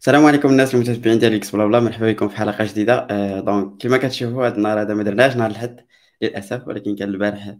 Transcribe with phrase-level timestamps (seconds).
[0.00, 3.06] السلام عليكم الناس المتابعين ديال إكس بلا بلا مرحبا بكم في حلقة جديدة.
[3.10, 5.86] آه donc كما كتشوفوا هذا النهار هذا ما درناش نهار الحد
[6.22, 7.56] للأسف ولكن كان البارح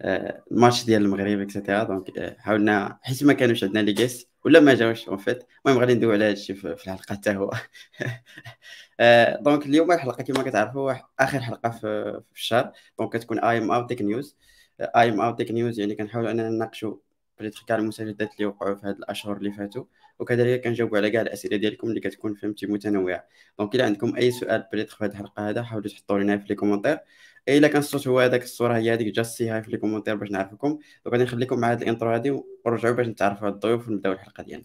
[0.00, 4.26] آه الماتش ديال المغرب et cetera donc آه حاولنا حيت ما كانوش عندنا لي جيس
[4.44, 7.50] ولا ما جاوش en fait المهم غادي ندوي على هذا الشيء في الحلقة حتى هو.
[9.00, 12.72] آه donc اليوم الحلقة كما كتعرفوا آخر حلقة في, الشهر.
[12.98, 14.36] donc كتكون AMA وت tech news
[14.80, 16.96] AMA وت tech news يعني كنحاولوا أننا نناقشوا
[17.38, 19.84] peut-être كاع المستجدات اللي وقعوا في هذه الأشهر اللي فاتوا.
[20.18, 23.24] وكذلك كنجاوبوا على كاع الأسئلة ديالكم اللي كتكون فهمتي متنوعة.
[23.58, 26.54] donc إلا عندكم أي سؤال peut-être في هذه الحلقة هذا حاولوا تحطوا لنا في les
[26.54, 26.98] commentaires.
[27.48, 30.30] إلا كان الصوت هو هذاك الصورة هي هذيك just say hi في les commentaires باش
[30.30, 30.68] نعرفكم.
[30.68, 34.42] donc غادي نخليكم مع هذه ال intro هذه ونرجعوا باش نتعرفوا على الضيوف ونبداو الحلقة
[34.42, 34.64] ديالنا.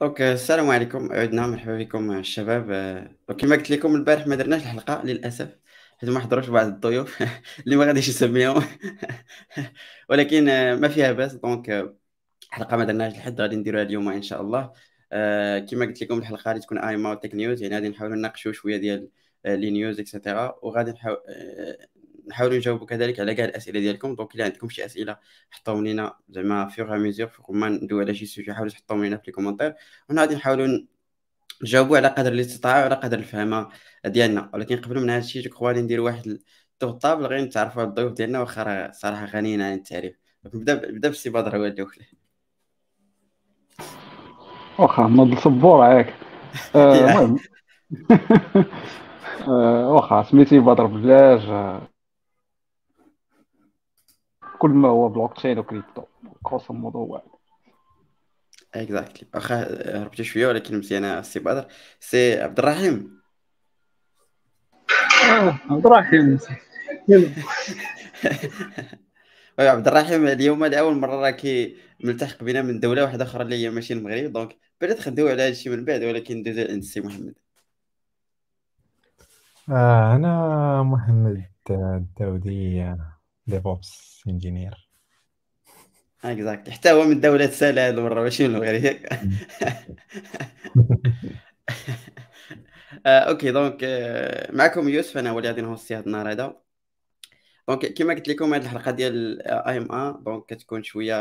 [0.00, 2.64] donc السلام عليكم عدنا مرحبا بكم الشباب
[3.38, 5.58] كما قلت لكم البارح ما درناش الحلقة للأسف
[5.98, 7.22] حيت ما حضروش بعض الضيوف
[7.64, 8.64] اللي ما غاديش نسميهم
[10.10, 10.44] ولكن
[10.80, 11.94] ما فيها باس donc
[12.50, 14.72] حلقة ما درناش لحد غادي نديروها اليوم إن شاء الله.
[15.70, 19.10] كما قلت لكم الحلقة غادي تكون AMA tech news يعني غادي نحاولوا نناقشوا شوية ديال
[19.46, 21.18] les news et cetera وغادي نحاول
[22.28, 24.14] نحاولوا نجاوبوا كذلك على كاع الأسئلة ديالكم.
[24.14, 25.16] donc إلا عندكم شي أسئلة
[25.50, 29.02] حطوهم لينا زعما fur et à mesure فوق ما ندوي على شي sujet حاولوا تحطوهم
[29.04, 29.74] لينا في les commentaires
[30.08, 30.78] وحنا غادي نحاولوا
[31.62, 33.68] نجاوبوا على قدر الاستطاعة وعلى قدر الفهم
[34.06, 34.50] ديالنا.
[34.54, 36.38] ولكن قبل من هذا الشيء je crois ندير واحد
[36.72, 40.16] tour de table غير نتعرفوا على الضيوف ديالنا واخا صراحة غنيين عن التعريف.
[40.54, 41.90] نبدأ نبدأ بالسي بدر هو الأول
[44.78, 46.14] واخا نوض صبور عليك.
[46.76, 47.38] المهم.
[49.94, 51.40] واخا سميتي بدر بلاج
[54.58, 56.02] كل ما هو blockchain و crypto.
[56.42, 57.28] كروس الموضوع واحد.
[58.74, 59.62] exactly واخا
[60.02, 61.66] هربتي شوية ولكن مزيانه السي بدر
[62.00, 63.20] سي عبد الرحيم.
[65.70, 66.38] عبد الرحيم.
[69.58, 73.94] عبد الرحيم اليوم لاول مرة راكي ملتحق بنا من دولة واحدة أخرى اللي هي ماشي
[73.94, 74.32] المغرب.
[74.32, 77.34] donc بدات ندوي على هذا الشيء من بعد ولكن ندوزو عند السي محمد.
[79.70, 82.94] آه أنا محمد الداودي.
[83.48, 84.88] DevOps engineer
[86.24, 88.96] exact حتى هو من دولة هذه المرة ماشي من المغرب
[93.06, 93.78] okay donc
[94.52, 96.68] معكم يوسف أنا هو اللي غادي ن hostي هذا النهار هذا.
[97.68, 101.14] donc كما قلت لكم هذه الحلقة ديال آي إم آ دونك كتكون شوية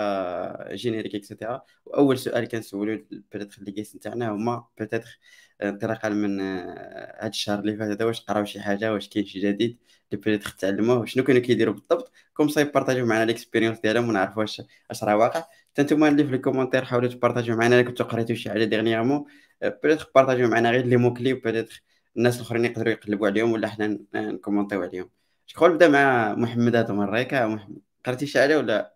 [0.75, 5.19] générique et cetera وأول سؤال كنسولو peut-être les guests نتاعنا هما peut-être
[5.61, 9.77] انطلاقا من هذا الشهر اللي فات هذا واش قراو شي حاجة واش كاين شي جديد؟
[10.11, 14.41] اللي peut-être تعلموه شنو كانوا كيديروا بالضبط comme ça يبارطاجيو معنا les expériences ديالهم ونعرفوا
[14.41, 15.43] واش اش راه واقع.
[15.71, 19.25] حتى نتوما اللي في ال commentaires حاولوا تبارطاجيو معنا الا كنتو قريتو شي حاجة dernièrement
[19.61, 21.83] peut-être بارطاجيو معنا غير les mots-clés و peut-être
[22.17, 25.09] الناس الأخرين يقدروا يقلبوا عليهم ولا حنا نكومونتيو عليهم.
[25.47, 28.93] شكون نبدأ مع محمد هذا ياك محمد قريتي شي حاجة ولا؟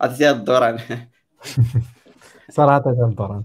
[0.00, 0.78] عطيتي هذا الدوران.
[2.50, 3.44] صراحة الدوران.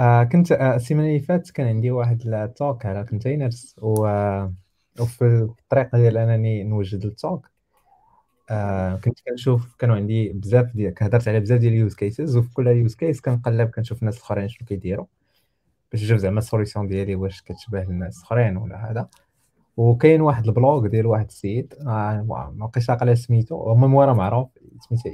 [0.00, 4.06] آه آه كنت آه السيمانة اللي فاتت كان عندي واحد ال talk على containers و
[5.00, 5.24] وفي
[5.62, 7.50] الطريقة ديال أنني نوجد ال talk.
[8.50, 12.54] آه كنت كنشوف كانوا عندي بزاف ديال هضرت على بزاف ديال ال use cases وفي
[12.54, 15.06] كل use case كنقلب كنشوف الناس الأخرين شنو كيديروا
[15.92, 19.08] باش نشوف زعما ال solution ديالي واش كتشبه الناس الأخرين ولا هذا.
[19.76, 22.24] وكاين واحد ال blog ديال واحد السيد آه
[22.56, 24.48] ما بقيتش عاقل سميتو المهم هو راه معروف
[24.88, 25.12] سميتها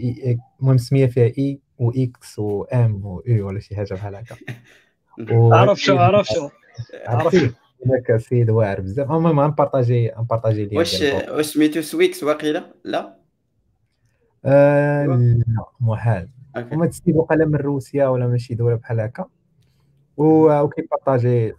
[0.61, 4.37] المهم السميه فيها إي و إكس و ام و اي ولا شي حاجة بحال هكا.
[5.53, 6.49] عرف شو عرف شو
[7.07, 7.35] عرف
[7.87, 9.11] هذاك السيد واعر بزاف.
[9.11, 13.17] المهم غنبارطاجي غنبارطاجي ليه واش واش سميتو سويكس واقيلا؟ لا؟
[14.45, 16.29] آه لا محال.
[16.57, 19.25] هما السيد وقيلا من روسيا ولا من شي دولة بحال هكا.
[20.17, 21.53] وكيبارطاجي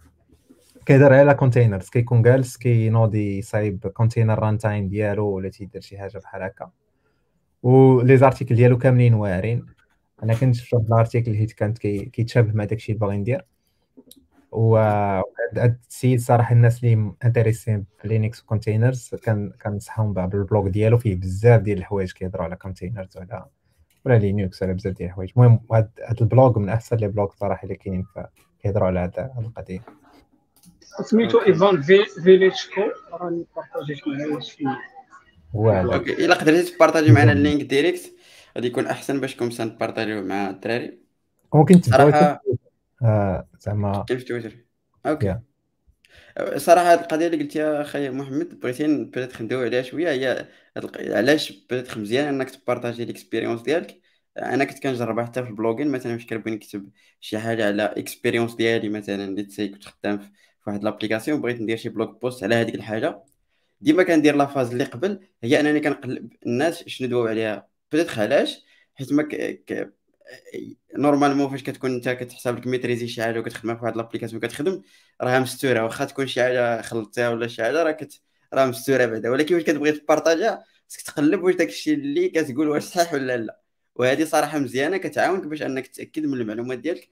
[0.86, 6.42] كيدير على containers كيكون جالس كينوضي صايب container runtime ديالو ولا تيدير شي حاجة بحال
[6.42, 6.70] هكا.
[7.62, 9.66] و les articles ديالو كاملين واعرين.
[10.22, 13.44] أنا كنت شفت واحد ال article حيت كانت كيتشابه مع داكشي اللي باغي ندير.
[14.52, 20.68] و هاد السيد صراحة الناس اللي intéressés ب Linux و containers كان كنصحهم بال blog
[20.68, 23.46] ديالو فيه بزاف ديال الحوايج كيهضروا على containers وعلى
[24.04, 25.30] ولا Linux ولا بزاف ديال الحوايج.
[25.36, 28.06] المهم هاد ال blog من أحسن les blogs صراحة اللي كاينين
[28.62, 29.80] كيهضروا على هاد القضية.
[31.02, 32.80] سميتو إيفان فيليتشكو
[33.12, 34.64] راني بارطاجيت معايا شي
[35.54, 38.12] واعر okay إلا قدرتي تبارطاجي معنا ال link direct
[38.56, 40.98] غادي يكون أحسن باش comme ça نبارطاجيو مع الدراري.
[41.54, 42.38] ممكن تبقاو صراحة-
[43.02, 44.56] آه، زعما كيف تويتر.
[45.06, 45.32] okay.
[45.32, 45.38] Yeah.
[46.56, 50.10] صراحة هذه القضية اللي قلتيها أخي محمد بغيتي peut-être ندوي عليها شوية.
[50.10, 50.46] هي
[50.98, 54.00] علاش peut-être مزيان إنك تبارطاجي l'expérience ديالك؟
[54.38, 56.90] أنا كنت كنجربها حتى في ال blogging مثلا فاش كنبغي نكتب
[57.20, 60.30] شي حاجة على expérience ديالي مثلا اللي كنت خدام في
[60.66, 63.22] واحد l'application بغيت ندير شي blog post على هذيك الحاجة
[63.80, 67.66] ديما كندير la phase اللي قبل هي أنني كنقلب الناس شنو دواو عليها.
[67.92, 68.64] peut-être علاش
[68.94, 69.92] حيت ما ك...
[70.98, 74.82] normalement فاش كتكون انت كتحسب لك maîtriser شي حاجة وكتخدمها في واحد l'application كتخدم
[75.20, 75.84] راها مستورة.
[75.84, 78.20] واخا تكون شي حاجة خلطتها ولا شي حاجة راه كت
[78.54, 79.30] راه مستورة بعدا.
[79.30, 83.60] ولكن واش كتبغي تبارطاجيها خصك تقلب واش داك الشيء اللي كتقول واش صحيح ولا لا.
[83.94, 87.08] وهذه صراحة مزيانة كتعاونك باش انك تأكد من المعلومات ديالك.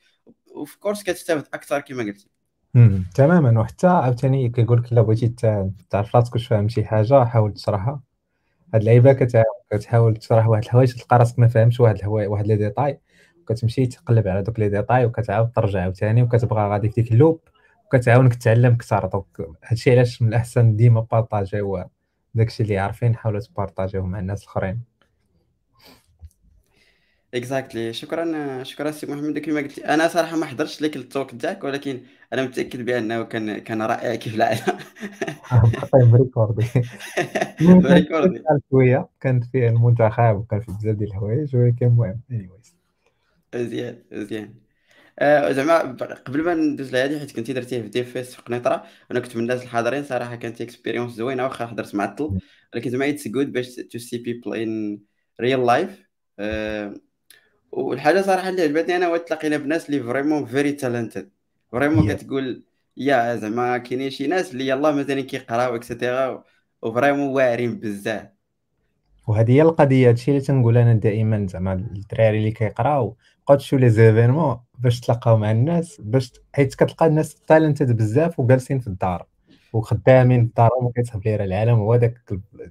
[0.47, 2.29] وفي cours كتستافد أكثر كما قلتي
[2.75, 3.61] مم، تماما.
[3.61, 5.29] وحتى عاوتاني كيقول لك إلا بغيتي
[5.91, 8.03] تعرف راسك واش فاهم شي حاجة حاول تشرحها
[8.77, 9.13] هاد اللعيبه
[9.71, 13.01] كتحاول تشرح واحد الحوايج تلقى راسك ما فاهمش واحد الحوايج واحد les détails
[13.41, 17.41] وكتمشي تقلب على دوك les détails وكتعاود ترجع عاوتاني وكتبقى غادي في ديك ال loop
[17.87, 19.27] وكتعاونك تتعلم أكثر donc
[19.65, 21.85] هادشي علاش من الأحسن ديما بارطاجيو
[22.35, 24.81] داكشي اللي عارفين حاولوا تبارطاجيوه مع الناس الأخرين.
[27.37, 31.31] exactly شكرا شكرا سي محمد كما قلت لي أنا صراحة ما حضرتش لك ال talk
[31.35, 32.03] تاعك ولكن
[32.33, 34.79] أنا متأكد بأنه كان كان رائع كيف العاده
[35.93, 36.67] طيب ريكوردي
[37.85, 42.77] ريكوردي شوية كانت فيه المنتخب وكان فيه بزاف ديال الحوايج ولكن المهم anyways.
[43.55, 44.55] مزيان مزيان
[45.19, 45.79] آه زعما
[46.27, 49.63] قبل ما ندوز لهادي حيت كنتي درتيه في DevFest في قنيطرة وأنا كنت من الناس
[49.63, 52.39] الحاضرين صراحة كانت expérience زوينة واخا حضرت معطل
[52.75, 55.01] ولكن زعما it's good باش to see people in
[55.41, 56.07] real life
[57.73, 61.31] والحاجة صراحة اللي عجبتني أنا هو تلاقينا بناس اللي vraiment very talented
[61.73, 62.15] vraiment.
[62.15, 62.65] كتقول
[62.97, 66.45] يا زعما كاينين شي ناس اللي يلاه مثلا كيقراو et cetera
[66.83, 68.29] و vraiment واعرين بزاف.
[69.29, 73.91] وهذه هي القضية هادشي اللي تنقول أنا دائما زعما الدراري اللي كيقراو بقاو تشوفوا les
[73.91, 79.27] événements باش تلاقاو مع الناس باش حيت كتلقى الناس talented بزاف وجالسين في الدار
[79.73, 82.19] وخدامين في دارهم وكيسحاب ليه راه العالم هو داك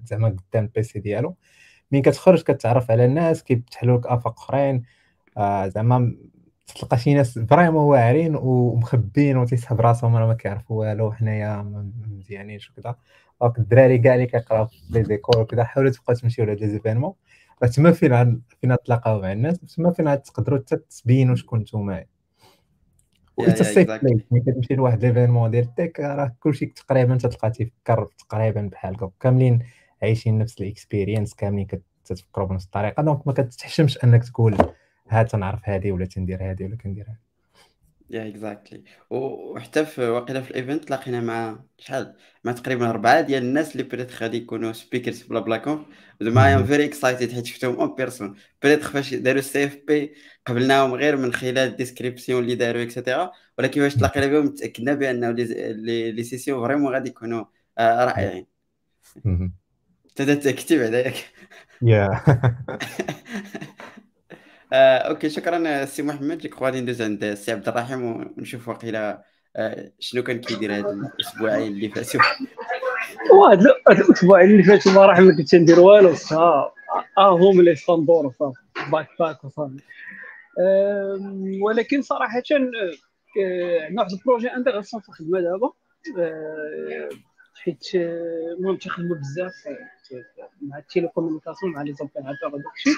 [0.04, 1.36] زعما قدام ال PC ديالو.
[1.92, 4.84] مين كتخرج كتعرف على الناس كيفتحوا لك آفاق أخرين.
[5.38, 6.16] آه زعما
[6.76, 11.62] تلقى شي ناس vraiment واعرين ومخبين وتيسحب راسهم راه ما كيعرفوا والو حنايا
[12.08, 12.96] مزيانينش وكذا
[13.42, 17.14] donc الدراري كاع اللي كيقراو في les écoles وكذا حاولوا تبقاو تمشيو لهاد les événements.
[17.74, 22.06] تما فين فين تلاقاو مع الناس تما فين تقدروا حتى تبينوا شكون نتوما.
[23.38, 28.70] وانت السيف ملي كتمشي لواحد l'événement ديال ال tech راه كلشي تقريبا تلقى تيفكر تقريبا
[28.72, 29.60] بحالك كاملين
[30.06, 31.68] عايشين نفس ال experience كاملين
[32.06, 33.04] كتفكروا بنفس الطريقة.
[33.04, 34.58] donc ما كتحشمش أنك تقول
[35.10, 37.26] ها تنعرف هذه ولا تندير هذه ولا كندير هذه.
[38.10, 43.44] yeah exactly وحتى في واقيلا في ال event تلاقينا مع شحال؟ مع تقريبا أربعة ديال
[43.44, 45.86] الناس اللي بريت غادي يكونوا speakers BlaBlaConf
[46.22, 50.14] زعما I'm very excited حيت شفتهم en personne بريت فاش داروا ال CFP
[50.46, 54.94] قبلناهم غير من خلال ال description اللي داروا et cetera ولكن فاش تلاقينا بهم تأكدنا
[54.94, 57.46] بانه les sessions vraiment غادي يكونوا
[57.78, 58.46] آه، رائعين.
[60.20, 61.16] انت تكتب ياك
[61.82, 62.10] يا
[65.10, 66.38] okay شكرا سي محمد.
[66.38, 68.04] جو غادي ندوز عند السي عبد الرحيم
[68.38, 69.24] ونشوف واقيلا
[69.56, 72.22] آه، شنو كان كيدير هاد الأسبوعين اللي فاتوا.
[73.62, 76.72] ال- هاد الأسبوعين اللي فاتوا ما راح ما كنتش ندير والو صافي
[77.18, 79.80] آه هما اللي صندور صافي باك باك وصافي
[81.62, 82.42] ولكن صراحة
[83.44, 85.72] آه، عندنا واحد ال projet intégration في الخدمه دابا.
[86.20, 87.10] آه،
[87.64, 89.54] حيت المهم تيخدموا بزاف.
[90.62, 92.94] مع ال télécommunications مع les opérateurs وداك الشيء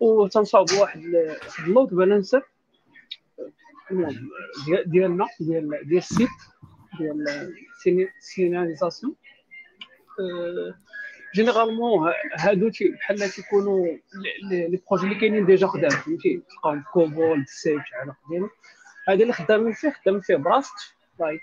[0.00, 2.42] وتنصاوب واحد واحد ال load balancer.
[4.86, 6.28] ديالنا ديال ديال ال SIP
[6.98, 7.24] ديال
[8.18, 9.14] ال signalisation
[10.20, 10.74] آه،
[11.34, 13.86] جينيرالمون هادو بحال تيكونوا
[14.50, 18.50] لي- بروجي اللي كاينين ديجا خدام فهمتي؟ تلقاهم كوبول سيف على قديم
[19.08, 20.74] هذا اللي خدامين فيه خدامين فيه براست
[21.20, 21.40] لايك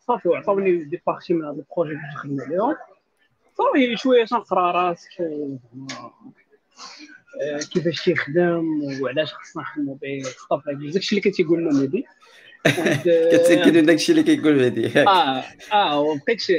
[0.00, 2.76] صافي وعطاوني دي بارتي من هاد البروجي باش نخدم عليهم
[3.60, 5.08] صافي شوية تنقرا راسك.
[7.42, 8.64] آه، كيفاش تيخدم
[9.02, 10.22] وعلاش خصنا نخدموا به.
[10.50, 12.04] صافي داكشي اللي كتيقول لنا مهدي
[13.32, 16.52] كتاكد من داكشي اللي كيقول ياك آه آه وبقيتش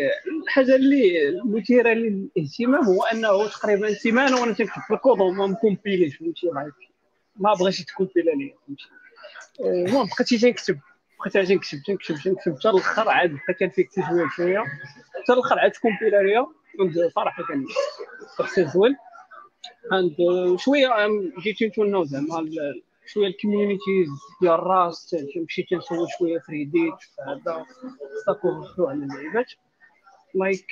[0.44, 6.48] الحاجة اللي المثيرة للاهتمام هو أنه تقريبا سيمانة وأنا تنكتب في الكود وما مكومبيليش فهمتي؟
[7.36, 8.84] ما بغيتش تكومبيلا ليا فهمتي؟
[9.62, 10.80] آه، المهم بقيت تنكتب.
[11.20, 12.56] بقيت تنكتب تنكتب تنكتب.
[12.60, 14.60] حتى الأخر عاد بقى كان فيك شوية شوية.
[15.24, 16.48] حتى الأخر عاد تكومبيلا ليا
[16.80, 17.66] عند صراحة كان
[18.42, 18.96] احساس زوين.
[19.92, 20.16] عند
[20.60, 20.90] شوية
[21.40, 22.50] جيت نتوناو زعما
[23.06, 24.08] شوية ال communities
[24.42, 26.94] ديال Rust تمشي تنسوي شوية في Reddit
[27.28, 27.66] هذا
[28.22, 29.52] Stack Overflow اللعيبات
[30.36, 30.68] like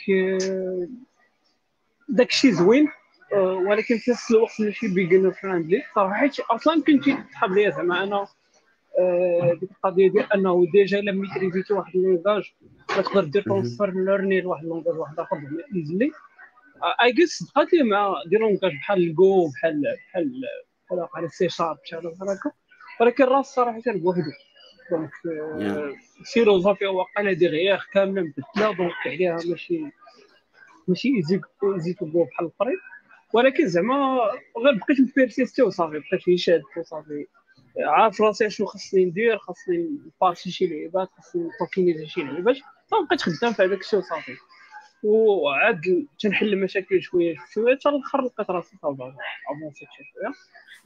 [2.10, 2.88] داكشي زوين
[3.34, 8.04] آه، ولكن في نفس الوقت ماشي beginner friendly صراحة حيت أصلا كنت تحب ليا زعما
[8.04, 8.28] أنا آه،
[9.60, 12.54] ديك القضية ديال أنه déjà إلا ميتريزيتي واحد ال langage
[12.88, 15.38] كتقدر دير transfer learning لواحد ال langage واحد آخر
[15.76, 16.12] easily
[17.04, 20.42] I guess بقات لي مع des langages بحال الجو بحال بحال
[20.86, 22.52] بحال على السي شارب بحال هكا.
[23.02, 24.32] ولكن ال Rust صراحة بوحدو
[24.92, 25.12] donc
[26.22, 29.82] ال philosophie واقيلا derrière كاملة مبدله donc عليها ماشي
[30.88, 31.42] ماشي easy
[31.76, 32.80] easy to go بحال القريب.
[33.34, 34.18] ولكن زعما
[34.58, 37.28] غير بقيت مبيرسيستي وصافي بقيت شاد وصافي
[37.80, 39.78] عارف راسي شنو خاصني ندير خاصني
[40.16, 42.56] نبارتي شي لعيبات خاصني نطوكينيزي شي لعيبات
[42.88, 44.38] فبقيت خدام في هذاك الشيء وصافي.
[45.04, 49.14] وعاد تنحل المشاكل شوية شوية حتى الأخر لقيت راسي صافي
[49.52, 50.34] أفونسيت شوية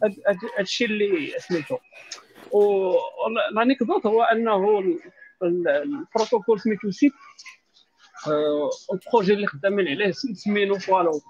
[0.03, 1.77] هذا الشيء اللي سميتو.
[2.51, 4.83] والانيكدوت هو أنه
[5.43, 7.11] البروتوكول سميتو سيب
[8.93, 11.21] البروجي اللي خدامين عليه سمينو فوالو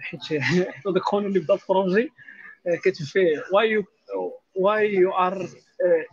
[0.00, 0.42] حيت
[0.84, 2.12] داك خونا اللي بدأ البروجي.
[2.84, 3.84] كتب فيه واي
[4.56, 5.48] واي يو ار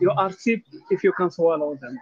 [0.00, 1.98] يو ار سيب اف يو كان سوالو زعما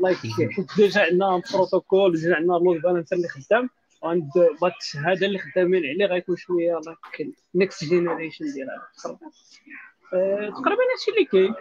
[0.00, 0.18] لايك
[0.56, 3.70] حيت ديجا عندنا بروتوكول ديجا عندنا لود بالانسر اللي خدام
[4.04, 4.30] عند
[4.62, 8.68] but هذا اللي خدامين عليه غيكون شوية like next generation ديال
[9.04, 11.54] هذا تقريبا هادشي اللي كاين.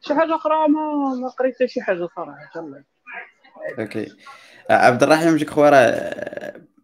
[0.00, 2.50] شي حاجة أخرى ما ما قريت شي حاجة صراحة
[3.78, 4.16] okay.
[4.70, 5.90] عبد الرحيم جيك خوارا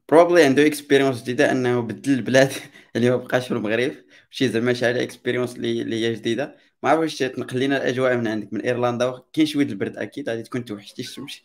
[0.09, 2.53] probably عنده expérience جديدة إنه بدل البلاد
[2.97, 3.93] اللي ما بقاش في المغرب.
[4.31, 6.57] شي زعما شي حاجة expérience اللي هي جديدة.
[6.83, 10.65] ما عرفتش تنقل لنا الأجواء من عندك من إيرلندا كاين شوية البرد أكيد غادي تكون
[10.65, 11.43] توحشتي الشمس.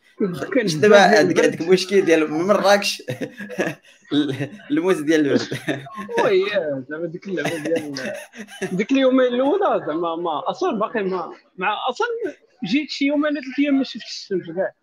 [0.75, 3.03] دابا عندك عندك مشكل ديال من مراكش.
[4.71, 5.59] الموز ديال البرد
[6.23, 6.45] وي
[6.89, 7.93] زعما ديك اللعبة ديال
[8.71, 12.07] ديك اليومين الأولى زعما ما أصلا باقي ما مع أصلا
[12.65, 14.73] جيت شي يومين ثلاث أيام ما شفتش الشمس كاع.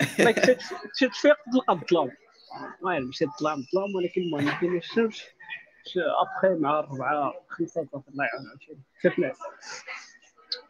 [0.98, 2.10] تفيق تلقى الظلام
[2.80, 5.22] المهم مشيت تطلع الظلام ولكن المهم ما كاينش الشمس.
[5.96, 9.32] ابخي مع أربعة خمسة الله يعاون شفنا.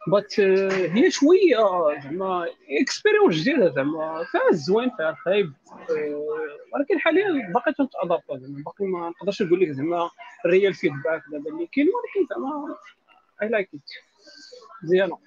[0.07, 1.57] but هي شوية
[2.03, 2.47] زعما
[2.81, 5.53] expérience جديدة زعما فيها الزوين فيها الخايب
[6.73, 10.09] ولكن حاليا باقي تنتادابتا زعما باقي ما نقدرش نقول لك زعما
[10.45, 12.75] ال real feedback دابا اللي كاين ولكن زعما
[13.41, 13.79] I like it
[14.83, 15.17] مزيانه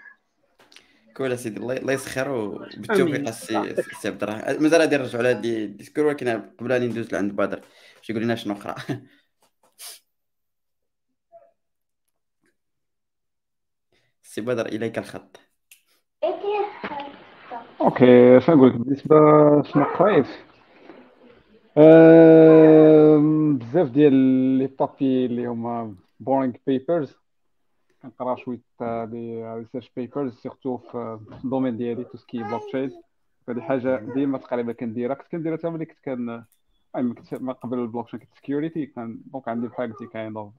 [1.17, 4.63] cool سيدي الله يسخر وبالتوفيق السي السي عبد الرحمن.
[4.63, 7.61] مازال غادي نرجعوا على ال Discord ولكن قبل أن ندوز لعند بدر.
[7.97, 8.75] باش يقول لنا شنو أخرى.
[14.35, 15.41] سي بدر إليك الخط.
[17.81, 19.17] okay شنو نقول لك؟ بالنسبة
[19.63, 20.27] شنو قريت؟
[23.61, 24.13] بزاف ديال
[24.59, 27.17] les papiers اللي هما boring papers
[28.03, 28.61] كنقرا شوية
[29.05, 33.03] des research papers surtout في ال domaine ديالي tout ce qui blockchain
[33.49, 35.15] هذه حاجة ديما تقريبا كنديرها.
[35.15, 36.45] كنت كنديرها حتى ملي كنت كان
[36.97, 40.53] المهم كنت ما قبل البلوك تشين كنت security كان donc عندي بحال قلتي kind of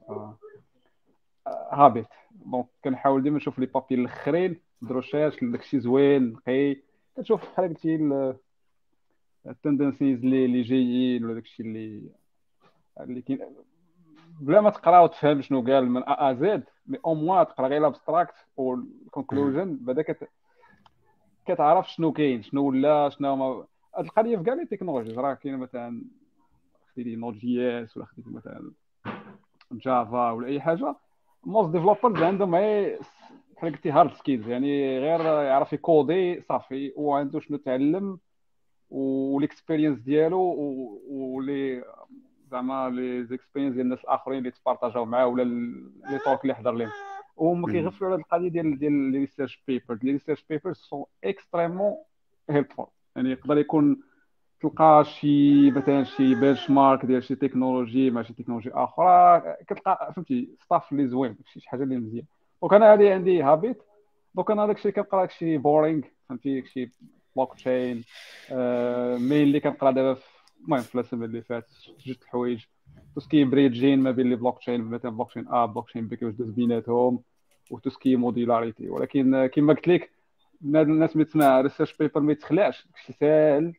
[1.72, 2.06] habit
[2.44, 6.76] donc كنحاول ديما نشوف les papiers الاخرين de recherche داكشي زوين نقي.
[7.16, 8.34] كتشوف بحال قلتي
[9.46, 12.10] ال tendencies اللي اللي جايين ولا داكشي اللي
[13.00, 13.40] اللي كاين.
[14.40, 17.80] بلا ما تقرا وتفهم شنو قال من ا ا زد مي أو موا تقرا غير
[17.80, 20.28] ال abstract وال conclusion بعدا كت
[21.46, 23.66] كتعرف شنو كاين شنو ولا شنو ما
[23.96, 26.02] هاد القضية في كاع les technologies راه كاين مثلا
[26.92, 28.70] خديتي Node.js ولا خديتي مثلا
[29.72, 30.96] Java ولا أي حاجة.
[31.46, 32.98] most developers عندهم غير
[33.56, 36.92] بحال قلتي hard skills يعني غير يعرف يكودي صافي.
[36.96, 38.18] وعنده شنو تعلم
[38.90, 40.40] وال experience ديالو
[41.08, 41.84] ولي
[42.50, 45.42] زعما les expériences ديال الناس الآخرين اللي تبارطاجاو معاه ولا
[46.10, 46.90] les talks اللي حضر لهم
[47.36, 51.96] وهما كيغفلوا على القضية ديال ديال les research papers les research papers sont extrêmement
[52.50, 52.86] helpful
[53.16, 54.00] يعني يقدر يكون
[54.68, 60.92] تلقى شي مثلا شي benchmark ديال شي technology مع شي technology أخرى كتلقى فهمتي stuff
[60.92, 62.24] اللي زوين شي حاجة اللي مزيان.
[62.62, 63.82] donc أنا هذه عندي habit
[64.34, 66.90] donc أنا داكشي كنقرأ داكشي boring فهمتي داكشي
[67.36, 68.04] بلوك تشين
[69.28, 70.20] مين اللي كنقرأ دابا
[70.64, 71.66] المهم في السنة اللي فات
[72.06, 72.64] جوج الحوايج
[73.14, 76.50] tout ce qui bridging ما بين les blockchains مثلا blockchain A blockchain B كيفاش دوز
[76.50, 77.20] بيناتهم
[77.70, 80.10] و tout ce qui modularity ولكن كما قلت لك
[80.64, 82.86] الناس اللي تسمع research paper ما يتخلعش.
[82.86, 83.74] داكشي ساهل.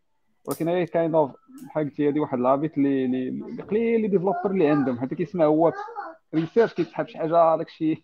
[0.48, 1.32] ولكن هي kind of
[1.66, 5.00] بحال قلتي هذه واحد l'habit اللي اللي قليل les développeurs اللي عندهم.
[5.00, 5.74] حتى كيسمع هو
[6.36, 8.04] research كيتسحب شي حاجة داكشي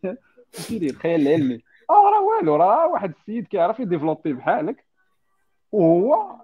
[0.68, 4.86] كيدير الخيال العلمي آه راه والو راه واحد السيد كيعرف يديفلوبي بحالك.
[5.72, 6.36] وهو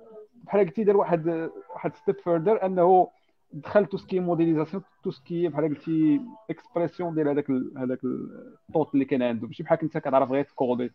[0.43, 3.07] بحال قلتي دار واحد واحد step further أنه
[3.53, 8.89] دخل tout ce qui modélisation tout ce qui بحال قلتي expression ديال هذاك هذاك الطوط
[8.93, 9.47] اللي كان عنده.
[9.47, 10.91] ماشي بحال كنت كتعرف غير تكودي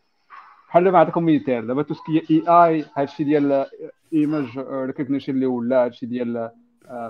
[0.67, 3.65] بحال دابا عطيكم مثال دابا tout ce qui AI هادشي ديال
[4.13, 6.51] image recognition اللي ولا هادشي ديال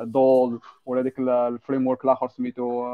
[0.03, 2.85] DALL-E ولا ديك ال framework الآخر سميتو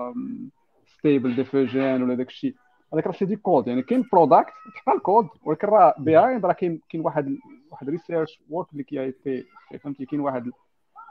[0.98, 2.56] Stable Diffusion ولا داك الشيء
[2.94, 7.04] هذاك راه c'est code يعني كاين product تلقى الكود ولكن راه behind راه كاين كاين
[7.06, 7.38] واحد
[7.72, 9.14] واحد research work اللي كي
[9.80, 10.52] فهمتي كاين واحد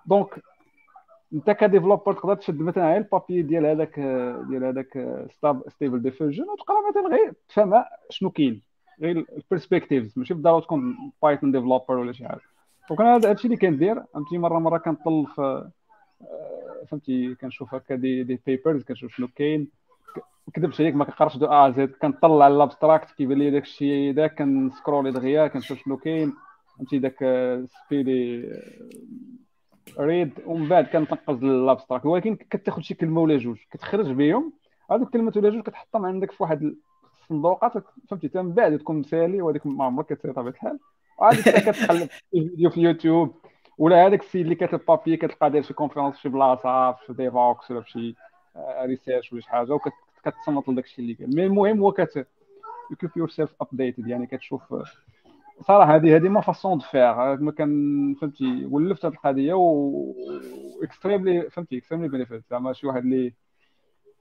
[0.06, 0.42] donc
[1.32, 4.00] انت ك developer تقدر تشد مثلا غير ال papier ديال هذاك
[4.48, 5.26] ديال هذاك
[5.68, 8.69] Stable Diffusion وتقرا مثلا غير تفهم شنو كاين.
[9.00, 12.40] غير ال perspectives ماشي بالضروره تكون Python developer ولا شي حاجة.
[12.88, 15.70] donc هذا الشيء اللي كندير فهمتي مرة مرة كنطل في
[16.88, 19.68] فهمتي كنشوف هكا des des papers كنشوف شنو كاين.
[20.54, 24.12] كذبش عليك ما كنقرأش de A à Z كنطلع ال abstract كيبان لي داك الشيء
[24.12, 26.32] هذا كنسكرولي دغيا كنشوف شنو كاين.
[26.76, 27.18] فهمتي داك
[27.66, 28.48] speedy
[29.98, 34.52] read ومن بعد كنتنقز ال abstract ولكن كتاخذ شي كلمة ولا جوج كتخرج بهم
[34.90, 36.74] هذوك الكلمات ولا جوج كتحطهم عندك في واحد
[37.30, 37.72] الصندوقات
[38.08, 40.78] فهمتي؟ من بعد تكون مسالي وهذيك ما عمرك كتسالي طبيعة الحال.
[41.18, 43.34] وعاد كتقلب فيديو في اليوتيوب
[43.78, 47.70] ولا هذاك السيد اللي كاتب papier كتلقى داير شي conférence في شي بلاصة في Devoxx
[47.70, 48.14] ولا في شي
[48.82, 52.26] research ولا شي حاجة وكتصنت لداك الشيء اللي كاين mais المهم هو كت
[53.00, 54.74] keep yourself updated يعني كتشوف
[55.60, 60.14] صراحة هذه هذه ma façon de faire ما كان فهمتي؟ ولفت هذه القضية و
[60.82, 63.34] extremely فهمتي؟ extremely benefit زعما شي واحد اللي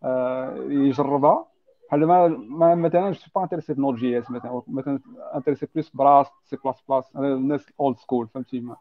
[0.03, 1.45] آه يجربها.
[1.89, 4.99] بحال ما ما مثلا je pas intéressé في Node.js مثلا مثلا
[5.35, 8.75] intéressé plus ب Rust C++ الناس old school فهمتي؟ ما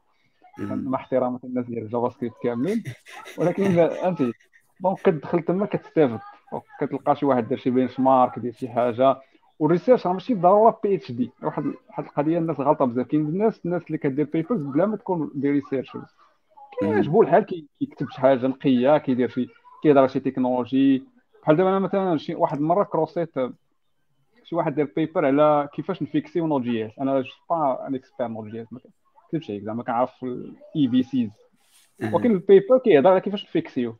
[0.58, 2.82] مع احترام الناس ديال ال JavaScript كاملين.
[3.38, 4.32] ولكن فهمتي
[4.80, 6.20] donc كتدخل تما كتستافد.
[6.80, 9.16] كتلقى شي واحد دار شي benchmark ديال شي حاجة.
[9.58, 13.06] وال research راه ماشي بالضروره PhD واحد واحد القضية الناس غلطة بزاف.
[13.06, 16.14] كاين الناس الناس اللي كدير papers بلا ما تكون des researchers
[16.80, 19.48] كيعجبو الحال كيكتب شي حاجة نقية كيدير شي
[19.82, 21.02] كيهضر شي technology
[21.48, 23.30] بحال دابا أنا مثلا شي واحد المره كروسيت
[24.44, 28.80] شي واحد دار paper على كيفاش نفيكسيو Node.js أنا je pas un expert Node.js ما
[29.30, 31.30] كنتش هيك زعما كنعرف الاي في سيز
[32.12, 33.96] ولكن ال paper كيهضر على كيفاش نفيكسيو.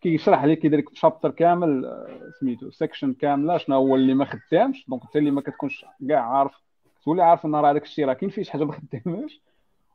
[0.00, 4.84] كيشرح لك كيدير لك chapter كامل آه، سميتو section كاملة شنو هو اللي ما خدامش.
[4.88, 6.52] donc انت اللي ما كتكونش كاع عارف
[7.04, 9.40] تولي عارف إن راه هذاك الشيء راه كاين فيه شي حاجة ما خداماش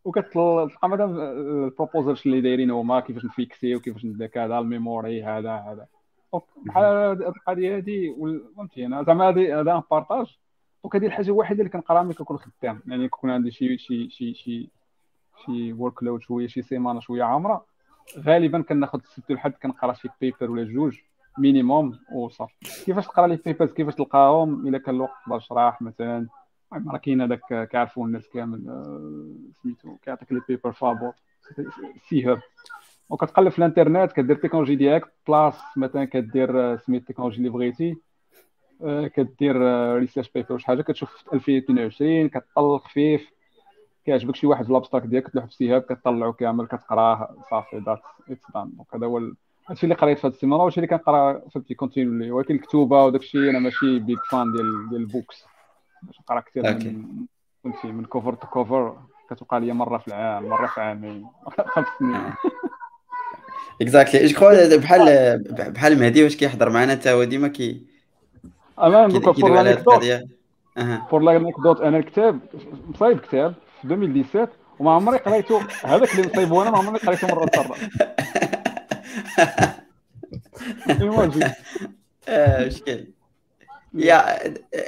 [0.06, 5.52] وكتلقى مثلا ال proposals اللي دايرين هما كيفاش نفيكسي وكيفاش ندير كذا ال memory هذا
[5.52, 5.88] هذا.
[6.65, 6.84] بحال
[7.24, 8.15] القضية هذه
[8.56, 10.38] فهمتي أنا؟ زعما هذا un partage
[10.84, 12.82] donc هذه الحاجة الوحيدة اللي كنقرا ملي كنكون خدام.
[12.88, 14.70] يعني كيكون عندي شي شي شي شي
[15.46, 17.65] شي workload شوية شي سيمانه شوية عامرة
[18.17, 21.00] غالبا كناخذ ست الحد كنقرا شي paper ولا جوج
[21.38, 22.54] minimum وصافي.
[22.86, 26.28] كيفاش تقرا les papers كيفاش تلقاهم؟ إلا كان الوقت تقدر تشرح مثلا.
[26.74, 31.13] راه كاين هذاك كيعرفوا الناس كامل آه، سميتو كيعطيك les papers فابور
[32.10, 32.41] Sci-Hub
[33.12, 37.50] وكتقلب في الانترنت كدير ال technology ديالك plus مثلا كدير آه، سميت ال technology اللي
[37.50, 37.95] بغيتي
[38.84, 39.56] آه، كدير
[39.97, 43.32] research paper شي حاجة كتشوف 2022 كتطل خفيف
[44.06, 48.51] كيعجبك شي واحد في l'abstract ديالك كتلوح في Sci-Hub كطلعو كامل كتقراه صافي that's it's
[48.56, 49.21] done donc هذا هو
[49.69, 53.50] هادشي اللي قريت في هاد السيمانه وهادشي اللي كنقرا فهمتي continually ولكن الكتوبه وداك الشيء
[53.50, 55.45] أنا ماشي big fan ديال ديال ال books
[56.04, 57.26] باش نقرا كثير من
[57.63, 58.97] فهمتي من cover to cover
[59.30, 62.34] كتوقع لي مره في العام مره في عامين خمس سنين
[63.82, 67.82] exactly je crois بحال بحال مهدي واش كيحضر معنا حتى هو ديما كي
[68.80, 70.04] أنا pour l'anecdote
[71.10, 72.39] pour l'anecdote أنا الكتاب
[72.88, 74.47] مصايب كتاب في 2017
[74.80, 75.62] وما عمري قريته.
[75.84, 77.78] هذاك اللي نصيبه أنا ما عمري قريته مرة أخرى.
[82.67, 83.08] مشكل.
[83.93, 84.47] yeah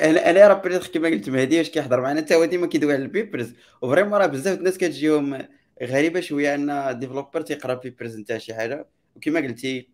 [0.10, 3.04] أنا أنا راه بريتخ كيما قلت مهدي واش كيحضر معنا حتى هو ديما كيدوي على
[3.04, 3.54] ال papers.
[3.82, 5.40] و vraiment راه بزاف الناس كتجيهم
[5.84, 9.90] غريبة شوية un developer تيقرأ papers نتاع شي حاجة وكما قلتي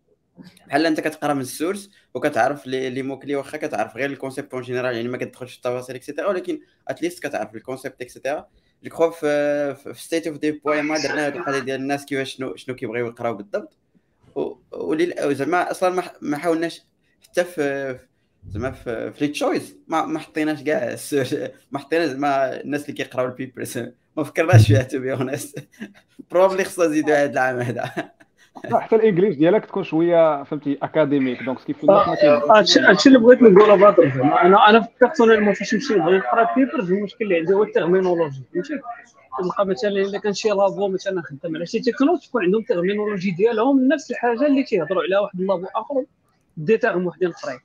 [0.66, 4.62] بحال أنت كتقرأ من ال source وكتعرف les mots-clés واخا كتعرف غير ال concept en
[4.62, 8.13] général يعني ما كتدخلش في التفاصيل et cetera ولكن at least كتعرف ال concept et
[8.13, 8.46] cetera
[8.84, 12.56] je crois في في State of Dev ما درنا هذه القضية ديال الناس كيفاش شنو
[12.56, 13.72] شنو كيبغيو يقراو بالضبط.
[15.32, 16.82] زعما أصلا ما حاولناش
[17.22, 17.98] حتى في
[18.48, 20.96] زعما في les choices ما ما حطيناش كاع
[21.72, 23.78] ما حطيناش زعما الناس اللي كيقراو ال papers
[24.16, 25.68] ما فكرناش فيها to be honest
[26.30, 28.10] probably خصنا نزيدو هذا العام هذا
[28.72, 34.22] حتى ال English ديالك تكون شوية فهمتي academic donc كيف هادشي اللي بغيت نقولها بدر
[34.22, 38.80] أنا أنا personnellement فاش نمشي نبغي نقرأ papers المشكل اللي عندي هو ال terminologie فهمتي؟
[39.38, 43.88] تلقى مثلا إلا كان شي labo مثلا خدام على شي تكنو تكون عندهم terminologie ديالهم
[43.88, 46.04] نفس الحاجة اللي تيهضروا عليها واحد ال labo آخر
[46.56, 47.58] ديتاهم وحدين اخرين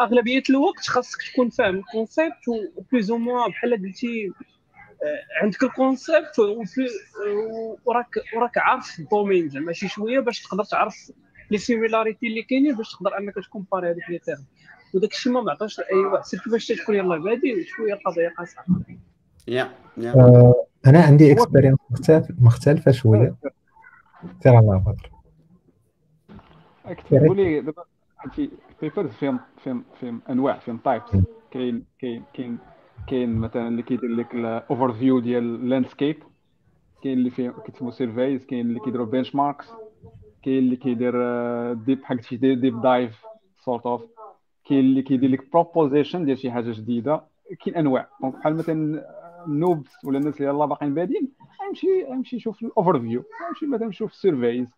[0.00, 4.32] أغلبية الوقت خاصك تكون فاهم ال concept و plus ou moins بحال قلتي
[5.42, 6.38] عندك ال concept
[7.84, 11.12] وراك وراك عارف ال domaine زعما شي شوية باش تقدر تعرف
[11.50, 14.44] les similarités اللي كاينين باش تقدر انك ت comparer هذوك les termes
[14.94, 18.64] وداك الشيء ما معطاش لاي واحد surtout باش تكون يلاه بادي شوية القضية قاصحه
[19.48, 20.14] yeah yeah.
[20.14, 21.78] آه، أنا عندي experience
[22.40, 23.34] مختلفة شوية.
[24.42, 25.10] سير الله بدر
[26.94, 27.84] كتبوا لي دابا
[28.20, 31.10] هادشي papers فيهم فيهم فيهم أنواع فيهم types
[31.50, 32.58] كاين كاين كاين
[33.06, 36.16] كاين مثلا اللي كيدير لك ال overview ديال ال landscape
[37.02, 39.66] كاين اللي فيه كيتسموا surveys كاين اللي كيديروا benchmarks
[40.42, 41.12] كاين اللي كيدير
[41.72, 43.24] deep بحال شي deep dive
[43.64, 44.02] sort of
[44.68, 47.24] كاين اللي كيدير لك proposition ديال شي حاجة جديدة.
[47.64, 48.08] كاين أنواع.
[48.22, 49.04] donc بحال مثلا
[49.46, 51.32] ال noobs ولا الناس اللي يلاه باقيين بادين
[51.62, 54.68] غيمشي غيمشي يشوف ال overview غيمشي مثلا يشوف surveys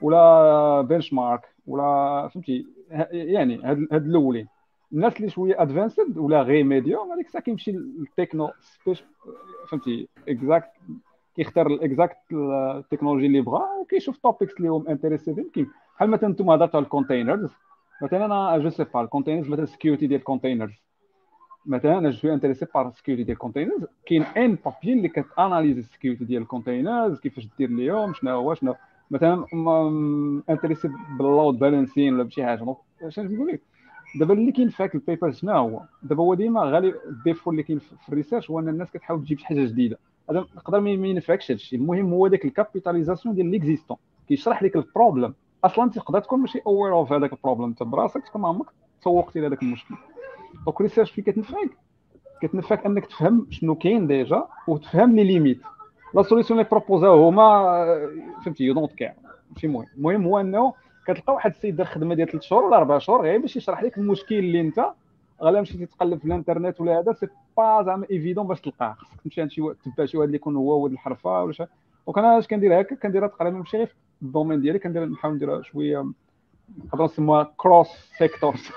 [0.00, 2.66] ولا benchmark ولا فهمتي
[3.12, 4.46] يعني هاد هاد الأولين.
[4.92, 8.50] الناس اللي شوية advanced ولا غير medium هذيك الساعة كيمشي للتكنو
[9.68, 10.70] فهمتي؟ exact
[11.36, 16.30] كيختار ال exact ال technology اللي بغا وكيشوف topics اللي هما intéressé كيف بحال مثلا
[16.30, 17.50] أنتم هضرتوا على ال containers
[18.02, 20.82] مثلا أنا je sais pas ال containers مثلا security ديال ال containers
[21.66, 25.24] مثلا أنا je suis intéressé par security ديال ال containers كاين un papier اللي كت
[25.24, 28.74] analyse ال security ديال ال containers كيفاش دير ليهم شنو هو شنو.
[29.10, 29.46] مثلا
[30.50, 32.58] intéressé بال load balancing ولا بشي حاجة.
[33.08, 33.60] شنو؟ نقول لك
[34.14, 37.50] دابا اللي كاين في هاك ال paper شنو هو دابا هو ديما غالي ال défaut
[37.50, 39.98] اللي كاين في ال research هو أن الناس كتحاول تجيب شي حاجة جديدة.
[40.30, 43.96] هذا نقدر ما ينفعكش هذا الشيء المهم هو داك ال capitalisation ديال l'existant
[44.28, 48.24] كيشرح لك ال problème أصلا تقدر تكون ماشي aware of هذاك ال problème أنت براسك
[48.26, 48.66] تكون عمرك
[49.00, 49.94] تسوقتي لهذاك المشكل.
[50.66, 51.70] donc ال research فين كتنفعك؟
[52.42, 55.60] كتنفعك أنك تفهم شنو كاين déjà وتفهم les limites
[56.14, 57.74] la solution اللي بروبوزاو هما
[58.44, 59.12] فهمتي you don't care
[59.50, 59.86] ماشي مهم.
[59.96, 60.74] المهم هو أنه
[61.06, 63.98] كتلقى واحد السيد دار خدمة ديال ثلاث شهور ولا أربع شهور غير باش يشرح لك
[63.98, 64.86] المشكل اللي انت.
[65.42, 68.92] غالا مشيتي تقلب في الانترنت ولا هذا sais pas زعما évident باش تلقاه.
[68.92, 71.64] خصك تمشي عند شي تبع شي واحد اللي يكون هو ولد الحرفة ولا شي.
[72.06, 75.34] donc أنا اش كندير هكا؟ كنديرها تقريبا ماشي غير في ال domaine ديالي كندير نحاول
[75.34, 76.06] نديرها شوية
[76.84, 78.68] نقدر نسموها cross sectors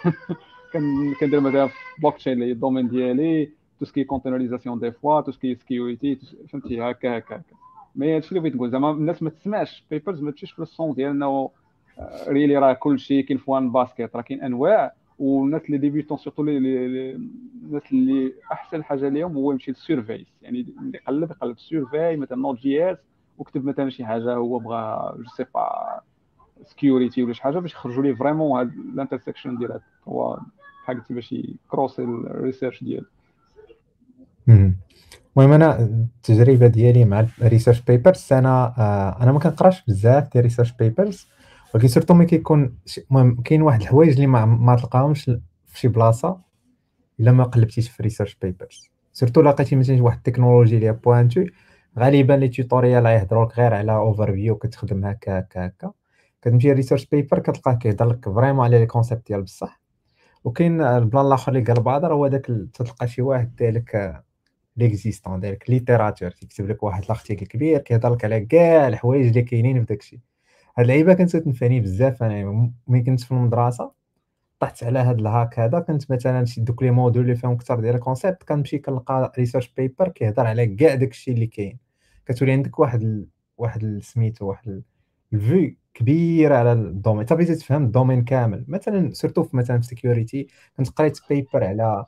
[1.19, 4.91] كندير مثلا في بلوك تشين اللي هي ال domaine ديالي tout ce qui conteneurisation des
[4.91, 7.55] fois tout ce qui security فهمتي؟ هكا هكا هكا.
[7.95, 10.93] mais هادشي اللي بغيت نقول زعما الناس ما تسمعش papers ما تمشيش في ال sens
[10.93, 11.49] ديال انه
[12.27, 18.33] really راه كلشي كاين one basket راه كاين أنواع والناس اللي débutants surtout الناس اللي
[18.51, 22.97] أحسن حاجة ليهم هو يمشي لل surveys يعني يقلب يقلب survey مثلا Node.js
[23.37, 25.99] وكتب مثلا شي حاجة هو بغى je sais pas
[26.65, 30.39] security ولا شي حاجة باش يخرجوا ليه vraiment هاد ال intersection ديال هو
[30.83, 33.05] بحال باش ي croiser ال research ديالو
[34.47, 40.35] المهم أنا التجربة ديالي مع ال research papers أنا آه أنا ما كنقراش بزاف ديال
[40.35, 41.27] ال research papers
[41.75, 42.77] ولكن surtout ملي كيكون
[43.11, 45.23] المهم كاين واحد الحوايج اللي ما, ما تلقاهمش
[45.65, 46.41] في شي بلاصة
[47.19, 51.45] إلا ما قلبتيش في research papers surtout لقيتي مثلا واحد التكنولوجي اللي pointue
[51.99, 55.91] غالبا les tutorials غيهضروا لك غير على overview كتخدم هكا هكا هكا.
[56.41, 59.81] كتمشي research paper كتلقاه كيهضر لك vraiment على les concepts ديال بصح.
[60.43, 64.23] وكاين ال plan الآخر اللي قال بدر هو داك تلقى شي واحد دايرك
[64.77, 69.79] l'existant دايرك literature كيكتب لك واحد l'article كبير كيهضر لك على كاع الحوايج اللي كاينين
[69.79, 70.21] في داكشي.
[70.77, 73.91] هاد اللعيبة كانت تنفعني بزاف أنا ملي كنت في المدرسة
[74.59, 77.79] طحت على هاد ال hack هذا كنت مثلا شي دوك les modules اللي فيهم أكثر
[77.79, 81.79] ديال ال concept كنمشي كنلقى research paper كيهضر على كاع داكشي اللي كاين.
[82.25, 83.27] كتولي عندك واحد ال...
[83.57, 84.83] واحد سميتو واحد
[85.33, 89.57] ال vue كبير على ال domaine انت بغيتي تفهم ال domaine كامل مثلا surtout في
[89.57, 92.05] مثلا في security كنت قريت paper على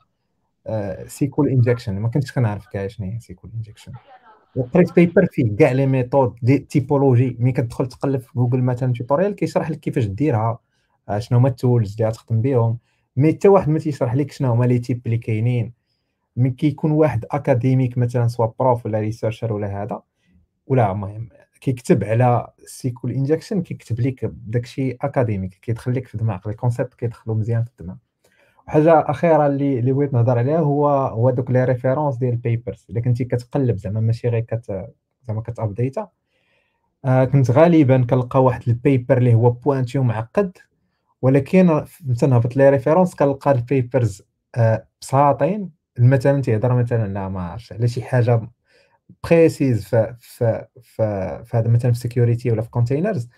[1.06, 3.92] SQL injection ما كنتش كنعرف كاع شنو هي SQL injection
[4.58, 9.34] وقريت paper فيه كاع les méthodes des typologies ملي كتدخل تقلب في جوجل مثلا tutorial
[9.34, 10.58] كيشرح لك كيفاش ديرها
[11.08, 12.78] آه، شنو هما ال tools اللي غتخدم بهم
[13.16, 15.72] مي حتى واحد ما تيشرح لك شنو هما les types اللي كاينين.
[16.36, 20.02] من كيكون واحد académique مثلا soit prof ولا researcher ولا هذا
[20.66, 21.28] ولا المهم
[21.60, 27.36] كيكتب على SQL injection كيكتب لك داكشي académique كيدخل لك في دماغك les concepts كيدخلوا
[27.36, 27.96] مزيان في الدماغ.
[28.68, 32.86] حاجة أخيرة اللي اللي بغيت نهضر عليها هو هو دوك les références ديال ال papers
[32.90, 34.86] الا كنتي كتقلب زعما ماشي غير كت
[35.22, 36.08] زعما كت updateا
[37.04, 40.58] آه كنت غالبا كنلقى واحد ال paper اللي هو pointu ومعقد
[41.22, 41.84] ولكن
[42.20, 44.22] تنهبط les références كنلقى ال papers
[44.54, 45.70] آه بساطين.
[45.98, 48.40] مثلا تيهضر مثلا لا ما عرفتش على شي حاجة
[49.24, 50.66] précise في في,
[51.44, 53.28] في هذا مثلا في security ولا في containers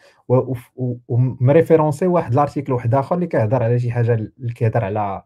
[1.08, 5.22] وم référencé واحد l'article واحد آخر اللي كيهضر على شي حاجة اللي كيهضر على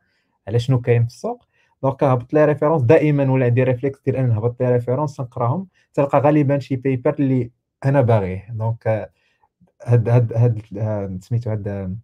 [0.49, 1.45] على شنو كاين في السوق.
[1.83, 2.83] donc هبط les références.
[2.83, 5.69] دائما ولا عندي réflexe ديال ان نهبط les références نقراهم.
[5.95, 7.51] تلقى غالبا شي paper اللي
[7.85, 8.47] أنا باغيه.
[8.51, 9.11] donc
[9.85, 10.33] هاد هاد
[10.77, 11.99] هاد سميتو هاد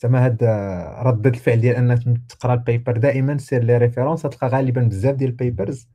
[0.00, 0.44] زعما هاد
[1.06, 4.22] ردة الفعل ديال أنك تقرأ ال paper دائما سير les références.
[4.22, 5.88] تلقى غالبا بزاف ديال ال papers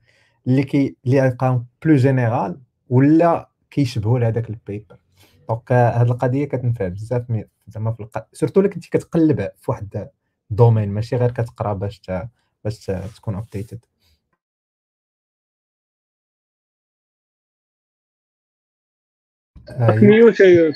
[0.47, 1.37] اللي كي اللي
[1.85, 5.02] plus général ولا كيشبهوا لهذاك ال paper
[5.49, 7.31] donc هاد القضية كتنفع بزاف
[7.67, 8.27] زعما في الق...
[8.33, 10.09] surtout الا كنتي كتقلب في واحد
[10.51, 12.01] ال domaine ماشي غير كتقرا باش
[12.63, 13.85] باش تكون updated
[19.79, 20.73] mute يا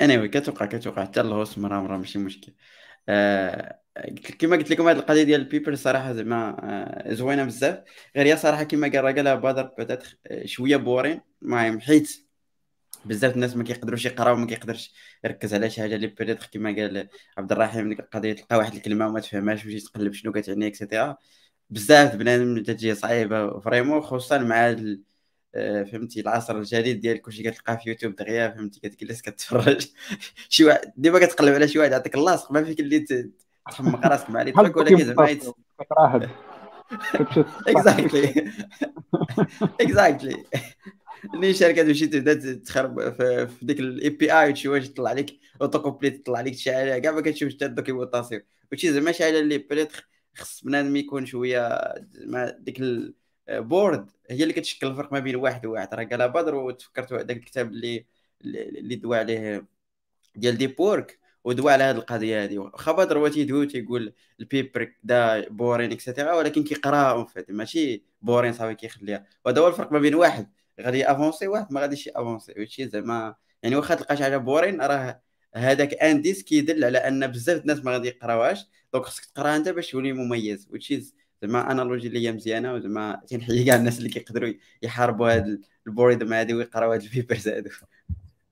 [0.00, 2.54] anyway كتوقع كتوقع حتى ال host مرة مرة ماشي مشكل.
[3.08, 3.80] آه
[4.38, 6.56] كما قلت لكم هذه القضية ديال ال paper صراحة زعما
[7.08, 7.78] آه زوينة بزاف.
[8.16, 11.20] غير هي صراحة كما قال راه قالها بدر peut-être آه، شوية boring.
[11.42, 12.26] المهم حيت
[13.04, 17.08] بزاف الناس ما كيقدروش يقراو ما كيقدرش يركز على شي حاجة اللي peut-être كما قال
[17.38, 21.16] عبد الرحيم ديك القضية تلقى واحد الكلمة وما تفهمهاش وتجي تقلب شنو كتعني et cetera
[21.70, 24.76] بزاف بنادم تجي صعيبة vraiment خصوصا مع.
[25.54, 29.86] آه، فهمتي العصر الجديد ديال كلشي كتلقاه في يوتيوب دغيا فهمتي كتجلس كتفرج.
[30.48, 33.06] شي واحد ديما كتقلب على شي واحد يعطيك اللاصق ما فيك اللي
[33.70, 35.38] تحمق راسك مع les trucs ولكن زعما
[37.68, 38.52] exactly
[39.80, 40.44] exactly
[41.34, 45.26] اللي شركة تمشي تبدا تخرب في ديك الاي بي اي وشي واش تطلع لك
[45.62, 49.40] اوتو كومبليت تطلع لك شي حاجة كاع ما كتشوفش حتى الدوكيومونطاسيون وشي زعما شي حاجة
[49.40, 51.78] اللي بريتر خص بنادم يكون شوية
[52.12, 52.80] زعما ديك
[53.48, 55.94] البورد هي اللي كتشكل الفرق ما بين واحد وواحد.
[55.94, 58.06] راه قالها بدر وتفكرت هذاك الكتاب اللي
[58.44, 59.66] اللي دوا عليه
[60.36, 65.92] ديال دي بورك ودوا على هذه القضية هذه بدر هو تيدوي تيقول البيبر دا بورين
[65.92, 69.26] اكسيتيرا ولكن كيقراها اون فيت ماشي بورين صافي كيخليها.
[69.44, 73.76] وهذا هو الفرق ما بين واحد غادي avancer واحد ما غاديش avancer وشي زعما يعني
[73.76, 75.22] واخا تلقى شي حاجة boring راه
[75.54, 78.66] هذاك indice كيدل على أن بزاف الناس ما غادي يقراوهاش.
[78.92, 80.68] donc خصك تقراها أنت باش تولي مميز.
[80.72, 81.02] وشي
[81.42, 86.32] زعما analogie اللي هي مزيانة وزعما تنحيي كاع الناس اللي كيقدروا يحاربوا هاد ال boredom
[86.32, 87.70] هادي ويقراو هاد ال papers هادو.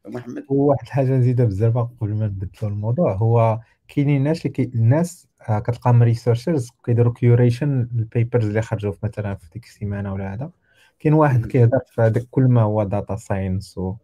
[0.06, 3.14] محمد؟ وواحد الحاجة نزيدها بزاف قبل ما نبدلوا الموضوع.
[3.14, 8.92] هو كاينين الناس اللي كي الناس آه، كتلقاهم researchers كيديروا curation ال papers اللي خرجوا
[9.02, 10.50] مثلا في ديك السيمانة ولا هذا.
[10.98, 13.96] كاين واحد كيهضر في هذاك كل ما هو data science و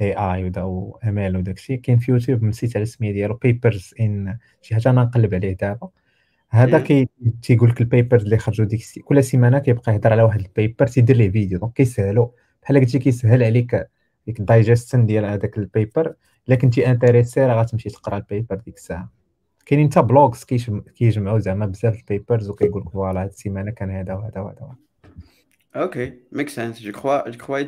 [0.00, 4.38] AI ودا و ML وداك الشيء كاين في يوتيوب نسيت على السميه ديالو papers in
[4.62, 5.88] شي حاجة أنا نقلب عليه دابا.
[6.50, 7.08] هذا كي
[7.42, 8.82] تيقول لك ال papers اللي خرجوا ديك.
[9.04, 12.28] كل سيمانة كيبقى يهضر على واحد ال paper تيدير ليه فيديو donc كيسهلوا
[12.62, 13.88] بحال قلتي كيسهل عليك
[14.28, 16.14] ديك الدايجيستن ديال هذاك ال paper.
[16.48, 19.18] إلا كنتي intéressé راه غتمشي تقرا ال paper ديك الساعة.
[19.66, 20.44] كاينين حتى blogs
[20.96, 24.74] كيجمعوا زعما بزاف ال papers وكيقول لك voilà هاد السيمانة كان هذا وهذا وهذا
[25.76, 27.58] okay make sense je crois je crois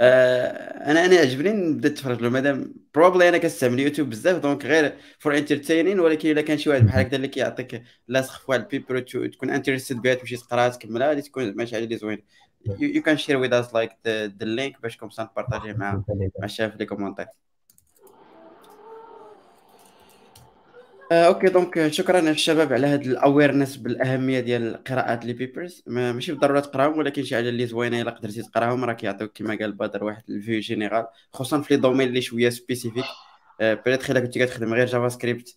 [0.00, 2.28] أنا أنا عجبني نبدا نتفرج له.
[2.28, 6.86] مادام probably أنا كنستعمل يوتيوب بزاف donc غير for entertaining ولكن إلا كان شي واحد
[6.86, 11.08] بحال هكذا اللي كيعطيك لاصق في واحد ال paper تكون interested بها تمشي تقراها تكملها
[11.08, 12.18] غادي تكون ماشي حاجة اللي زوين
[12.66, 16.02] you can share with us like the link باش comme ça ن نبارطاجيه مع
[16.38, 17.26] مع الشباب في les commentaires
[21.12, 26.32] آه، okay donc شكرا للشباب على هذا ال awareness بالأهمية ديال قراءة les papers ماشي
[26.32, 30.04] بالضرورة تقراهم ولكن شي حاجة اللي زوينة إلا قدرتي تقراهم راه كيعطيوك كما قال بدر
[30.04, 33.04] واحد ال vue générale خصوصا في les domaines اللي شوية spécifiques
[33.60, 35.56] peut-être الا كنتي كتخدم غير JavaScript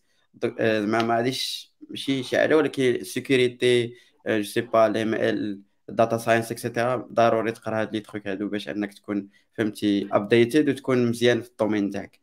[0.60, 3.94] ما ما غاديش ماشي شي حاجة ولكن security
[4.28, 8.48] je sais pas les ML data science et cetera ضروري تقرا هاد les trucs هادو
[8.48, 12.20] باش انك تكون فهمتي updated وتكون مزيان في ال domaine تاعك.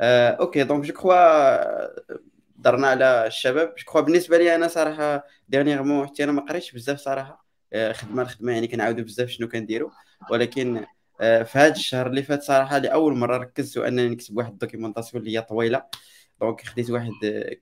[0.00, 1.90] okay donc je crois
[2.58, 3.74] درنا على الشباب.
[3.94, 7.46] je بالنسبة لي أنا صراحة dernièrement حتى أنا ما قريتش بزاف صراحة.
[7.72, 9.90] آه، خدمة الخدمه يعني كنعاودوا بزاف شنو كنديروا
[10.30, 10.84] ولكن
[11.20, 15.22] آه، في هذا الشهر اللي فات صراحة لأول مرة ركزت أنني نكتب واحد ال documentation
[15.22, 15.82] اللي هي طويلة.
[16.40, 17.10] donc خديت واحد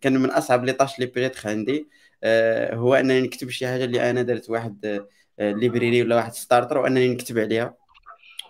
[0.00, 1.88] كان من أصعب les tâches اللي peut-être عندي.
[2.24, 5.06] آه، هو أنني نكتب شي حاجة اللي أنا درت واحد
[5.40, 7.74] library ولا واحد starter وأنني نكتب عليها.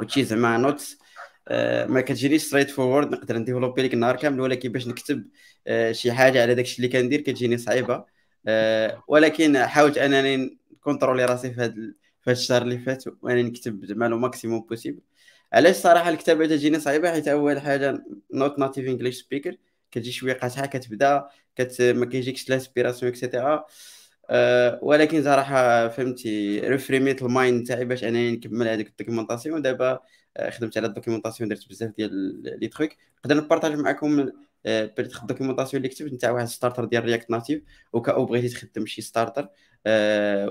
[0.00, 0.98] وتشي زعما notes
[1.88, 5.24] ما كتجينيش straightforward نقدر ن développer لك النهار كامل ولكن باش نكتب
[5.66, 8.04] آه، شي حاجة على داكشي اللي كندير كتجيني صعيبة.
[8.46, 11.74] آه، ولكن حاولت أنني contrôler راسي في هذا
[12.20, 15.00] في هذا الشهر اللي فات وأنني نكتب زعما le maximum possible
[15.52, 19.56] علاش صراحة الكتابة تجيني صعيبة؟ حيت أول حاجة not native English speaker
[19.90, 23.66] كتجي شوية قاطعه كتبدأ كت ما كيجيكش l'inspiration et cetera
[24.30, 29.62] أه ولكن صراحة فهمتي reframeيت ال mind تاعي باش أنني نكمل هذيك ال documentation.
[29.62, 30.00] دابا
[30.36, 34.30] آه، خدمت على ال documentation درت بزاف ديال les trucs نقدر ن partage معكم
[34.64, 37.62] peut-être ال documentation اللي كتبت نتاع واحد starter ديال React Native
[37.92, 39.48] وكان بغيتي تخدم شي starter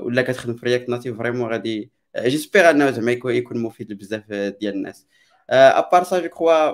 [0.06, 5.08] ولا كتخدم في React Native vraiment غادي j'espère أنه زعما يكون مفيد لبزاف ديال الناس.
[5.50, 6.74] à part ça je crois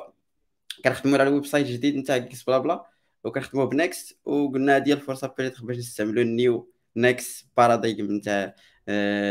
[0.83, 2.85] كنخدموا على ال website جديد نتاع quiz بلا بلا
[3.23, 8.55] وكنخدموا ب Next وقلنا ديال الفرصه باش نستعملوا ال new Next paradigm نتاع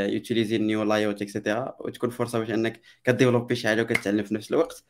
[0.08, 4.24] utiliser ال new layout et cetera وتكون فرصه باش انك كت développer شي حاجة وكتعلم
[4.24, 4.84] في نفس الوقت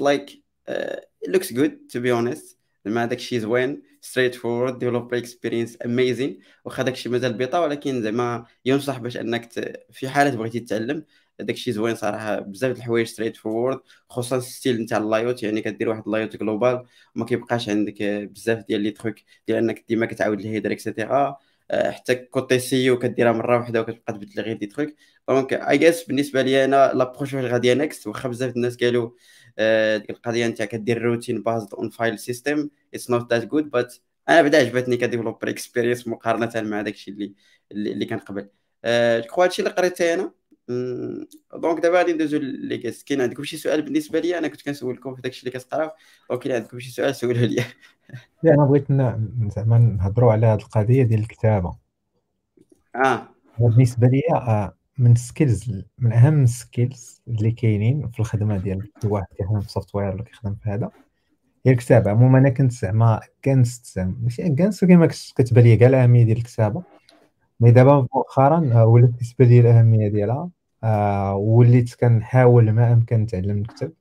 [0.00, 0.30] like
[0.68, 2.56] uh, it looks good to be honest.
[2.86, 8.46] زعما هذاك الشيء زوين straightforward developer experience amazing واخا داك الشيء مازال بيطا ولكن زعما
[8.64, 9.84] ينصح باش أنك ت...
[9.92, 11.04] في حالة بغيتي تتعلم
[11.40, 13.80] داك الشيء زوين صراحة بزاف د الحوايج straightforward
[14.10, 16.84] خصوصا ال style نتاع ال layout يعني كدير واحد ال layout global
[17.16, 19.14] وما كيبقاش عندك بزاف ديال les trucs
[19.46, 21.36] ديال أنك ديما كتعاود ال header et cetera
[21.72, 24.88] حتى côté SEO كديرها مرة واحدة وكتبقى تبدل غير des trucs
[25.28, 29.10] donc I guess بالنسبة لي أنا l'approche واش غادية Next واخا بزاف الناس قالوا
[29.58, 33.94] آه، ديك القضية نتاع كدير routing based on file system it's not that good but
[34.28, 37.34] أنا بعدا عجبتني ك developer experience مقارنة مع داكشي اللي
[37.72, 38.48] اللي كان قبل.
[39.36, 40.32] جو هادشي اللي قريت أنا؟
[40.68, 45.14] donc دابا غادي ندوزو les quests كاين عندكم شي سؤال بالنسبة لي أنا كنت كنسولكم
[45.14, 45.90] في داكشي اللي كتقراو
[46.30, 47.64] donc عندكم شي سؤال سولوه لي
[48.44, 48.90] أنا بغيت
[49.56, 51.76] زعما نهضروا على هذه القضية ديال الكتابة.
[52.96, 53.28] آه.
[53.58, 59.26] بالنسبة لي آه، من skills من أهم ال skills اللي كاينين في الخدمة ديال واحد
[59.38, 60.90] كيخدم في software ولا كيخدم في هذا
[61.66, 62.10] هي الكتابة.
[62.10, 63.20] عموما أنا كنت زعما
[63.94, 66.82] زعما ماشي كنست ولكن ما كتبان لي كاع الأهمية ديال الكتابة.
[67.60, 70.50] mais دابا مؤخرا آه، ولات كتبان لي الأهمية ديالها
[70.84, 73.92] آه وليت كنحاول ما أمكن نتعلم نكتب.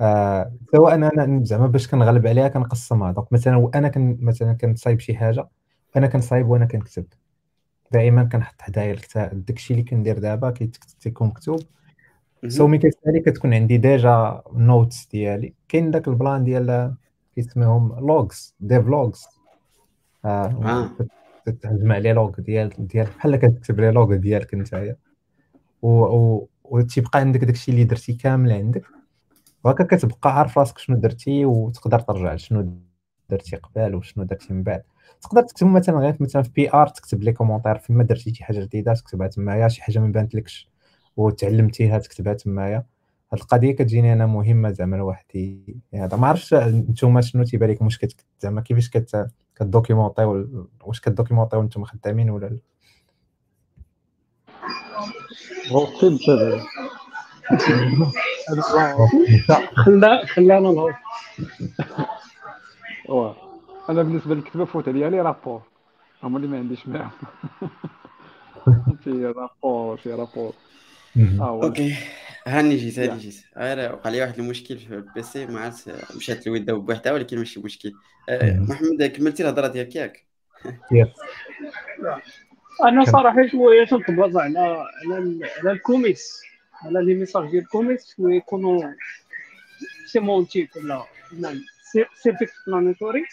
[0.00, 3.12] آه سواء أنا زعما باش كنغلب عليها كنقسمها.
[3.12, 5.48] donc مثلا أنا كن مثلا كنصايب شي حاجة
[5.96, 7.06] أنا كنصايب وأنا كنكتب.
[7.92, 10.50] دائما كنحط حدايا الكتاب داكشي اللي كندير دابا
[11.00, 11.60] كيكون مكتوب.
[12.48, 15.54] so ملي كتسالي كتكون عندي déjà notes ديالي.
[15.68, 16.94] كاين داك ال plan ديال
[17.34, 19.26] كيسميهم logs dev logs
[20.24, 20.90] آه.
[21.48, 24.96] تجمع les logs ديال ديال بحال كتكتب les logs ديالك نتايا.
[25.82, 28.82] و تيبقى عندك داكشي اللي درتي كامل عندك.
[29.64, 32.78] وهكا كتبقى عارف راسك شنو درتي وتقدر ترجع لشنو
[33.30, 34.82] درتي قبل وشنو درتي من بعد.
[35.22, 38.94] تقدر تكتب مثلا غير مثلا في PR تكتب les commentaires فيما درتي شي حاجة جديدة
[38.94, 40.70] تكتبها تمايا شي حاجة ما بانت لكش
[41.16, 42.84] وتعلمتيها تكتبها تمايا.
[43.32, 45.24] هاد القضية كتجيني أنا مهمة زعما الواحد
[45.94, 47.98] هذا ما عرفتش نتوما شنو تيبان لكم واش
[48.40, 50.46] زعما كيفاش كت كت documenter يو
[50.84, 52.58] واش كت documenter يو نتوما خدامين ولا
[59.76, 60.94] خلا خلانا نهضر.
[63.88, 65.62] أنا بالنسبة للكتابه فوت عليا les rapports
[66.22, 67.10] هما اللي ما عنديش معاهم
[69.04, 70.52] في rapport في rapport
[71.40, 71.94] آه okay.
[72.48, 73.44] هاني جيت هاني جيت.
[73.56, 77.60] غير وقع لي واحد المشكل في ال PC ما عرفت مشات الويدا بوحدها ولكن ماشي
[77.60, 77.92] مشكل.
[78.28, 80.26] أه محمد كملتي الهضرة ديالك ياك؟
[82.84, 86.42] أنا صراحة شوية تنطبق على على على ال commits
[86.82, 88.92] على les messages ديال ال commits شوية يكونوا
[90.06, 91.04] sémantiques ولا
[92.22, 93.24] سيرفيك بلانيتوري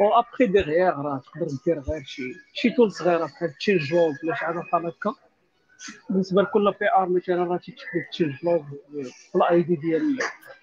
[0.00, 2.22] و ابخي ديغيغ راه تقدر دير غير شي
[2.54, 5.14] شي تول صغيره بحال تشينج لوغ ولا شي حاجة بحال هكا.
[6.10, 7.60] بالنسبة لكل بي ار مثلا راه
[8.12, 8.62] تشينج لوغ
[9.36, 10.18] الاي دي ديال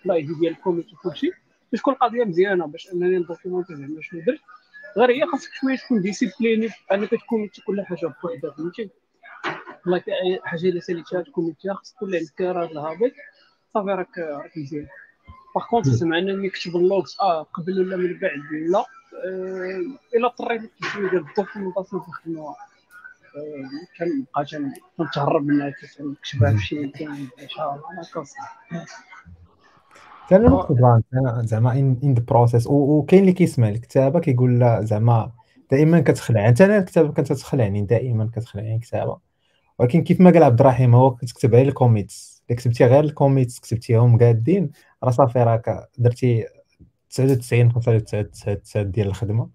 [0.06, 1.32] الاي دي ديال الكوميت وكلشي
[1.72, 4.40] تكون قضية مزيانة باش أنني ندوكيمونتي زعما شنو درت.
[4.98, 8.90] غير هي خاصك شوية تكون ديسيبليني أنك تكون كل حاجة بوحدها فهمتي؟
[9.86, 13.12] والله اي حاجة اللي ساليتها تكوميتيها خاص تكون عندك راه الهابط
[13.74, 14.88] صافي راك راك مزيان.
[15.56, 18.86] par contre زعما أنني نكتب ال logs آه قبل ولا من بعد لا.
[19.26, 19.82] آه،
[20.16, 22.56] إلا اضطريت شوية ديال ال documentation في الخدمة.
[24.00, 24.46] كنبقى
[24.98, 28.66] تنتهرب منها كنكتبها في شي إن شاء الله أنا كنصح
[30.30, 31.04] كان نقصد
[31.46, 35.32] زعما in the process وكاين اللي كيسمع الكتابة كيقول لا زعما
[35.72, 36.50] دائما كتخلع.
[36.50, 39.18] أنت أنا الكتابة كانت تخلعني دائما كتخلعني الكتابة.
[39.80, 43.11] ولكن كيف ما قال عبد الرحيم هو كتكتب غير ال commits إلا كتبتي غير ال
[43.11, 44.72] commits كتبتيهم قادين
[45.04, 46.46] راه صافي راك درتي
[47.10, 49.50] 99 99 ديال الخدمة.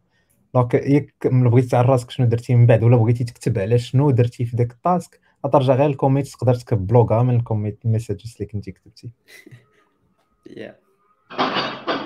[0.54, 4.44] donc ياك بغيتي تعرف راسك شنو درتي من بعد ولا بغيتي تكتب على شنو درتي
[4.44, 5.20] في داك ال task
[5.52, 9.10] ترجع غير ال commit تقدر تكتب blog من ال commit messages اللي كنتي كتبتي.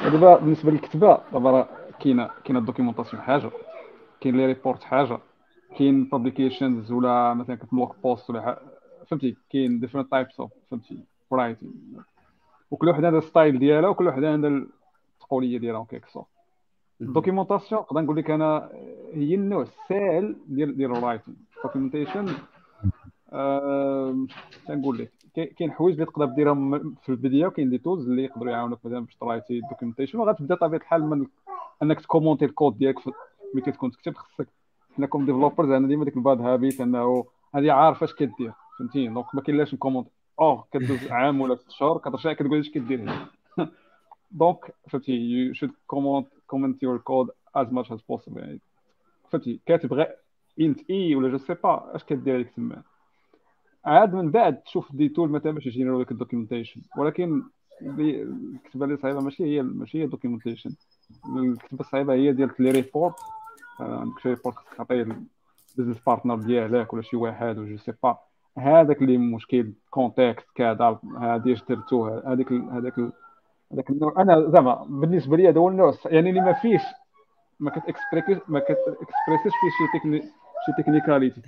[0.05, 1.69] دابا بالنسبة للكتابه دابا راه
[2.01, 3.51] كاينة كاينة ال documentation حاجة
[4.21, 5.19] كاين les reports حاجة
[5.79, 8.63] كاين publications ولا مثلا كت blog post ولا
[9.07, 10.99] فهمتي؟ كاين different types of فهمتي؟
[11.33, 11.73] writing
[12.71, 14.51] وكل وحدة عندها ال style ديالها وكل وحدة عندها
[15.21, 16.23] التقولية ديالها كيك so
[17.01, 18.69] ال documentation نقدر نقول لك أنا
[19.15, 22.27] هي النوع السائل ديال ديال ال writing documentation
[24.67, 28.79] تنقول لك؟ كاين حوايج اللي تقدر ديرهم في البداية وكاين des tools اللي يقدروا يعاونوك.
[28.85, 31.27] مثلا باش ت writer documentation وغتبدأ طبيعة الحال من
[31.83, 32.99] أنك ت commenter ال code ديالك
[33.55, 34.49] ملي كتكون تكتب خصك
[34.97, 35.71] حنا comme developers.
[35.71, 37.25] عندنا ديما ديك ال bad habit أنه
[37.55, 41.71] هذه عارف اش كدير فهمتي donc ما كاينلاش ن commenter أوه كدوز عام ولا ست
[41.71, 43.27] شهور كترجع كتقول اش كدير هنا.
[44.31, 48.61] donc فهمتي you should comment comment your code as much as possible يعني
[49.31, 50.07] فهمتي كاتب
[50.61, 52.83] انت اي ولا je sais pas اش كدير هذيك تما
[53.85, 57.43] عاد من بعد تشوف des tools مثلا باش ي générer و لك ال documentation ولكن
[57.83, 60.71] الكتبه اللي صعيبه ماشي هي ماشي هي documentation
[61.37, 63.15] الكتبه الصعيبه هي ديال les reports
[63.81, 65.03] عندك شي ريبورت تعطيه
[65.77, 68.19] ال business partner ديالك ولا شي واحد ولا je sais pas
[68.59, 72.95] هذاك اللي مشكل context كذا هذه اش درتو هذاك هذاك
[73.75, 76.83] هذاك النوع أنا زعما بالنسبة لي هذا هو النوع يعني اللي ما فيش
[77.61, 80.21] ما كتكسبريسيش ما كتكسبريسيش فيه شي techni
[80.67, 81.43] شي technicality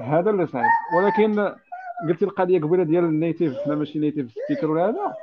[0.00, 1.54] هذا اللي صعيب ولكن
[2.08, 5.14] قلتي القضية قبيلة ديال ال native حنا ماشي native speaker ولا هذا.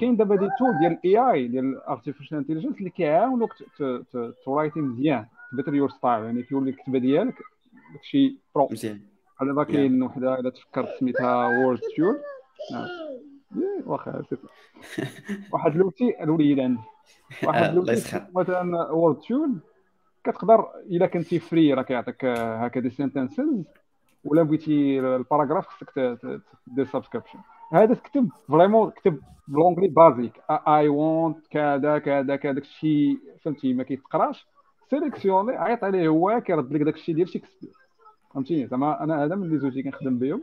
[0.00, 3.54] كاين دابا des tools ديال ال AI ديال ال artificial intelligence اللي كيعاونوك
[4.44, 5.26] تورايتي مزيان.
[5.52, 7.34] better your style يعني كيولي الكتابة ديالك
[7.92, 9.00] داكشي pro مزيان.
[9.42, 12.18] دابا كاين وحدة إلا تفكرت سميتها Wordtune
[13.86, 14.22] واخا
[15.52, 16.80] واحد l'outil الوليد عندي.
[17.44, 19.58] واحد l'outil مثلا Wordtune
[20.24, 23.64] كتقدر إلا كنتي free راه كيعطيك هكا des sentences
[24.24, 26.18] ولا بغيتي ال paragraph خصك
[26.66, 27.38] دير subscription
[27.72, 33.82] هذا تكتب vraiment كتب ب l'anglais basique I want كذا كذا كذا داكشي فهمتي؟ ما
[33.82, 34.46] كيتقراش.
[34.90, 37.70] سيليكسيوني عيط عليه هو كيرد لك داكشي ديال شيكسبير
[38.34, 40.42] فهمتيني؟ زعما أنا هذا من les outils كنخدم بهم.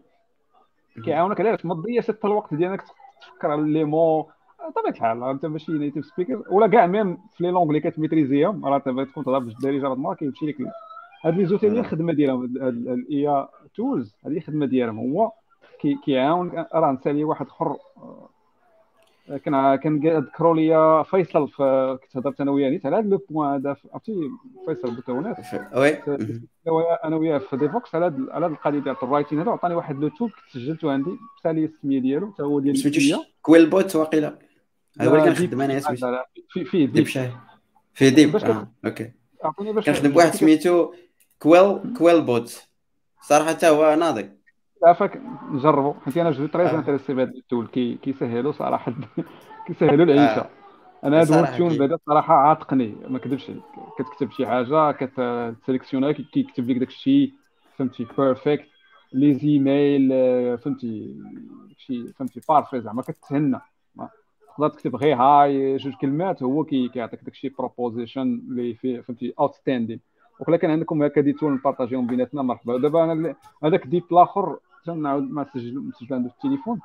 [1.05, 2.81] كيعاونك علاش؟ ما تضيعش حتى الوقت ديالك
[3.21, 4.29] تفكر على les mots.
[4.69, 8.77] بطبيعه الحال أنت ماشي native speaker ولا كاع même في les langues اللي كتميتريزيهم راه
[8.77, 10.55] أنت تكون تهضر بالدارجه ما كيمشي لك.
[11.25, 15.31] هاد les outils هي الخدمه ديالهم ال AI tools هذه الخدمه ديالهم هو
[16.05, 17.77] كيعاون راه نسالي واحد آخر
[19.29, 21.49] آه، كان كنذكروا لي فيصل
[21.97, 24.29] كنت هضرت أنا وياه نيت على هذا le point هذا عرفتي؟
[24.65, 25.37] فيصل بوتونات
[25.73, 25.97] oui.
[27.03, 30.31] أنا وياه في ديفوكس على على القضية ديال ال writing هذا عطاني واحد le tool
[30.53, 31.11] سجلته عندي
[31.43, 34.39] سالي السمية ديالو حتى هو ديال سميتو QuillBot واقيلا؟
[34.99, 36.07] هذا هو اللي كنخدم أنا سميتو.
[36.65, 37.05] فيه ديب
[37.93, 38.71] فيه ديب آه.
[38.85, 39.11] okay.
[39.85, 40.93] كنخدم بواحد سميتو
[41.39, 42.67] Quill QuillBot.
[43.21, 44.42] صراحة حتى هو ناضي.
[44.83, 45.21] عافاك
[45.51, 48.93] نجربوا حيت أنا je très intéressé بهذا ال tool كي كيسهلوا صراحة.
[49.67, 50.41] كيسهلوا العيشة.
[50.41, 50.49] آه.
[51.03, 52.95] أنا هذا ال tool بعدا صراحة عاتقني.
[53.07, 53.63] ما كذبش عليك.
[53.97, 57.33] كتكتب شي حاجة كتسيليكسيونها كيكتب لك داك الشيء
[57.77, 58.67] فهمتي؟ perfect
[59.13, 60.09] les emails
[60.57, 61.15] فهمتي؟
[61.77, 63.59] شي فهمتي؟ parfait زعما كتهنى.
[64.57, 69.99] تقدر تكتب غير هاي جوج كلمات هو كيعطيك داك الشيء proposition اللي فيه فهمتي outstanding
[70.47, 72.41] ولكن عندكم هكا des tools نبارطاجيهم بيناتنا.
[72.41, 72.77] مرحبا.
[72.77, 76.79] دابا أنا هذاك ديت الآخر تنعاود ما سجل مسجل عنده في التليفون.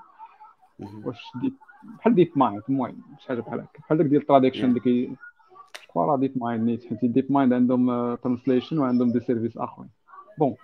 [1.04, 1.52] واش ديت
[1.98, 3.78] بحال ديت مايند المهم شي حاجة بحال هكا.
[3.78, 5.16] بحال داك ديال ال traduction اللي
[5.96, 6.84] راه ديت مايند نيت.
[6.84, 9.88] حيت ديت مايند عندهم translation وعندهم des services آخرين.
[10.38, 10.54] Bon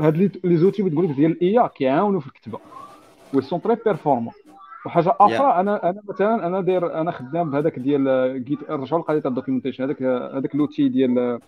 [0.00, 2.58] هاد les outils بتقول لك ديال ال AI كيعاونوا في الكتابة.
[3.34, 4.32] و sont très performants
[4.86, 9.30] وحاجة أخرى أنا أنا مثلا أنا داير أنا خدام بهذاك ديال Git رجعوا لقضيه ال
[9.30, 11.40] documentation هذاك هذاك l'outil ديال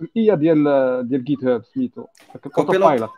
[0.00, 2.04] ال AI ديال ديال GitHub سميتو
[2.52, 3.10] Copilot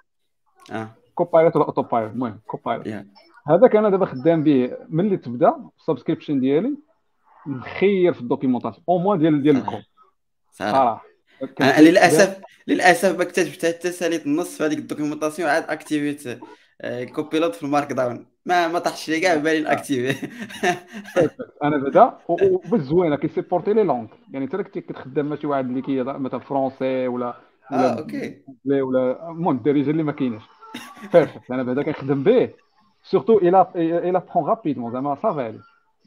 [0.73, 0.89] آه.
[1.15, 3.07] Copilot ولا Autopilot المهم Copilot
[3.47, 6.77] هذاك أنا دابا خدام به ملي تبدا ال subscription ديالي
[7.47, 9.83] نخير في ال documentation au moins ديال ديال الكود.
[10.53, 11.05] صراحة.
[11.61, 16.41] للأسف للأسف ما كتبت حتى ساليت النص في هذيك ال documentation عاد اكتيفيت
[17.15, 18.27] Copilot في ال Markdown.
[18.47, 20.29] ما ما طاحش لي كاع بالي ناكتيفي
[21.65, 26.03] أنا بعدا وبالزوينه كيسيبورتي les langues يعني أنت كنت كتخدم مع شي واحد اللي كي
[26.03, 27.35] مثلا français ولا
[27.71, 30.43] ولا آه okay ولا المهم الدارجه اللي ما كايناش
[31.15, 32.55] perfect أنا بعدا كنخدم به.
[33.03, 35.61] surtout إلى إلى prend rapidement زعما صافي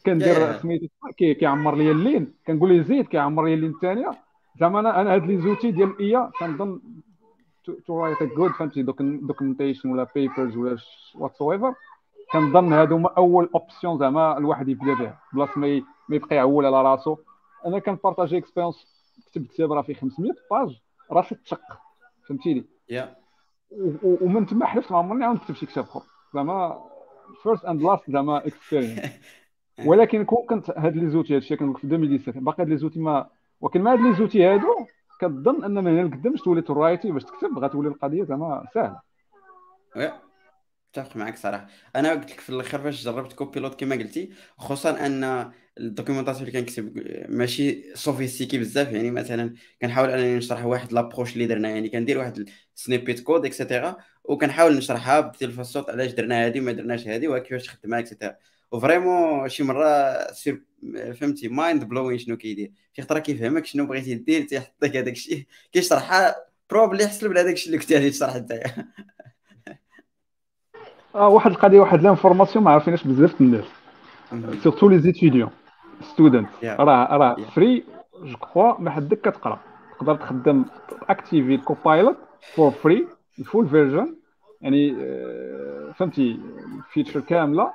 [0.06, 0.88] كندير سميتو
[1.20, 2.34] كيعمر لي ال ligne.
[2.48, 4.12] كنقول ليه زيد كيعمر لي ال ligne الثانية
[4.60, 6.82] زعما أنا أنا هاد les outils ديال ال AI كنظن
[7.88, 10.78] to write good فهمتي documentation ولا papers ولا
[11.16, 11.74] whatever
[12.32, 17.18] كنظن هادو هما أول option زعما الواحد يبدأ بها بلاص ما يبقى يعول على راسو.
[17.66, 18.76] أنا كنبارطاجي expérience
[19.26, 21.80] كتبت كتاب راه فيه 500 pages راسي تشق.
[22.28, 22.66] فهمتيني؟
[24.04, 26.02] ومن تما حلفت ما عمرني عاود نكتب شي كتاب آخر.
[26.34, 26.84] زعما
[27.44, 29.00] first and last زعما experience
[29.88, 33.30] ولكن كون كنت هاد les outils هادشي كنقول في 2017 باقي هاد les outils ما
[33.62, 34.86] ولكن مع هاد les outils هادو
[35.20, 39.02] كتظن ان من هنا لقدام تولي تورايتي باش تكتب غتولي القضية زعما ساهلة.
[40.94, 41.68] اتفق معك صراحة.
[41.96, 46.62] أنا قلت لك في الآخر فاش جربت Copilot كما قلتي خصوصا أن ال documentation اللي
[46.62, 52.18] كنكتب ماشي sophistiqué بزاف يعني مثلا كنحاول أنني نشرح واحد l'approche اللي درنا يعني كندير
[52.18, 57.70] واحد snippet code et cetera وكنحاول نشرحها الصوت علاش درنا هذه وما درناش هذه وكيفاش
[57.70, 58.36] خدمها et cetera
[58.76, 60.64] و vraiment شي مرة سير
[61.20, 62.72] فهمتي mind blowing شنو كيدير.
[62.94, 66.36] شي خطره كيفهمك شنو بغيتي دير تيحط لك هذاك الشيء كيشرحها
[66.70, 68.52] probably يحسب بهذاك الشيء اللي كنت غادي تشرح انت.
[71.16, 73.66] آه واحد القضية واحد l'information ما عارفينش بزاف الناس
[74.64, 75.50] surtout les étudiants
[76.14, 77.84] student راه راه free
[78.24, 79.60] je crois ما حدك كتقرأ.
[80.00, 80.66] تقدر تخدم
[81.10, 82.18] اكتيفي Copilot
[82.56, 83.08] for free
[83.40, 84.16] ال full version
[84.62, 84.96] يعني
[85.94, 86.40] فهمتي
[86.94, 87.72] features كاملة.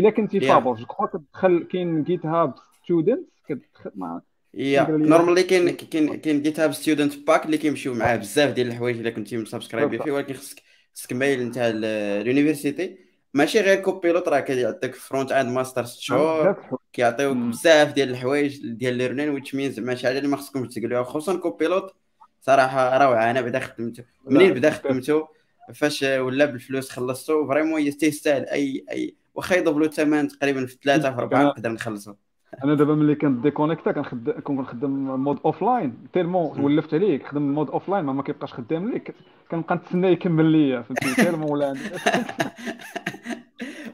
[0.00, 0.40] إلا كنتي.
[0.40, 2.54] فابور je crois كتدخل كاين GitHub
[2.84, 4.20] Student كتدخل مع
[4.54, 9.10] يا normally كاين كاين كاين GitHub Student Pack اللي كيمشيو معاه بزاف ديال الحوايج إلا
[9.10, 9.98] كنتي مسبسكرايبي.
[9.98, 10.62] فيه ولكن خصك
[10.94, 12.98] خصك mail نتاع ال university
[13.34, 16.56] ماشي غير Copilot راه كيعطيك Frontend Masters ست شهور.
[16.92, 17.36] كيعطيوك.
[17.36, 21.36] بزاف ديال الحوايج ديال learning which means زعما شي حاجة اللي ما خصكمش تقولوها خصوصا
[21.36, 21.94] Copilot
[22.40, 24.70] صراحة روعة أنا بدا خدمته منين بدا.
[24.70, 25.28] خدمته
[25.74, 31.10] فاش ولا بالفلوس خلصته vraiment يستاهل اي اي واخا يضرب له الثمن تقريبا في ثلاثة
[31.10, 32.16] في أربعة نقدر نخلصه.
[32.64, 34.90] أنا دابا ملي كنت déconnecté كنخدم كنخدم
[35.24, 36.64] mode offline tellement مم.
[36.64, 39.14] ولفت عليه كنخدم mode offline ما كيبقاش خدام لي كت-
[39.50, 41.80] كنبقى نتسنى يكمل ليا فهمتي؟ tellement ولا عندي.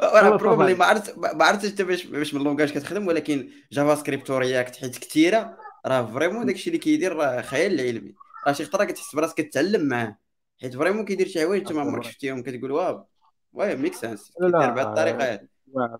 [0.00, 0.74] والله probably.
[0.74, 4.98] ما عرفت ما عرفتش انت باش باش من langage كتخدم ولكن JavaScript و React حيت
[4.98, 8.14] كثيره راه vraiment داكشي اللي كيدير راه خيال علمي.
[8.46, 10.16] راه شي خطرة كتحس براسك كتعلم معاه.
[10.60, 13.06] حيت vraiment كيدير شي حوايج انت ما عمرك شفتيهم كتقول واو.
[13.52, 14.32] واو make sense.
[14.40, 15.48] كيدير بهذه الطريقة هذه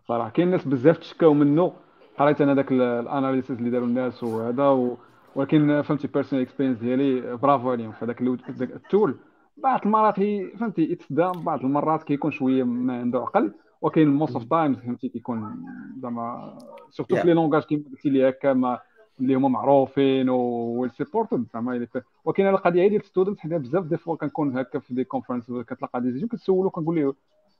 [0.09, 1.73] صراحة كاين ناس بزاف تشكاو منه
[2.19, 4.97] قريت أنا داك ال analysis اللي داروا الناس وهذا و...
[5.35, 8.21] ولكن فهمتي personal experience ديالي برافو عليهم في ذاك
[8.62, 9.16] ال tool
[9.57, 14.45] بعض المرات هي فهمتي يتصدم بعض المرات كيكون شوية ما عنده عقل وكاين most of
[14.45, 15.65] times فهمتي كيكون
[16.03, 16.59] زعما
[16.91, 17.16] surtout.
[17.17, 18.79] في les langages كيما قلتي لي هكا ما
[19.21, 21.87] اللي هما معروفين well supported زعما
[22.25, 26.12] ولكن القضية ديال student حنا بزاف des fois كنكون هكا في des conférences كتلقى des
[26.12, 27.15] gens كتسولو كنقول له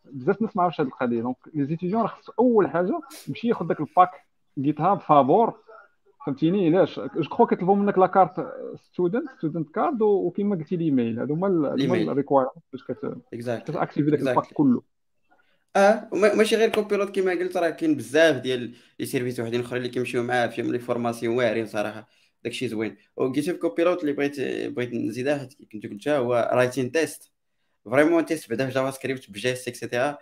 [0.05, 1.21] بزاف الناس ما عرفش هذه القضية.
[1.21, 4.11] donc les étudiants راه خص أول حاجة يمشي ياخذ داك ال
[4.59, 5.55] pack GitHub فابور
[6.27, 8.53] فهمتيني؟ علاش؟ je crois كيطلبوا منك la carte
[8.93, 11.75] student student card وكما قلتي الايميل هادو هما.
[11.75, 12.85] ال requirement باش
[13.65, 14.53] كتأكتيفي داك ال pack.
[14.53, 14.83] كله.
[15.77, 19.93] آه ماشي غير Copilot كما قلت راه كاين بزاف ديال les services وحدين أخرين اللي
[19.93, 22.09] كيمشيو معاه فيهم les formations واعرين صراحة.
[22.45, 22.97] داكشي زوين.
[23.17, 24.41] وقلت في Copilot اللي بغيت
[24.71, 27.31] بغيت نزيدها كنت قلتها هو writing test
[27.85, 30.19] vraiment test بعدا في JavaScript ب Jest et cetera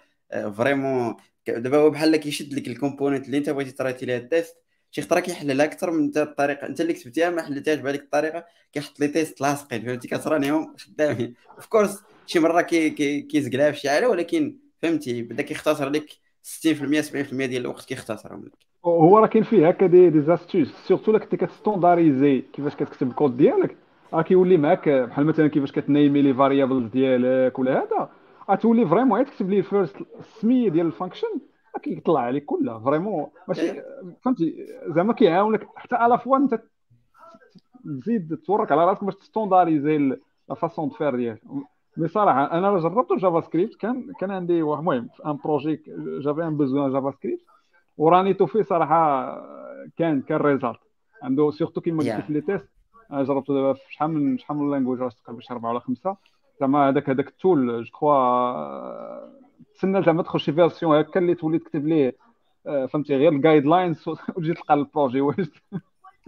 [0.56, 1.16] vraiment
[1.48, 4.56] دابا هو بحال كيشد لك ال component اللي انت بغيتي تكريتي ليها ال test
[4.90, 9.08] شي خطره كيحللها أكثر من الطريقة انت اللي كتبتيها ما حلتهاش بهذيك الطريقة كيحط les
[9.08, 14.08] tests لاصقين فهمتي كترانيهم خدامين of course شي مره كي كي كيزقلها في شي حاجة
[14.08, 16.10] ولكن فهمتي بدا كيختصر لك
[16.42, 18.52] 60% 70% ديال الوقت كيختصرهم لك
[18.84, 23.76] هو راه كاين فيه هكا des astuces surtout الا كنتي كتستونداريزي كيفاش كتكتب الكود ديالك
[24.12, 28.10] راه كيولي معاك بحال مثلا كيفاش كتنيمي les variables ديالك ولا هذا
[28.50, 31.28] غتولي vraiment غير تكتب لي ال first السميه ديال ال function
[31.74, 33.82] راه كيطلع عليك كلها vraiment ماشي
[34.22, 36.62] فهمتي؟ زعما كيعاونك حتى à la fois انت
[37.84, 41.42] تزيد تورك على راسك باش تستونداريزي la façon de faire ديالك.
[41.96, 45.82] mais صراحة أنا جربت JavaScript كان كان عندي واحد المهم un projet
[46.20, 47.42] j'avais un besoin JavaScript
[47.96, 49.34] وراني تو فيه صراحة
[49.96, 50.78] كان كان résultat
[51.22, 52.26] عنده surtout كيما قلت.
[52.26, 52.68] في les tests
[53.12, 56.16] أنا جربته دابا في شحال من شحال من language راه تقريبا شي أربعة ولا خمسة.
[56.60, 59.28] زعما هذاك هذاك ال tool je crois
[59.74, 62.16] تسنى زعما تدخل شي version هكا اللي تولي تكتب ليه
[62.66, 65.20] آه، فهمتي غير ال guidelines وتجي تلقى ال projet.
[65.20, 65.36] واش؟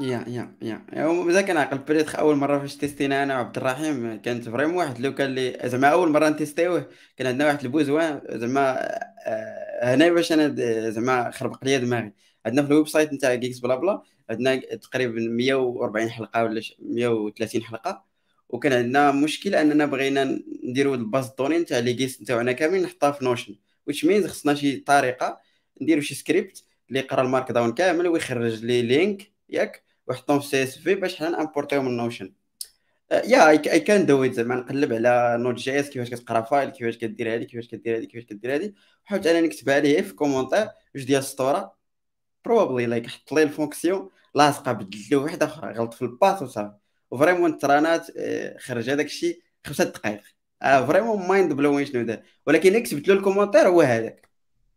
[0.00, 1.78] يا يا يا مازال كنعقل.
[1.78, 5.88] بريتخ أول مرة فاش تيستينا أنا وعبد الرحيم كانت vraiment واحد لو كان اللي زعما
[5.88, 8.78] أول مرة نتيستيوه كان عندنا واحد ال besoin زعما
[9.26, 10.54] آه، هنا باش أنا
[10.90, 12.12] زعما خربق ليا دماغي.
[12.46, 18.04] عندنا في ال website نتاع Geeksblabla عندنا تقريبا 140 حلقة ولا ش- 130 حلقة.
[18.48, 23.10] وكان عندنا مشكل أننا بغينا نديروا ال base données نتاع لي جيس نتاعنا كاملين نحطها
[23.10, 23.56] في Notion
[23.86, 25.40] which means خصنا شي طريقة
[25.82, 30.94] نديروا شي سكريبت اللي يقرأ ال markdown كامل ويخرج les links ياك ويحطهم في CSV
[30.94, 32.32] باش حنا نامبورتيهم من Notion
[33.12, 37.44] yeah I can do it زعما نقلب على Node.js كيفاش كتقرأ file كيفاش كدير هادي
[37.44, 38.74] كيفاش كدير هادي كيفاش كدير هادي.
[39.04, 41.79] وحاولت أنا نكتبها ليه في commentaire جوج ديال السطورة.
[42.44, 46.42] probably like حط لي ال fonction لاصقة بدلت له واحدة أخرى غلط في ال path
[46.42, 46.74] وصافي.
[47.10, 50.20] و vraiment ترانات آه، خرج هذاك الشيء خمسة دقائق
[50.62, 54.28] آه vraiment mind blowing شنو دار ولكن اللي كتبت له ال commentaire هو هذاك.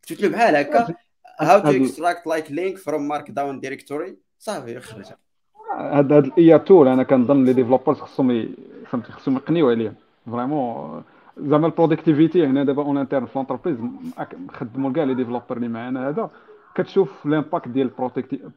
[0.01, 0.95] كتبت له بحال هكا.
[1.39, 5.18] how to extract like link from markdown directory صافي خرجها
[5.72, 8.55] هاد هاد ال AI tool أنا كنظن les développeurs خصهم
[8.89, 9.93] فهمتي خصهم يقنيو عليه.
[10.31, 11.03] vraiment
[11.38, 13.77] زعما ال productivity هنا دابا en interne في l'entreprise
[14.51, 16.30] خدموا كاع les développeurs اللي معانا هذا.
[16.76, 17.91] كتشوف ال impact ديال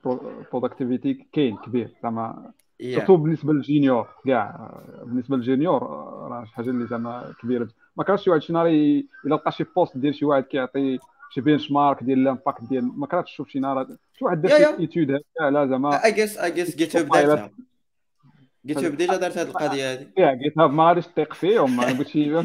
[0.07, 1.91] ال productivity كاين كبير.
[2.03, 4.71] زعما yeah surtout بالنسبة لل junior كاع.
[5.05, 7.69] بالنسبة لل junior راه شي حاجة اللي زعما كبيرة.
[7.97, 10.99] ما كانش شي واحد شي نهار إلا لقى شي post ديال شي واحد كيعطي
[11.35, 13.87] شي benchmark ديال ال impact ديال ما كرهتش تشوف شي نهار
[14.19, 14.79] شي واحد دار يا- شي يا.
[14.79, 17.51] étude هكا لا زعما اي جيس اي جيس GitHub دارتها.
[18.66, 22.43] GitHub déjà دارت هذه القضية هذه كاع GitHub ما غاديش تثيق فيهم ما قلت شي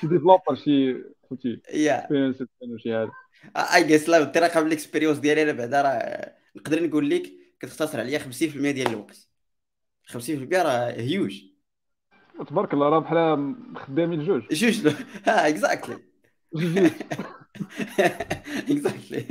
[0.00, 0.94] شي développeur شي
[1.30, 2.08] فهمتي يا
[2.78, 3.10] شي هذا
[3.56, 8.18] اي جيس لا بالطريقة بال expérience ديالي أنا بعدا راه نقدر نقول لك كتختصر عليا
[8.18, 9.28] 50% ديال الوقت.
[10.06, 11.42] 50% راه هيوج
[12.48, 14.86] تبارك الله راه بحال خدامين جوج جوج
[15.26, 15.98] ها exactly
[18.70, 19.26] exactly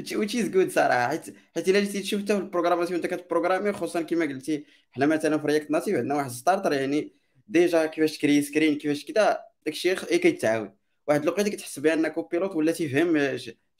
[0.00, 1.08] which is good صراحة.
[1.08, 5.06] حيت حيت إلا جيتي تشوف حتى في ال programmation أنت كتبروغرامي خصوصا كما قلتي حنا
[5.06, 7.14] مثلا في React Native عندنا واحد starter يعني
[7.48, 10.79] déjà كيفاش تكري screen كيفاش كذا داكشي كيتعاود.
[11.10, 13.16] واحد الوقيته كتحس بان Copilot ولا تيفهم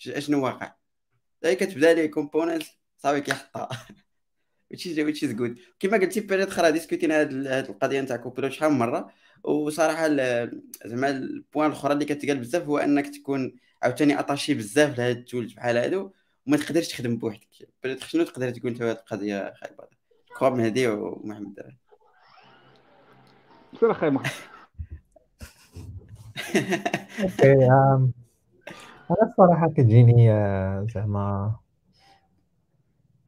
[0.06, 0.74] اشنو واقع.
[1.44, 2.62] هي كتبدا ليه component
[2.98, 3.68] صافي كيحطها.
[4.74, 5.58] Which is which is good.
[5.80, 7.32] كما قلتي بيريد أخرى ديسكوتينا هاد
[7.70, 9.12] القضية نتاع Copilot شحال من مرة.
[9.44, 10.08] وصراحة
[10.84, 15.22] زعما ال point الأخرى اللي كتقال بزاف هو أنك تكون عاوتاني attaché بزاف لهاد ال
[15.22, 16.10] tools بحال هادو
[16.46, 17.68] وما تقدرش تخدم بوحدك.
[17.82, 19.84] بيريد شنو تقدر تقول انت هاد القضية خايبه
[20.38, 21.76] كواب مهدي ومحمد.
[23.72, 24.22] بصراحة خايبه
[27.22, 27.66] أوكي
[29.10, 31.56] أنا الصراحه كتجيني آه، زعما.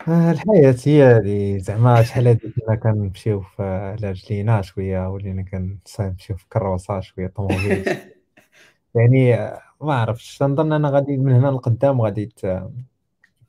[0.09, 6.37] آه، الحياة هي هادي زعما شحال هادي كنا كنمشيو في على رجلينا شوية ولينا كنمشيو
[6.37, 7.85] في كروسة شوية طوموبيل.
[8.95, 12.35] يعني آه، ما عرفتش تنظن أنا غادي من هنا لقدام غادي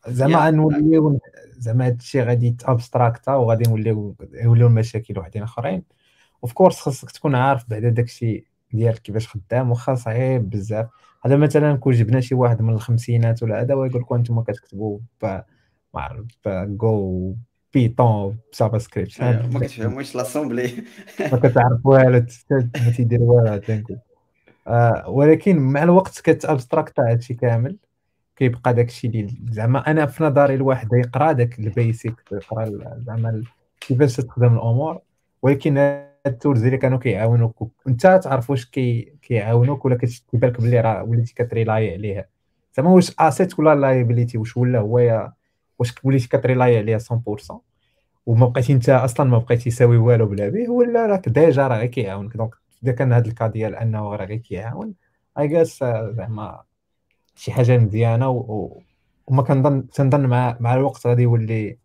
[0.07, 1.19] زعما نوليو
[1.57, 5.83] زعما هادشي غادي تـ abstracta وغادي نوليو يوليو المشاكل وحدين أخرين.
[6.43, 10.87] of course خاصك تكون عارف بعدا داكشي ديالك كيفاش خدام واخا صعيب بزاف.
[11.25, 15.43] هذا مثلا كون جبنا شي واحد من الخمسينات ولا هذا ويقول لكم أنتم كتكتبوا ما
[15.95, 17.35] عرف جو
[17.73, 20.71] Python باش JavaScript ما كتفهموش l'assembly
[21.31, 23.61] ما كتعرف والو ما تيدير والو
[24.67, 27.77] آه ولكن مع الوقت كت abstract هادشي كامل.
[28.35, 33.43] كيبقى داكشي اللي زعما أنا في نظري الواحد يقرأ داك ال basic يقرأ زعما
[33.79, 35.01] كيفاش تخدم الأمور.
[35.41, 37.71] ولكن ال tools اللي كانوا كيعاونوك.
[37.87, 42.25] انت تعرف واش كي كيعاونوك ولا كتبان بالك بلي راه وليتي كت rely عليها.
[42.77, 45.31] زعما واش asset ولا liability واش ولا هو
[45.79, 47.61] واش وليتي كت rely عليها 100%
[48.25, 52.37] وما بقيتي انت أصلا ما بقيتي يساوي والو بلا به ولا راك déjà راه كيعاونك.
[52.37, 54.93] donc إذا كان هذا ال cas ديال أنه راه غير كيعاون
[55.39, 55.79] اي جاس
[56.17, 56.61] زعما
[57.35, 58.29] شي حاجة مزيانة.
[59.27, 61.77] وما كنظن تنظن مع مع الوقت غادي يولي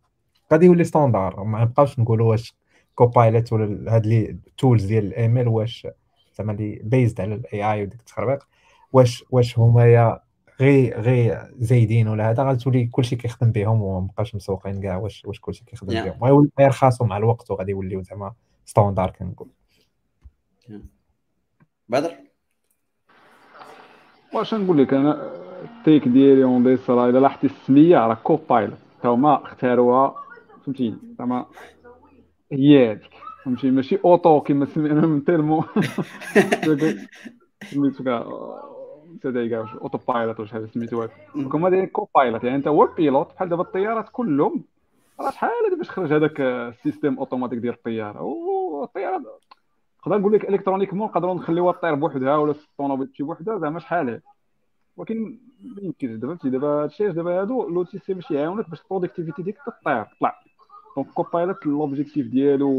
[0.53, 2.58] غادي يولي standard ما نبقاوش نقولوا واش
[2.99, 5.87] Copilot ولا هاد les tools ديال ال ML واش
[6.35, 8.49] زعما اللي based على ال AI وديك التخربيق
[8.93, 10.21] واش واش هما
[10.61, 15.41] غير غير زايدين ولا هذا غتولي كلشي كيخدم بهم وما بقاش مسوقين كاع واش واش
[15.41, 16.05] كلشي كيخدم yeah.
[16.05, 16.25] بهم.
[16.25, 18.33] غيولي يرخصوا مع الوقت وغادي يوليو زعما
[18.65, 19.49] standard كنقول
[21.89, 22.13] بدر؟
[24.35, 25.33] واش نقول لك أنا
[25.65, 30.15] التيك ديالي on dira الا لاحظتي السمية راه copilot هما اختاروها
[30.65, 31.47] فهمتيني؟ زعما
[32.53, 33.11] هي هذيك
[33.45, 35.65] فهمتي ماشي auto كما سمينا من terme
[37.71, 38.27] سميتو كاع
[39.15, 43.49] نسيت كاع autopilot ولا شحال سميتو هما دايرين copilot يعني انت هو ال pilote بحال
[43.49, 44.65] دابا الطيارات كلهم
[45.21, 49.23] راه شحال هذا باش خرج هذاك ال système automatique ديال الطياره والطياره
[50.01, 54.21] نقدر نقول لك électroniquement نقدروا نخليوها طير بوحدها ولا الطوموبيل تمشي بوحدها زعما شحال
[54.97, 59.43] ولكن ما يمكنش دابا دابا هادشي دابا هادو l'outil c'est باش يعاونك باش ال productivité
[59.43, 60.43] ديالك تطير تطلع
[60.99, 62.71] donc copilot l'objectif ديالو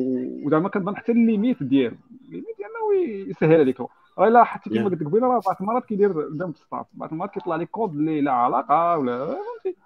[0.44, 1.96] وزعما كنظن حتى ال limite ديالو.
[2.26, 3.82] الليميت إنه يسهل عليك.
[4.20, 7.70] الا حتى كما قلت قبيلة راه بعض المرات كيدير dumb start بعض المرات كيطلع لك
[7.70, 9.78] كود اللي لا علاقة ولا فهمتي؟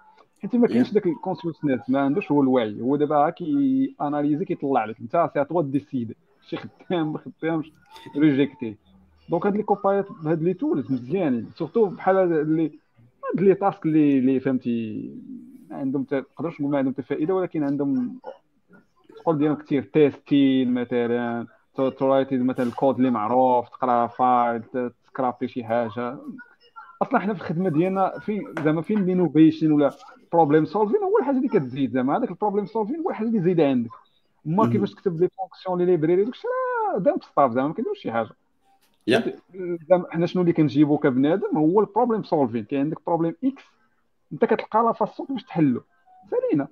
[0.42, 2.80] حيت ما كاينش داك ال consciousness ما عندوش هو الوعي.
[2.80, 5.00] هو دابا كي analysé كيطلع لك.
[5.00, 6.14] انت c'est toi décide
[6.48, 7.72] شي خدام ما خدامش
[8.16, 8.76] rejeter
[9.30, 11.50] donc هاد les copilots هاد les tools مزيانين.
[11.54, 12.70] surtout بحال اللي
[13.34, 15.10] هاد les tasks اللي اللي فهمتي
[15.70, 18.18] عندهم تقدرش نقول ما عندهم فائده ولكن عندهم
[19.16, 21.46] تقول ديالهم كثير testing مثلا
[21.76, 26.18] تورايتي مثلا الكود اللي معروف تقرأ file تـ scrapi شي حاجة.
[27.02, 29.90] أصلا حنا في الخدمة ديالنا فين زعما فين ال innovation ولا
[30.32, 32.16] problem solving هو الحاجة اللي كتزيد زعما.
[32.16, 33.90] هذاك ال problem solving هو الحاجة اللي زايده عندك.
[34.44, 38.12] ما كيفاش تكتب les fonctions les libraries داكشي راه dumb stuff زعما ما كيديروش شي
[38.12, 38.30] حاجة.
[39.88, 43.62] زعما حنا شنو اللي كنجيبو كبنادم؟ هو ال problem solving كاين عندك problème X
[44.34, 45.82] انت كتلقى la façon كيفاش تحلو.
[46.30, 46.68] سالينا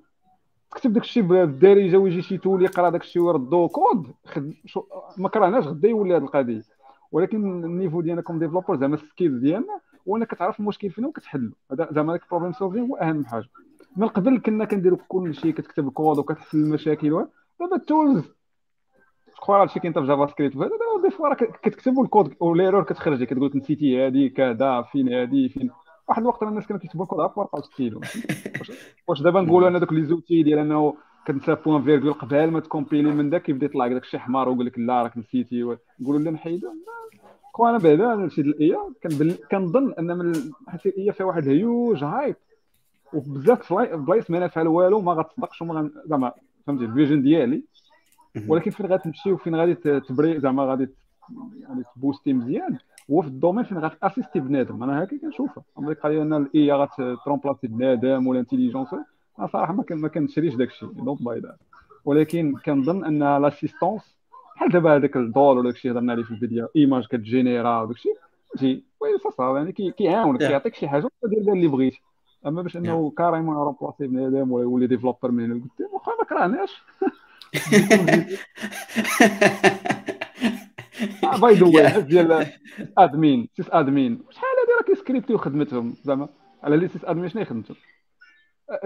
[0.70, 4.52] تكتب داك الشيء بالدارجه ويجي شي tool يقرا داك الشيء ويردو كود خد...
[4.66, 4.84] شو...
[5.16, 6.62] ما كرهناش غدا يولي هذه القضية.
[7.12, 11.04] ولكن ال niveau ديالنا comme developer زعما ال skill ديالنا هو انك كتعرف المشكل فين
[11.04, 11.52] وكتحلو.
[11.72, 13.48] هذا زعما داك ال problem solving هو أهم حاجة.
[13.96, 17.26] من قبل كنا كنديرو كل شيء كتكتب الكود وكتحل المشاكل
[17.60, 18.24] دابا ال tools
[19.40, 20.68] quoi هادشي كاين في JavaScript دابا
[21.02, 25.48] des fois كتكتب ال code و l'erreur كتخرج كتقول لك نسيتي هذه كذا فين هذه
[25.48, 25.70] فين.
[26.08, 28.00] واحد الوقت الناس كانوا كيكتبوا الكود ورقه وستيلو
[29.08, 30.94] واش دابا نقولوا أنا دوك les outils ديال انه
[31.26, 34.78] كنسى point-virgule قبل ما تـ compiler من داك كيبدا يطلع لك شي حمار ويقول لك
[34.78, 35.76] لا راك نسيتي.
[36.00, 36.30] نقولوا لا.
[36.30, 36.68] نحيدو
[37.60, 38.76] أنا بعدا شي ال AI
[39.50, 40.32] كنظن أن من
[40.68, 42.36] حيت ال AI فيها واحد ال huge hype
[43.12, 46.32] وبزاف بلايص ما نافع والو ما غتصدقش وما زعما
[46.66, 47.62] فهمتي ال vision ديالي.
[48.48, 50.88] ولكن فين غتمشي وفين غادي تـ briller زعما غادي
[51.60, 52.78] يعني تـ booster مزيان.
[53.10, 54.82] هو في ال domaine فين غات assister بنادم.
[54.82, 55.64] أنا هكا كنشوفها.
[55.78, 58.94] اما ديك القضية ان ال AI غات remplacer بنادم ولا intelligence
[59.38, 60.88] أنا صراحة ما كنشريش داك الشيء.
[60.88, 61.58] don't buy that
[62.04, 64.16] ولكن كنظن أن l'assistance
[64.56, 67.96] بحال دابا هذاك DALL-E ولا داكشي هضرنا عليه في ال vidéo image كت généra وداك
[67.96, 68.14] الشيء
[68.58, 72.02] فهمتي وي سا يعني كيعاونك كيعطيك شي حاجة بها اللي بغيتي
[72.46, 76.82] أما باش أنه carrément remplacer بنادم ولا يولي developer من هنا لقدام واخا ما كرهناش.
[81.40, 82.46] by the way ديال
[82.98, 86.28] admin sysadmin شحال هادي راه كي scriptيو خدمتهم زعما؟
[86.62, 87.76] على les sysadmins شنو خدمتهم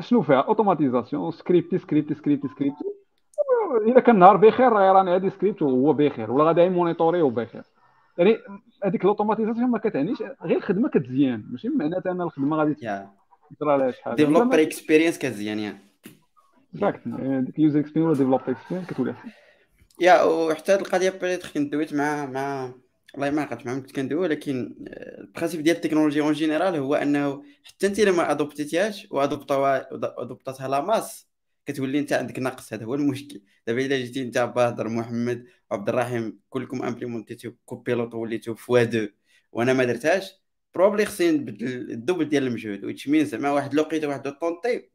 [0.01, 2.85] شنو فيها؟ automatisation scripter scripter scripter scripter
[3.87, 7.63] إذا كان نهار بخير راني غادي سكريبت وهو بخير ولا غادي monitorer وبخير
[8.19, 8.39] يعني
[8.85, 11.45] هذيك ال automatisation ما كتعنيش غير الخدمه كتزيان.
[11.51, 12.77] ماشي معناتها ان الخدمة غادي
[13.61, 14.17] لها شحال.
[14.17, 15.79] developer experience كتزيان يعني
[17.43, 19.15] ديك user experience ولا developer experience كتولي
[20.01, 21.11] يا وحتى هذه القضية
[21.55, 22.75] كنت دويت مع مع
[23.15, 24.77] والله ما عقلت كنت كندوي ولكن
[25.21, 30.81] ال principe ديال التكنولوجيا en général هو انه حتى انت لما adoptيتيهاش و adoptاتها la
[30.81, 31.27] masse
[31.67, 33.43] كتولي انت عندك نقص هذا هو المشكل.
[33.67, 39.09] دابا الا جيتي انت بهضر محمد وعبد الرحيم كلكم implémentيتو Copilot وليتو fois deux
[39.53, 40.33] وأنا ما درتهاش
[40.75, 44.91] probably خصني نبدل ال double ديال المجهود which mean زعما واحد الوقيته واحد الطونطي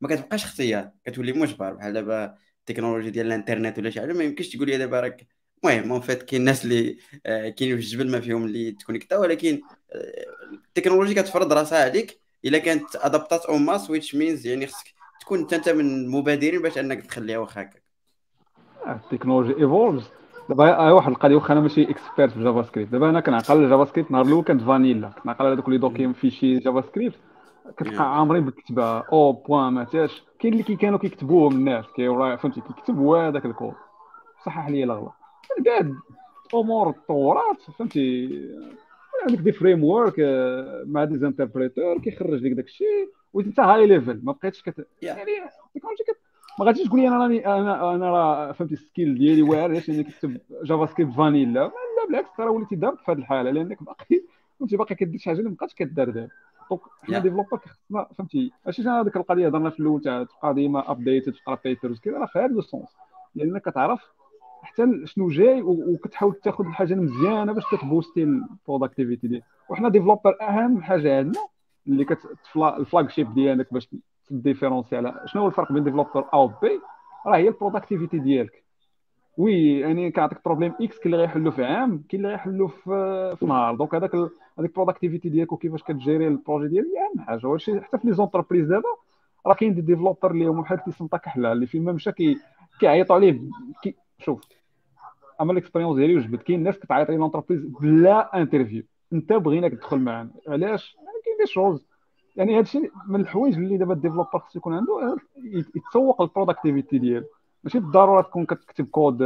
[0.00, 1.72] ما كتبقاش اختيار كتولي مجبر.
[1.74, 2.36] بحال دابا
[2.70, 5.26] التكنولوجيا ديال الانترنت ولا شي حاجة ما يمكنش تقول لي دابا راك
[5.64, 6.96] المهم en fait كاين الناس اللي
[7.26, 9.60] آه، كاينين في الجبل ما فيهم اللي تـ connecta ولكن
[9.92, 15.46] آه، التكنولوجيا كتفرض راسها عليك إلا كانت adoptات en masse which means يعني خصك تكون
[15.52, 17.82] أنت من المبادرين باش أنك تخليها واخا هكاك.
[18.86, 20.08] التكنولوجيا evolves
[20.48, 24.44] دابا واحد القضية واخا أنا ماشي expert في JavaScript دابا أنا كنعقل JavaScript نهار الأول
[24.44, 27.18] كانت فانيلا كنعقل هذوك les documents fichiers JavaScript
[27.76, 30.22] كتلقى عامرين بالكتابه au point ما تاش.
[30.38, 33.74] كاين اللي كانوا كيكتبوهم الناس كي فهمتي كيكتب هذاك الكود.
[34.46, 35.10] صحح لي الاغلب
[35.58, 35.94] من بعد
[36.54, 38.28] أمور تطورات فهمتي
[39.28, 40.14] عندك des frameworks
[40.86, 44.86] مع des interpréteurs كيخرج لك داك الشيء وانت high level ما بقيتش كت...
[45.02, 45.30] يعني
[46.58, 49.90] ما غاديش تقول لي أنا راني أنا أنا راه فهمتي ال skill ديالي واعر علاش
[49.90, 51.70] انك كتب JavaScript vanilla لا
[52.08, 54.22] بالعكس راه وليتي دابت في هذه الحالة لأنك باقي
[54.60, 56.28] فهمتي باقي كدير شي حاجة اللي ما بقاتش كدار دابا.
[56.70, 61.32] donc حنا developer خصنا فهمتي ماشي هذيك القضية هضرنا في الأول تاع تبقى ديما updated
[61.32, 62.96] تقرا papers كذا راه في هذا ال sens
[63.34, 64.00] لانك كتعرف
[64.62, 69.44] حتى شنو جاي وكتحاول تاخذ الحاجة المزيانه باش كتبوستي ال productivity ديالك.
[69.68, 71.42] وحنا developer أهم حاجة عندنا
[71.86, 72.06] اللي
[72.56, 73.88] ال flagship ديالك باش
[74.28, 76.80] تديفيرونسي على شنو هو الفرق بين developer A و B
[77.26, 78.64] راه هي ال productivity ديالك.
[79.40, 83.74] oui يعني كيعطيك problème X كاين اللي غيحلو في عام كاين اللي غيحلو في نهار.
[83.74, 87.46] donc هذاك هذيك ال productivity ديالك وكيفاش كتجيري ال projet ديالك هي أهم حاجة.
[87.46, 88.88] وهادشي حتى في les entreprises دابا
[89.46, 92.12] راه كاين des developers اللي هما بحال تيسنطا كحله اللي فين ما مشى
[92.80, 93.40] كيعيطوا عليه.
[93.82, 94.40] كي شوف
[95.40, 96.42] أما ال expérience ديالي وجبت.
[96.42, 101.86] كاين ناس كتعيط لي l'entreprise بلا interview أنت بغيناك تدخل معنا علاش؟ كاين des choses
[102.36, 105.16] يعني هادشي من الحوايج اللي دابا ال developer خصو يكون عنده
[105.76, 107.26] يتسوق ال productivity ديالو.
[107.64, 109.22] ماشي بالضرورة تكون كتكتب كود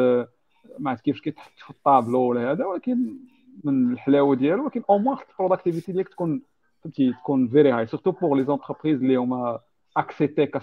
[0.78, 3.16] ما عرفت كيفاش كيتحط في الطابلو ولا هذا ولكن
[3.64, 6.42] من الحلاوة ديالو ولكن au moins ال productivity ديالك تكون
[6.82, 9.60] فهمتي تكون very high surtout pour les entreprises اللي هما
[9.96, 10.62] اكسيتيك 100%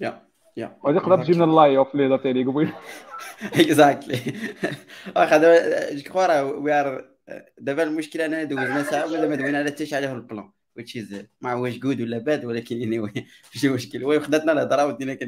[0.00, 0.22] يا
[0.56, 2.72] يا وهذه تقدر تجي من ال layoff هضرتي عليه قبيل
[3.42, 4.18] exactly
[5.16, 7.04] واخا دابا je crois راه we are
[7.58, 10.50] دابا المشكلة أنا دوزنا ساعة ولا ما دوينا على حتى شي حاجة في ال plan.
[10.80, 13.22] Which is ما واش good ولا bad ولكن anyway
[13.54, 13.98] ماشي مشكل.
[13.98, 15.18] المهم خداتنا الهضره ودينا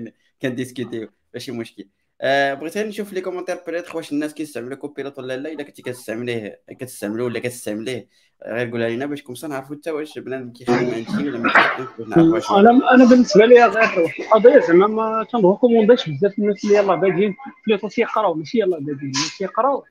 [0.42, 1.08] كنديسكوتيو.
[1.34, 1.88] ماشي مشكل.
[2.20, 5.82] آه بغيت غير نشوف les commentaires بريت واش الناس كيستعملوا Copilot ولا لا؟ إلا كنتي
[5.82, 8.08] كتستعمليه كتستعملو ولا كتستعمليه.
[8.46, 12.50] غير قولها لينا باش comme ça نعرفوا حتى واش بنادم كيخدم عند ولا ما كيخدمش.
[12.50, 17.36] أنا أنا بالنسبة لي غير القضية زعما ما تنريكومونديش بزاف الناس اللي يلاه بادين
[17.66, 19.84] بليطو تيقراو ماشي يلاه بادين تيقراو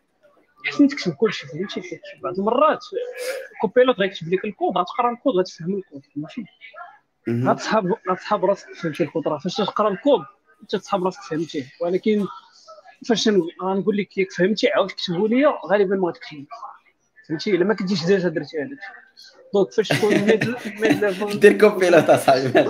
[0.71, 2.85] خصني تكتب كلشي فهمتي؟ بعض المرات
[3.61, 6.43] كوبيلوت غيكتب لك الكود غتقرا الكود غتفهم الكود ماشي
[7.29, 10.25] غتصحاب غتصحاب راسك فهمتي؟ الكود راه فاش تقرا الكود
[10.61, 12.25] انت تصحاب راسك فهمتيه ولكن
[13.07, 13.29] فاش
[13.63, 16.45] غنقول لك ياك فهمتي؟ عاود كتبوا لي غالبا ما غتكتب
[17.27, 18.79] فهمتي؟ إلا ما كنتيش ديجا درتي هذاك
[19.53, 22.69] دونك فاش تكون ميد ميد دير كوبيلوت اصاحبي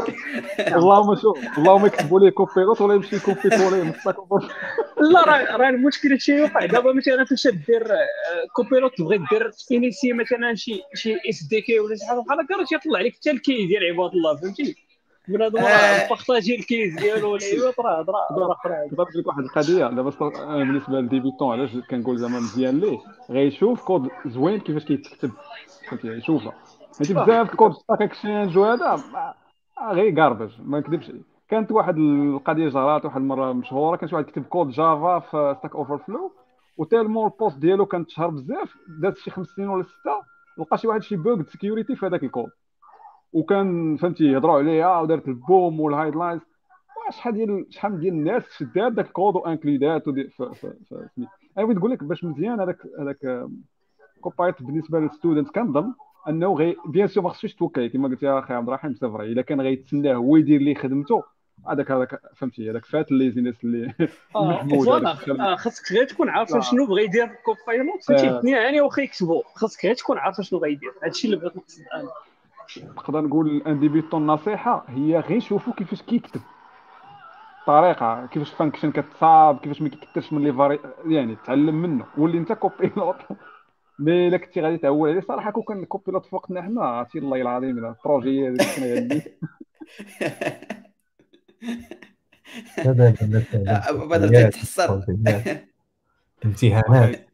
[0.60, 3.94] اللهم شوف اللهم يكتبوا لي كوبيلوت ولا يمشي يكوبيتو لي
[5.12, 7.88] لا راه راه المشكل هادشي يوقع دابا مثلا فاش دير
[8.56, 12.56] كوبيلوت تبغي دير انيسي مثلا شي شي اس دي كي ولا شي حاجة بحال هكا
[12.56, 14.76] راه تيطلع لك حتى الكي ديال عباد الله فهمتي
[15.28, 20.10] بنادم راه بارطاجي الكيس ديالو والعيوط راه هضره أخرى ضربت لك واحد القضية دابا
[20.58, 23.00] بالنسبة للديبيتون علاش كنقول زعما مزيان ليه
[23.30, 25.32] غيشوف كود زوين كيفاش كيتكتب
[25.90, 26.54] فهمتي يشوفها
[27.00, 29.04] حيت بزاف ال code Stack Exchange وهذا
[29.92, 31.12] غير garbage ما نكذبش
[31.50, 36.32] كانت واحد القضية جرات واحد المره مشهوره كانت واحد كتب code Java في Stack Overflow
[36.78, 40.22] و tellement ال post ديالو كان تشهر بزاف دات شي خمس سنين ولا سته
[40.58, 42.50] لقى شي واحد شي bug security في هذاك الكود
[43.34, 46.42] وكان فهمتي يهضروا عليها ودارت ال boom وال headlines
[47.12, 52.60] شحال ديال شحال ديال الناس شدات داك الكود وانكليدات أنا بغيت نقول لك باش مزيان
[52.60, 53.48] هذاك هذاك
[54.22, 55.94] كوبايت بالنسبة للستودنت كنظن
[56.30, 59.42] انه غي بيان سور ما خصوش توكل كما قلت يا أخي عبد الرحيم فري إلا
[59.42, 61.24] كان غيتسناه هو يدير ليه خدمته
[61.68, 63.94] هذاك هذاك فهمتي هذاك فات الليزينس اللي
[64.36, 65.06] محمود
[65.56, 69.96] خاصك غير تكون عارف شنو بغى يدير كوبايلوت فهمتي؟ الدنيا يعني واخا يكتبوا خاصك غير
[69.96, 72.10] تكون عارف شنو غيدير هادشي اللي بغيت نقصد أنا.
[72.98, 76.42] نقدر نقول ان ديبيتون نصيحة هي غير شوفوا كيفاش كيكتب.
[77.60, 82.54] الطريقة كيفاش فانكشن كتصاب كيفاش ما كيكثرش من لي فاري يعني تعلم منه ولي انت
[82.54, 83.16] Copilot
[84.00, 87.42] mais الا كنتي غادي تعول عليه صراحة كون كان Copilot في وقتنا حنا عرفتي الله
[87.42, 89.22] العظيم ال projet هذاك كنا غادي
[94.10, 95.04] بدل تتحسر
[96.46, 97.30] امتحانات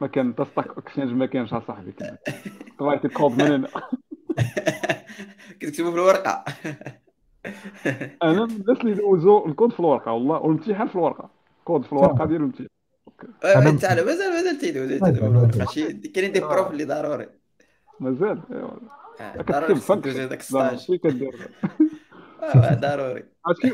[0.00, 1.94] ما كان حتى Stack Exchange ما كانش اصاحبي
[2.78, 3.68] طلعت الكود من هنا.
[5.60, 6.44] كتكتبوا في الورقة.
[8.22, 11.30] أنا من الناس اللي دوزوا الكود في الورقة والله والامتحان في الورقة.
[11.64, 12.68] كود في الورقة ديال الامتحان.
[13.44, 14.92] انت على مازال مازال تيدوز
[16.08, 17.28] كاينين des profs اللي ضروري
[18.00, 18.42] مازال
[19.18, 20.20] كتكتب function.
[20.20, 21.30] هذاك ال stage
[22.80, 23.24] ضروري.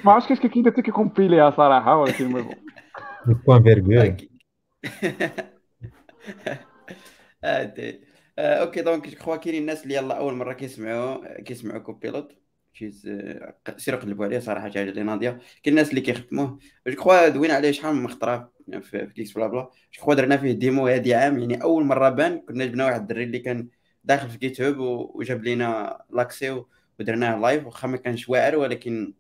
[0.05, 2.51] ما عرفتش كيفاش كاين حتى كيكومبيليها صراحة ولكن المهم.
[3.47, 4.17] point-virgule
[8.41, 8.83] OK.
[8.83, 12.40] donc crois كاينين الناس اللي يلا أول مرة كيسمعوا كيسمعوا Copilot
[12.73, 13.11] شيز
[13.77, 17.71] سيروا قلبوا عليه صراحة جاي لي ناضيه كاين الناس اللي كيخدموه جو كخوا دوينا عليه
[17.71, 21.63] شحال من خطره في كيكس بلا بلا جو كخوا درنا فيه ديمو هادي عام يعني
[21.63, 23.69] أول مرة بان كنا جبنا واحد الدري اللي كان
[24.05, 24.77] داخل في جيت هوب
[25.17, 26.63] وجاب لينا لاكسي
[27.01, 29.15] ودرناه لايف واخا ما كانش واعر ولكن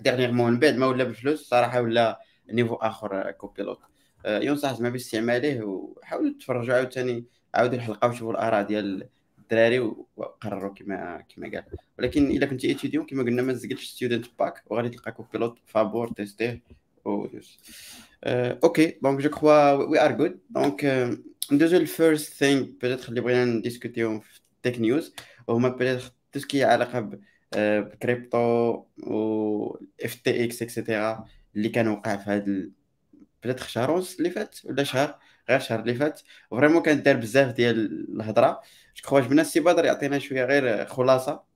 [0.00, 2.20] ديغنيغمون من بعد ما ولا بفلوس صراحة ولا
[2.52, 3.78] نيفو آخر كوبيلوت.
[4.26, 7.24] ينصح زعما باستعماله وحاولوا تفرجوا عاوتاني
[7.54, 9.08] عاودوا الحلقة وشوفوا الآراء ديال
[9.52, 9.78] الدراري
[10.16, 11.64] وقرروا كما كما قال.
[11.98, 16.62] ولكن إلا كنتي ايتيديون كما قلنا ما تزقلش ستودنت باك وغادي تلقى كوبيلوت فابور تيستيه.
[17.04, 17.58] ودوز
[18.24, 21.10] أوكي دونك جو كخوا وي ار جود دونك
[21.52, 25.14] ندوزو الفيرست ثينغ بيتيتر اللي بغينا نديسكوتيو في تيك نيوز
[25.46, 27.10] وهما بيتيتر تو سكي علاقة
[27.56, 28.38] بكريبتو
[28.98, 31.24] و اف تي إكس اكسيتيرا
[31.56, 32.44] اللي كان وقع في هذا
[33.42, 36.20] بيتيتر شهر ونص اللي فات ولا شهر غير الشهر اللي فات.
[36.50, 38.60] فريمون كانت دار بزاف ديال الهضرة.
[39.08, 41.50] جو عجبنا السي بدر يعطينا شوية غير خلاصة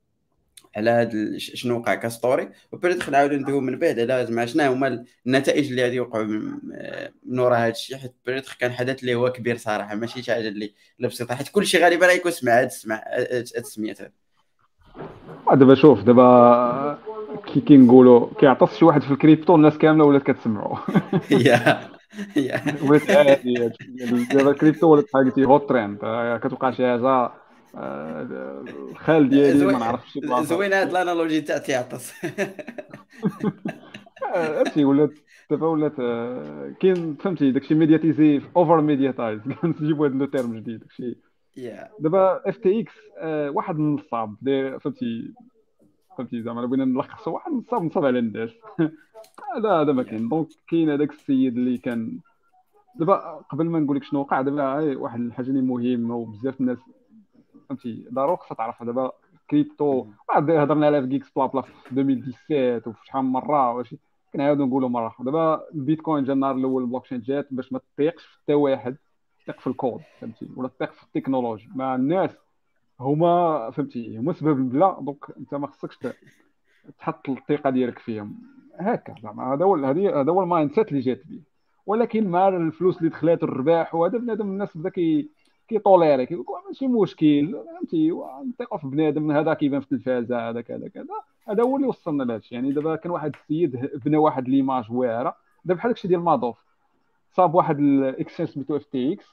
[0.76, 2.48] على هاد شنو وقع كستوري.
[2.72, 6.24] وبريت نعاودو ندويو من بعد على زعما شنو هما النتائج اللي غادي يوقعوا
[7.26, 10.48] من وراء هذا الشيء حيت بريت كان حدث اللي هو كبير صراحة ماشي شي حاجة
[10.48, 11.34] اللي بسيطة.
[11.34, 14.12] حيت كلشي غالبا غيكون سمع هاد السمع هاد السميات هاد.
[15.52, 16.98] دابا شوف دابا
[17.46, 20.76] كي كنقولوا كيعطس شي واحد في الكريبتو الناس كاملة ولات كتسمعوا.
[22.82, 23.70] ولات عادي
[24.32, 25.98] دابا الكريبتو ولات بحال قلتي هوت تريند
[26.42, 27.32] كتوقع شي حاجة
[28.90, 32.12] الخال ديالي ما نعرفش زوينه هاد الأنالوجي تاع تيعطس
[34.34, 35.10] هادشي ولات
[35.50, 35.96] دابا ولات
[36.80, 41.16] كاين فهمتي داكشي ميدياتيزي اوفر ميدياتايز نجيبو هاد لو تيرم جديد داكشي.
[41.98, 42.92] دابا اف تي إكس
[43.54, 44.36] واحد النصاب
[44.80, 45.34] فهمتي
[46.18, 48.50] فهمتي زعما بغينا نلخصوا واحد النصاب نصاب على الناس.
[49.56, 50.28] هذا هذا ما كاين.
[50.28, 52.18] دونك كاين هذاك السيد اللي كان
[52.96, 53.16] دابا
[53.50, 56.78] قبل ما نقول لك شنو وقع دابا واحد الحاجة اللي مهمة وبزاف الناس
[57.68, 59.12] فهمتي؟ ضروري خصها تعرفها دابا
[59.50, 63.94] كريبتو بعد هضرنا عليها في جيكس بلا بلا في 2017 وفي شحال من مرة واش
[64.32, 68.54] كنعاودو نقولوا مرة دابا البيتكوين جا النهار الأول البلوكشين جات باش ما تطيقش في حتى
[68.54, 68.96] واحد
[69.46, 71.68] تثق في الكود فهمتي؟ ولا تثق في التكنولوجي.
[71.74, 72.30] مع الناس
[73.00, 75.98] هما فهمتي؟ هما سبب البلا دونك أنت ما خصكش
[76.98, 78.53] تحط الثقه ديالك فيهم.
[78.80, 81.40] هكا زعما هذا هو هذا هو المايند سيت اللي جات به
[81.86, 85.28] ولكن مع الفلوس اللي دخلات الرباح وهذا بنادم الناس بدا كي
[85.68, 88.10] كيطوليري كيقول ماشي مشكل فهمتي؟
[88.48, 91.14] نثقوا في بنادم هذا كيبان في التلفازة هذا كذا كذا.
[91.48, 95.36] هذا هو اللي وصلنا لهذا يعني دابا كان واحد السيد بنى واحد ليماج واعرة.
[95.64, 96.58] دابا بحال داكشي ديال مادوف
[97.36, 99.26] صاب واحد الاكسشينج سميتو اف تي إكس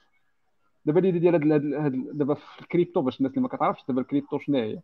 [0.86, 4.58] دابا اللي ديال هاد دابا في الكريبتو باش الناس اللي ما كتعرفش دابا الكريبتو شنو
[4.58, 4.80] هي؟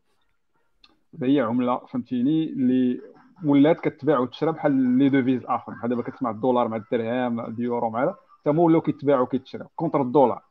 [1.24, 3.01] هي عملة فهمتيني اللي
[3.46, 7.90] ولات كتباع وتشرى بحال لي دوفيز اخر بحال دابا كتسمع الدولار مع الدرهم مع اليورو
[7.90, 8.16] مع هذا.
[8.46, 10.42] تما ولاو كيتباعوا وكيتشراو كونتر الدولار.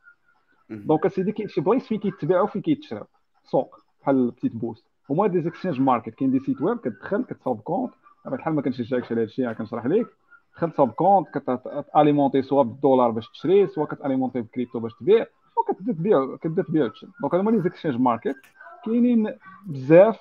[0.71, 3.07] دونك أسيدي كاين شي بلايص فين كيتباعوا وفين كيتشراو
[3.45, 4.85] سوق بحال بتيت بوست.
[5.11, 7.93] هما دي زيكسشينج ماركت كاين دي سيت ويب كتدخل كتصاوب كونت.
[8.27, 10.07] بحال ما كنشجعكش على هادشي كنشرح لك
[10.55, 15.27] دخل تصاوب كونت كتأليمونتي سوا بالدولار باش تشري سوا كتأليمونتي بالكريبتو باش تبيع
[15.57, 17.11] وكتبدا تبيع كتبدا تبيع وتشري.
[17.21, 18.37] دونك هما لي زيكسشينج ماركت
[18.85, 19.35] كاينين
[19.67, 20.19] بزاف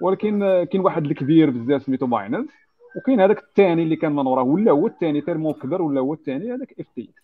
[0.00, 0.38] ولكن
[0.70, 2.50] كاين واحد الكبير بزاف سميتو باينانس
[2.96, 6.54] وكاين هذاك الثاني اللي كان من وراه ولا هو الثاني تيرمون كبر ولا هو الثاني
[6.54, 7.22] هذاك اف تي إكس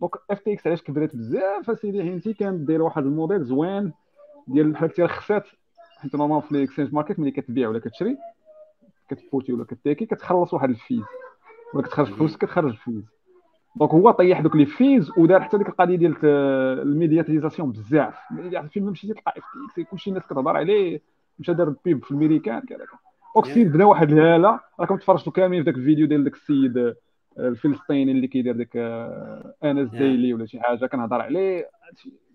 [0.00, 3.92] دونك اف تي إكس علاش كبرات بزاف؟ اسيدي حيت كانت دايره واحد الموديل زوين
[4.46, 5.44] ديال بحال قلتي رخصات
[5.98, 8.16] حيت نورمال في الاكسشينج ماركت ملي كتبيع ولا كتشري
[9.08, 11.04] كتفوتي ولا كتاكي كتخلص واحد الفيز.
[11.74, 13.04] ولا كتخرج فلوس كتخرج الفيز
[13.76, 16.16] دونك هو طيح دوك لي فيز ودار حتى ديك القضية ديال
[16.82, 18.14] الميدياتيزاسيون بزاف.
[18.70, 19.44] فين ما مشيتي تلقى اف
[19.74, 21.00] تي إكس كلشي الناس كتهضر عليه.
[21.42, 22.78] مشى دار بيب في الميريكان كذا.
[23.34, 26.94] دونك السيد بدا واحد الهاله راكم تفرجتوا كاملين في ذاك الفيديو ديال داك السيد آه،
[27.38, 31.68] الفلسطيني اللي كيدير داك آه، آنس ديلي ولا شي حاجة كنهضر عليه.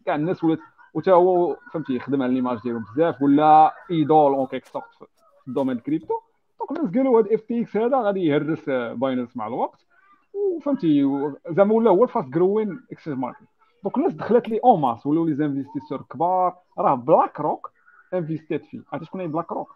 [0.06, 0.60] كاع الناس ولات
[0.94, 5.78] وتا هو فهمتي يخدم على ليماج ديالو بزاف ولا إيدول اون كيك سورت في الدومين
[5.78, 6.14] الكريبتو
[6.60, 9.86] دونك الناس قالوا هذا إف تي إكس هذا غادي يهرس باينانس مع الوقت.
[10.34, 11.04] وفهمتي
[11.50, 13.40] زعما ولا هو الفاست جروين اكسشينج ماركت
[13.84, 17.72] دونك الناس دخلت لي اون ماس ولاو لي زانفيستيسور كبار راه بلاك روك
[18.14, 19.76] انفيستيت فيه عرفتي شكون هي بلاك روك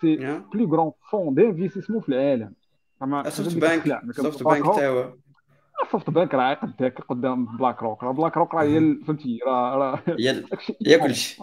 [0.00, 0.16] سي
[0.54, 2.52] بلو غران فون دانفيستيسمون في العالم
[3.30, 5.04] سوفت بانك سوفت بانك تاوا
[5.90, 10.00] سوفت بانك راه قد قدام بلاك روك راه بلاك روك راه هي فهمتي راه راه
[10.86, 11.42] هي كلشي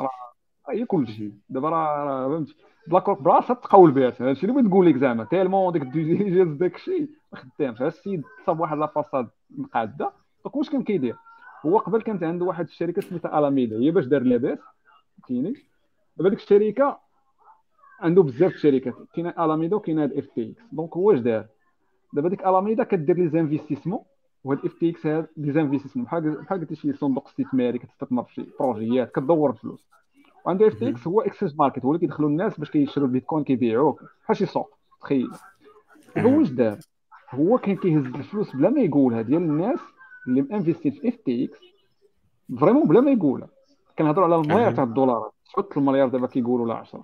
[0.69, 2.55] هي كلشي دابا راه فهمتي
[2.87, 6.75] بلاك روك براسها تقول بها هادشي اللي بغيت نقول لك زعما تيلمون ديك الديجيز داك
[6.75, 10.11] الشيء ما خدامش السيد صاب واحد لافاساد مقاده
[10.43, 11.15] دونك واش كان كيدير
[11.65, 14.59] هو قبل كانت عنده واحد الشركة سميتها الاميدا هي باش دار لاباس
[15.17, 15.53] فهمتيني
[16.17, 16.99] دابا ديك الشركة
[17.99, 18.93] عنده بزاف الشركات.
[19.13, 21.45] كاينة الاميدا وكاينه اف تي إكس دونك هو اش دار
[22.13, 23.99] دابا ديك الاميدا كدير لي زانفيستيسمون
[24.43, 26.05] وهاد الاف تي إكس هاد لي زانفيستيسمون.
[26.05, 29.85] بحال بحال قلتي شي صندوق استثماري كتستثمر في شي بروجيات كدور الفلوس
[30.45, 33.97] وعنده اف تي إكس هو اكسس ماركت هو اللي كيدخلوا الناس باش كيشروا البيتكوين كيبيعوه
[34.23, 35.31] بحال شي سوق تخيل.
[36.17, 36.77] هو واش دار؟
[37.29, 39.79] هو كان كيهز الفلوس بلا ما يقولها ديال الناس
[40.27, 41.59] اللي مانفيستين في اف تي إكس
[42.59, 43.47] فريمون بلا ما يقولها.
[43.97, 47.03] كنهضروا على المليار تاع الدولارات 9 المليار دابا كيقولوا لا 10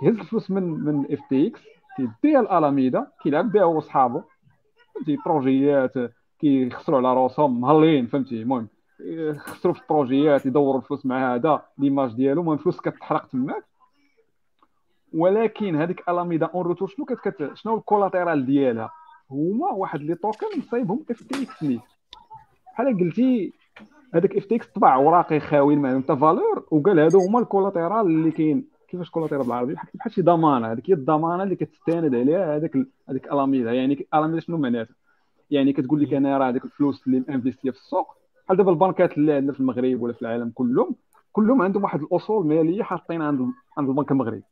[0.00, 1.60] كيهز الفلوس من من اف تي إكس
[1.96, 4.22] كيديها لالاميدا كيلعب بها هو وصحابو
[4.94, 5.92] فهمتي؟ بروجيات
[6.40, 8.68] كيخسروا على راسهم مهلين فهمتي؟ المهم
[9.36, 12.40] خسروا في البروجيات يدوروا الفلوس مع هذا ليماج ديالو.
[12.40, 13.64] المهم الفلوس كتحرق تماك.
[15.14, 18.90] ولكن هذيك الاميدا اون روتور شنو كت شنو الكولاتيرال ديالها؟
[19.30, 21.80] هما واحد لي توكن مصايبهم اف تي إكس نيت
[22.72, 23.52] بحال قلتي
[24.16, 28.30] هذاك اف تي إكس طبع اوراقي خاويين معهم حتى فالور وقال هادو هما الكولاتيرال اللي
[28.30, 28.68] كاين.
[28.88, 30.72] كيفاش كولاتيرال بالعربي؟ بحال شي ضمانة.
[30.72, 32.76] هذيك هي الضمانة اللي كتستند عليها هذاك
[33.08, 34.94] هذيك الاميدا يعني الاميدا شنو معناتها؟
[35.50, 38.16] يعني كتقول لك أنا راه هذيك الفلوس اللي انفيستي في السوق.
[38.44, 40.94] بحال دابا البنكات اللي عندنا في المغرب ولا في العالم كلهم
[41.32, 43.40] كلهم عندهم واحد الأصول مالية حاطين عند
[43.78, 44.42] عند البنك المغربي.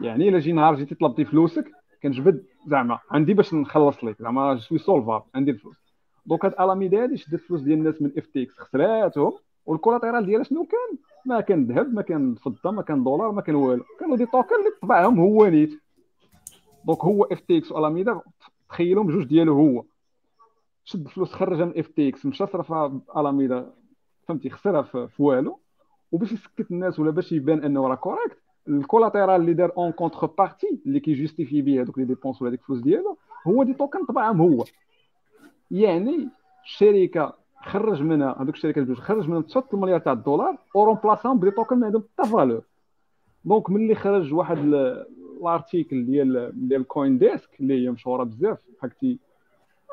[0.00, 1.70] يعني إلا جي نهار جيتي طلبتي فلوسك
[2.02, 5.89] كنجبد زعما عندي باش نخلص لك زعما suis solvable عندي الفلوس.
[6.30, 9.32] donc هاد الاميدا هادي شدت الفلوس ديال الناس من FTX خسراتهم
[9.66, 13.40] وال collateral ديالها شنو كان؟ ما كان ذهب ما كان فضة ما كان دولار ما
[13.40, 13.84] كان والو.
[14.00, 15.80] كانوا des tokens اللي طبعهم هو نيت.
[16.86, 18.20] donc هو FTX و Alameda
[18.68, 19.84] تخيلهم بجوج ديالو هو.
[20.84, 23.72] شد فلوس خرجها من FTX مشى صرفها الاميدا
[24.28, 25.58] فهمتي خسرها في والو.
[26.12, 28.36] وباش يسكت الناس ولا باش يبان أنه راه correct
[28.68, 32.60] ال collateral اللي دار en contrepartie اللي كي justifie به هذوك les dépenses ولا ديك
[32.60, 33.16] الفلوس ديالو
[33.46, 34.64] هو des tokens طبعهم هو.
[35.70, 36.28] يعني
[36.64, 41.38] الشركة خرج منها هذوك الشركات بجوج خرج منهم 9 مليار تاع الدولار و remplaça هم
[41.38, 42.62] ب des tokens ما عندهم حتى valeur
[43.44, 49.18] donc ملي خرج واحد ال article ديال ديال CoinDesk اللي هي مشهورة بزاف حكتي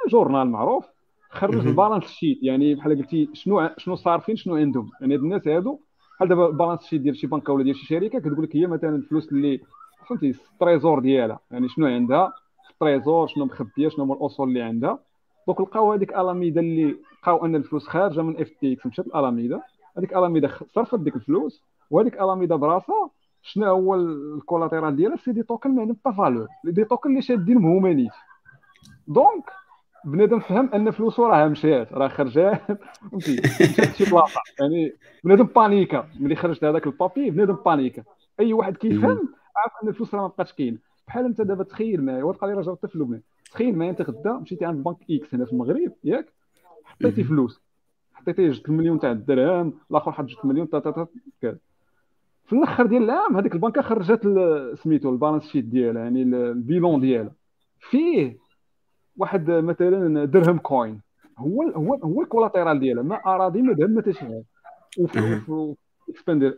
[0.09, 0.86] جورنال معروف
[1.30, 4.91] خرج ال balance sheet يعني بحال قلتي شنو شنو صارفين شنو عندهم.
[5.01, 5.80] يعني هاد الناس هادو
[6.15, 8.67] بحال دابا ال balance sheet ديال شي بنكه ولا ديال شي شركة كتقول لك هي
[8.67, 9.61] مثلا الفلوس اللي
[10.07, 11.39] فهمتي ال trésor ديالها.
[11.51, 12.34] يعني شنو عندها؟
[12.65, 14.99] في ال trésor شنو مخبية شنو هما الأصول اللي عندها؟
[15.47, 19.61] donc لقاو هذيك الاميدا اللي لقاو أن الفلوس خارجة من FTX مشات الاميدا
[19.97, 23.09] هذيك الاميدا صرفت ديك الفلوس وهذيك الاميدا براسها
[23.41, 26.47] شنو هو ال collateral ديالها؟ c'est des tokens ما عندهم حتى valeur.
[26.63, 28.11] des tokens اللي شادين هما نيت
[29.07, 29.43] donc
[30.05, 32.61] بنادم فهم أن فلوسه راه مشات راه خرجات
[33.11, 34.41] فهمتي؟ مشات شي بلاصة.
[34.59, 34.93] يعني
[35.23, 36.07] بنادم بانيكا.
[36.19, 38.03] ملي خرجت هذاك ال papier بنادم بانيكا.
[38.39, 39.19] أي واحد كيفهم
[39.57, 40.77] عارف أن الفلوس راه ما بقاتش كاينة.
[41.07, 43.21] بحال أنت دابا تخيل معايا وتلقى لي راه جربت في لبنان
[43.57, 46.33] تخيل معايا انت غدا مشيتي عند بنك X هنا في المغرب ياك
[46.83, 47.61] حطيتي فلوس
[48.13, 51.07] حطيتي جوج المليون تاع الدرهم الآخر حط جوج المليون تا تا
[51.41, 51.57] كذا
[52.45, 54.21] في الآخر ديال العام هذيك البنكه خرجت
[54.83, 57.31] سميتو ال balance sheet ديالها يعني ال bilan ديالها
[57.79, 58.37] فيه
[59.17, 61.01] واحد مثلا درهم coin
[61.37, 64.43] هو هو هو ال collateral ديالها ما اراضي ما ذهب ما حتى شي حاجة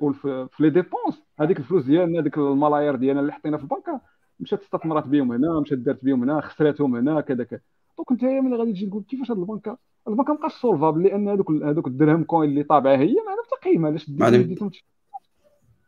[0.01, 4.01] وفي les dépenses هذيك الفلوس ديالنا هذيك الملايير ديالنا اللي حطينا في البنكه
[4.39, 7.59] مشات استثمرت بهم هنا مشات دارت بهم هنا خسراتهم هنا كذا كذا.
[7.97, 9.77] donc انت ملي غادي تجي تقول كيفاش هاد البنكة؟
[10.07, 13.87] البنكة مابقاش solvable لأن هذوك هذوك الدرهم coin اللي طابعة هي ما عندها حتى قيمة.
[13.87, 14.09] علاش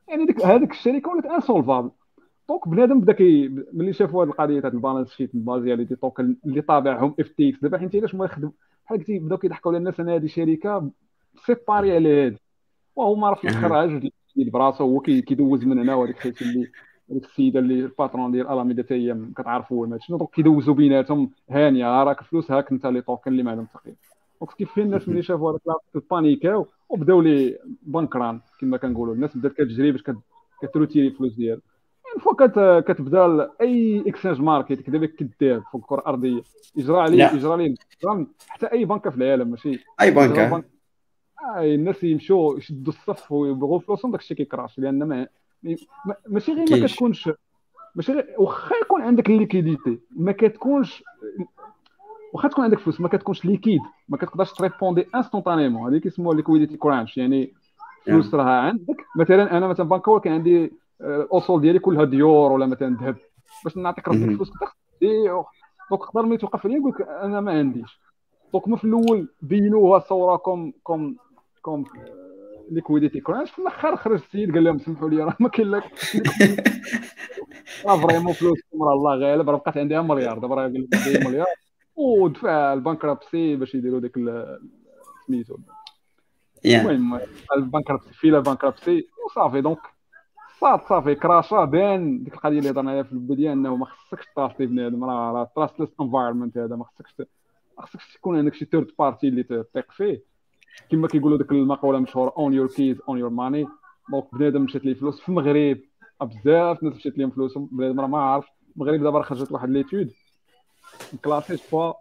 [0.07, 1.91] يعني ديك هذيك الشركة ولات انسولفابل
[2.49, 6.61] دونك بنادم بدا كي ملي شافوا هذه القضية تاع البالانس شيت ديالي دي توكن اللي
[6.61, 8.51] طابعهم اف تي إكس دابا حيت علاش ما يخدم
[8.85, 10.91] بحال قلتي بداو كيضحكوا على الناس أنا هذه شركة
[11.45, 12.37] سيباري على هذه
[12.95, 16.71] وهو راه في الآخر عاجز براسو هو كيدوز من هنا وهذيك الحيت اللي
[17.11, 22.03] هذيك السيدة اللي الباترون ديال الاميدا حتى هي كتعرفوا ما شنو دونك كيدوزوا بيناتهم؟ هانية
[22.03, 23.95] راك فلوس هاك انت لي توكن اللي ما عندهم تقييم
[24.41, 29.15] دونك كيف الناس ملي شافوا هذاك البانيكاو وبداو لي بنكران كما كنقولوا.
[29.15, 30.03] الناس بدات كتجري باش
[30.61, 31.61] كت retirer الفلوس ديالها.
[32.13, 36.41] une fois كتبدا أي exchange market كذا كدير فوق الكرة الأرضية.
[36.75, 37.75] يجرى عليه يجرى عليه
[38.47, 40.63] حتى أي بنكه في العالم ماشي أي بنكه
[41.57, 45.27] أي الناس يمشوا يشدوا الصف ويبغوا فلوسهم داكشي كي crash لأن ما
[46.27, 47.29] ماشي غير ما كتكونش
[47.95, 51.03] ماشي غير واخا يكون عندك ال liquidité ما كتكونش
[52.33, 56.77] واخا تكون عندك فلوس ما كتكونش liquide ما كتقدرش ت répondre instantanément هذه كيسموها liquidity
[56.77, 57.53] crunch يعني
[58.05, 59.05] فلوس راها عندك.
[59.15, 63.15] مثلا أنا مثلا banker كان عندي آه، الاصول ديالي كلها ديور ولا مثلا ذهب.
[63.63, 64.51] باش نعطيك ربي الفلوس
[65.91, 67.99] donc تقدر ملي توقف عليا يقول لك أنا ما عنديش.
[68.53, 71.15] donc ما في الأول بينوها صورة comme comme
[71.61, 71.85] comme
[72.71, 75.83] liquidity crunch في الآخر خرج السيد قال لهم سمحوا لي راه ما كاين لك
[77.85, 81.45] راه vraiment فلوسكم راه الله غالب راه بقات عندي مليار دابا راه قال لي مليار
[81.95, 84.15] ودفع ال bankruptcy باش يديروا ديك
[85.27, 85.57] سميتو
[86.65, 87.19] المهم
[87.57, 89.79] ال bankruptcy في ال bankruptcy وصافي donc
[90.59, 94.39] صافي صافي كراشا بان ديك القضية اللي هضرنا عليها في البدايه انه ما خصكش ت
[94.39, 97.15] truster بنادم راه راه trustless environment هذا ما خصكش
[97.77, 100.30] ما خصكش تكون عندك شي third party اللي تثق فيه
[100.89, 103.67] كما كيقولوا ديك المقولة المشهوره own your keys own your money
[104.11, 105.77] donc بنادم مشات ليه فلوس في المغرب.
[106.21, 108.45] بزاف ناس مشات لهم فلوسهم بنادم راه ما عارف.
[108.75, 110.11] المغرب دابا خرجت واحد l'étude
[111.25, 111.93] كلاسي فوا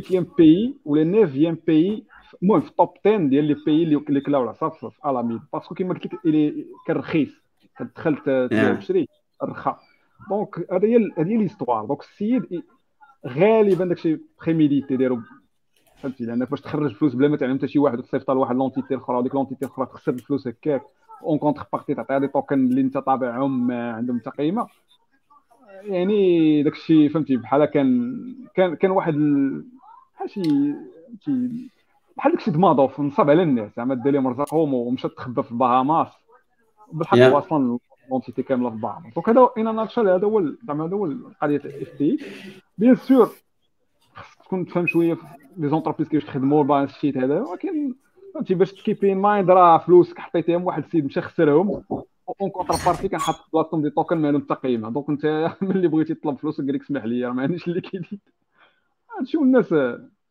[0.00, 2.04] 8 بي ولا 9 بي
[2.42, 6.06] المهم في التوب 10 ديال لي بي اللي كلاو العصا في الاميد باسكو كما قلت
[6.06, 6.54] لك
[6.86, 7.42] كان رخيص.
[7.76, 8.16] كتدخل
[8.78, 9.08] تشري
[9.42, 9.78] رخا.
[10.30, 12.62] دونك هذه هي هذه هي ليستوار دونك السيد
[13.26, 15.20] غالبا داكشي بريميديتي دارو
[16.02, 19.16] فهمتي؟ لانك باش تخرج فلوس بلا ما تعلم حتى شي واحد وتصيفط لواحد لونتيتي أخرى
[19.16, 20.82] وديك لونتيتي الاخرى تخسر الفلوس هكاك.
[21.22, 24.66] اون كونتر بارتي تعطيها دي توكن اللي أنت طابعهم عندهم حتى قيمة.
[25.82, 28.14] يعني داك الشيء فهمتي؟ بحال كان
[28.54, 29.14] كان كان واحد
[30.14, 30.42] بحال شي
[32.16, 33.70] بحال داك الشيء د Madoff نصب على الناس.
[33.76, 36.08] زعما دا لهم رزقهم ومشى تخبى في البهاماس.
[36.92, 37.78] بالحق هو أصلا
[38.10, 39.14] l'entité كاملة في البهاماس.
[39.14, 42.18] donc هذا in a nutshell هذا هو زعما هذا هو القضية FTX
[42.78, 43.30] bien sûr
[44.52, 45.18] تكون تفهم شوية
[45.56, 47.40] les entreprises كيفاش يخدموا ال balance sheet هذا.
[47.40, 47.94] ولكن
[48.34, 51.82] فهمتي باش ت keep in mind راه فلوسك حطيتيهم واحد السيد مشى خسرهم.
[52.40, 53.90] اون كونتر بارتي كنحط بلاصتهم دي
[54.26, 57.66] عندهم حتى قيمه دونك انت ملي بغيتي تطلب فلوس قال لك اسمح لي ما عنديش
[57.68, 58.18] اللي كيدير.
[59.18, 59.74] هادشي الناس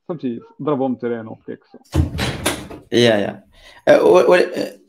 [0.08, 1.78] فهمتي ضربهم ترينو كيكسو
[2.92, 3.44] يا يا.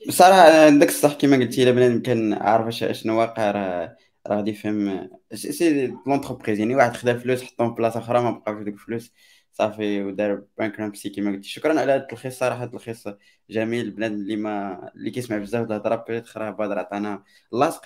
[0.09, 3.97] بصراحه عندك الصح كما قلتي إلا بنادم كان عارف شنو واقع راه
[4.27, 8.57] راه غادي يفهم سي لونتربريز يعني واحد خدا فلوس حطهم في بلاصة أخرى ما بقى
[8.57, 9.13] في ديك الفلوس
[9.53, 11.49] صافي ودار بانكرامبسي كما قلتي.
[11.49, 13.09] شكرا على هذا التلخيص صراحة التلخيص
[13.51, 13.91] جميل.
[13.91, 17.83] بنادم اللي ما اللي كيسمع بزاف الهضره peut-être راه بدر عطانا لاصق.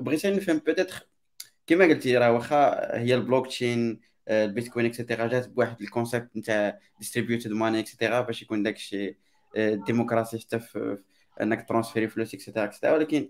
[0.00, 1.08] بغيت نفهم peut-être
[1.66, 6.78] كما قلتي راه واخا هي البلوك تشين البيتكوين et cetera جات بواحد ال concept نتاع
[6.98, 9.16] distributed money et cetera باش يكون داك الشيء
[9.56, 10.98] ديموقراطي حتى في
[11.42, 13.28] انك ت transférer فلوس et cetera et cetera ولكن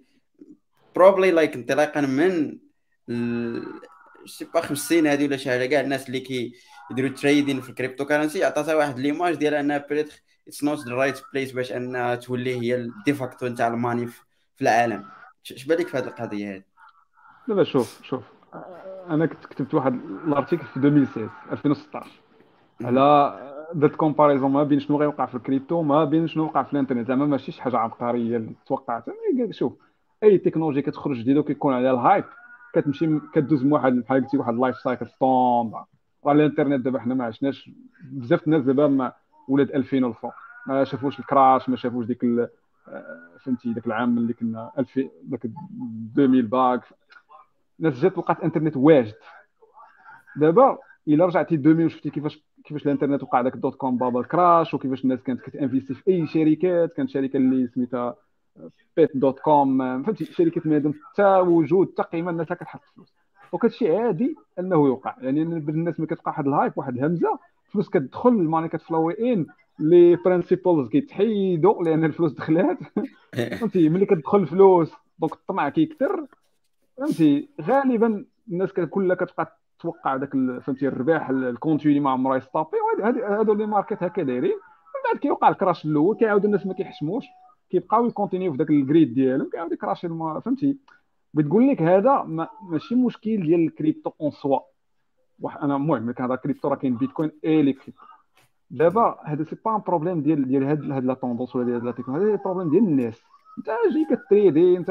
[0.98, 2.58] probably like انطلاقا من
[4.26, 6.52] سي با 50 هذه ولا شي حاجة كاع الناس اللي كي
[6.90, 11.20] يديروا trading في ال cryptocurrency عطاتها واحد l'image ديال أنها peut-être it's not the right
[11.32, 15.04] place باش أنها تولي هي ال de facto نتاع ال money في العالم.
[15.52, 16.62] اش بالك في هذه القضية هذه
[17.48, 18.22] لا شوف شوف.
[19.10, 22.10] أنا كنت كتبت واحد ال article في 2016 2016
[22.80, 23.38] على
[23.74, 27.08] درت comparison ما بين شنو غيوقع في الكريبتو ما بين شنو وقع في الإنترنت.
[27.08, 29.04] زعما ماشي شي حاجة عبقرية اللي توقعت.
[29.50, 29.72] شوف
[30.22, 32.24] أي تكنولوجيا كتخرج جديدة وكيكون عليها ال hype
[32.74, 35.74] كتمشي كدوز من واحد بحال قلتي واحد life cycle ستومب
[36.26, 37.70] راه الإنترنت دابا حنا ما عشناش.
[38.12, 39.12] بزاف الناس دابا
[39.48, 40.32] ولاد 2000 والفوق
[40.66, 42.24] ما شافوش ال crash ما شافوش ديك
[43.44, 45.44] فهمتي داك العام اللي كنا 2000 داك
[46.18, 46.80] 2000 باك.
[47.80, 49.14] الناس جات لقات الإنترنت واجد.
[50.36, 50.78] دابا
[51.08, 55.22] إلا رجعتي 2000 وشفتي كيفاش كيفاش الإنترنت وقع داك ال dot-com bubble crash وكيفاش الناس
[55.22, 56.92] كانت كت investir في أي شركات.
[56.92, 58.16] كانت شركة اللي سميتها
[58.96, 63.14] Pet dot com فهمتي؟ شركة ما عندهم حتى وجود حتى قيمه الناس كتحط فلوس
[63.52, 65.14] وكتشي عادي أنه يوقع.
[65.20, 69.32] يعني الناس ملي كتوقع واحد ال hype واحد الهمزة الفلوس كتدخل ال money كت flowي
[69.32, 69.46] in
[69.78, 72.78] les principles كيتحيدوا لأن الفلوس دخلات.
[73.60, 76.26] فهمتي؟ ملي كتدخل الفلوس donc الطمع كيكثر
[76.98, 80.30] فهمتي؟ غالبا الناس كلها كتبقى توقع داك
[80.62, 82.76] فهمتي؟ الرباح ال continue ما عمره ي stopي.
[83.04, 84.50] هادو les markets هكا دايرين.
[84.54, 87.24] من بعد كيوقع ال crash الأول كيعاودوا الناس ما كيحشموش.
[87.70, 90.08] كيبقاو ي continuer في ذاك ال greed ديالهم كيعاود ي crashي
[90.44, 90.76] فهمتي؟
[91.34, 94.58] بتقول لك هذا ما ماشي مشكل ديال ال crypto en soi.
[95.40, 98.02] واحد أنا المهم ملي كنهضر كريبتو راه كاين بيتكوين et les cryptos
[98.70, 101.92] دابا هذا c'est pas un problème ديال ديال هاد هاد la tendance ولا ديال la
[101.92, 103.22] technologie هذا problème ديال الناس.
[103.58, 104.90] انت جاي كت tradeي انت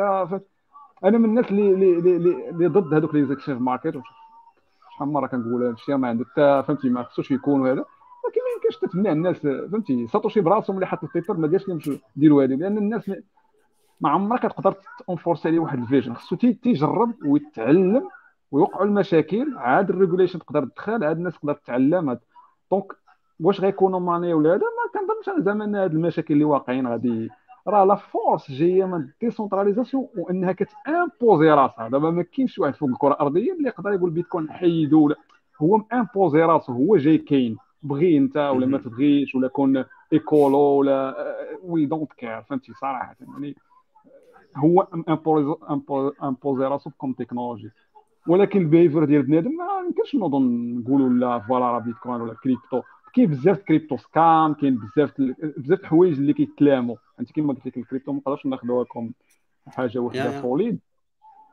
[1.03, 4.01] أنا من الناس اللي اللي اللي ضد هذوك les exchanges market
[4.91, 7.85] شحال من مرة كنقول هذا الشيء ما عنده حتى فهمتي؟ ما خصوش يكون هذا.
[8.27, 9.37] ولكن ما يمكنش تتمنع الناس
[9.71, 11.79] فهمتي؟ ساتوشي براسهم اللي حط ال paper ما دارش لهم
[12.17, 13.11] يديروا هذه لأن الناس
[14.01, 14.75] ما عمرك كتقدر
[15.07, 16.13] ت enforceي عليه واحد ال vision.
[16.13, 18.09] خصو تيجرب ويتعلم
[18.51, 22.19] ويوقعوا المشاكل عاد ال regulation تقدر تدخل عاد الناس تقدر تتعلم.
[22.71, 22.85] donc
[23.39, 25.45] واش غيكونوا money ولا هذا ما كنظنش.
[25.45, 27.29] زعما هاد المشاكل اللي واقعين غادي
[27.67, 31.89] راه la force جاية من ال décentralisation وإنها كت imposer راسها.
[31.89, 35.15] دابا ما كاينش واحد فوق الكرة الأرضية اللي يقدر يقول بيتكوين حيدو ولا
[35.61, 37.57] هو م imposer راسو هو جاي كاين.
[37.83, 41.15] بغي انت ولا ما تبغيش ولا كون écolo ولا
[41.63, 43.55] we don't care فهمتي؟ صراحة يعني
[44.55, 44.87] هو
[46.23, 47.71] imposer راسو comme technologie
[48.27, 52.81] ولكن ال behavior ديال بنادم ما يمكنش نوض نقولوا لا voilà راه بيتكوين ولا كريبتو
[53.13, 55.13] كاين بزاف crypto scam كاين بزاف
[55.57, 56.95] بزاف الحوايج اللي كيتلاموا.
[57.19, 59.11] انت كيما قلت لك الكريبتو ما نقدرش ناخذوها comme
[59.67, 60.79] حاجة وحدة solide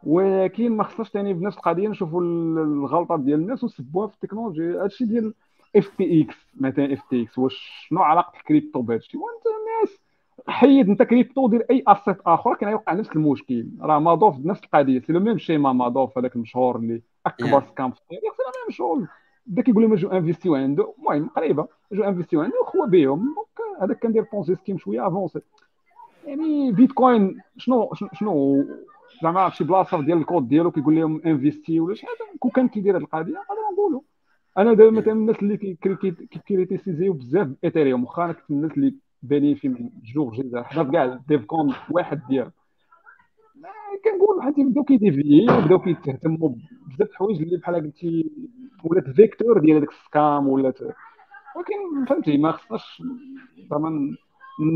[0.03, 4.83] ولكن ما خصناش ثاني بنفس القضية نشوفوا الغلطه ديال الناس ونسبوها في التكنولوجيا.
[4.83, 5.35] هادشي ديال
[5.77, 10.01] FTX مثلا FTX واش شنو علاقة الكريبتو بهادشي؟ وانت الناس
[10.49, 13.69] حيد انت كريبتو دير أي asset آخر كان يوقع نفس المشكل.
[13.81, 18.01] راه Madoff نفس القضية c'est le même schéma Madoff هذاك المشهور اللي أكبر scam في
[18.01, 19.07] التاريخ c'est le même شغل.
[19.47, 21.69] بدا كيقول لهم جو investiو عنده المهم قريبة.
[21.93, 23.19] جو investiو عنده وخوا بهم.
[23.19, 25.41] donc هذاك كان داير Ponzi scheme شوية avancé
[26.27, 28.65] يعني بيتكوين شنو شنو
[29.23, 32.39] زعما شي بلاصة ديال الكود ديالو كيقول لهم انفيستي ولا شي حاجة.
[32.39, 34.01] كون كان كيدير هذه القضية نقدروا نقولوا
[34.59, 35.57] أنا دابا مثلا الناس اللي
[36.31, 41.45] كيكريتيسيزيو بزاف ايثيريوم واخا أنا كنت الناس اللي بينيفي من جوج جيزه حنا كاع ديف
[41.45, 42.51] كون واحد ديال.
[44.05, 46.55] كنقول بحال تيبداو كيديفيي وبداو كيتهتموا
[46.87, 48.31] بزاف الحوايج اللي بحال قلتي
[48.85, 50.81] ولات فيكتور ديال هذاك السكام ولات
[51.57, 53.03] ولكن فهمتي ما خصناش
[53.71, 54.17] زعما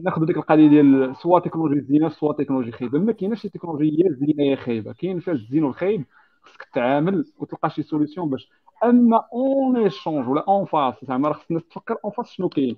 [0.05, 2.99] ناخذ ديك القضية ديال soit technologie زينة soit technologie خايبة.
[2.99, 6.05] ما كايناش شي تكنولوجيا زينة يا خايبة كاين فيها الزين والخايب
[6.43, 8.49] خصك تعامل وتلقى شي solution باش
[8.85, 12.77] أما en échange ولا en face زعما راه خص الناس تفكر en face شنو كاين؟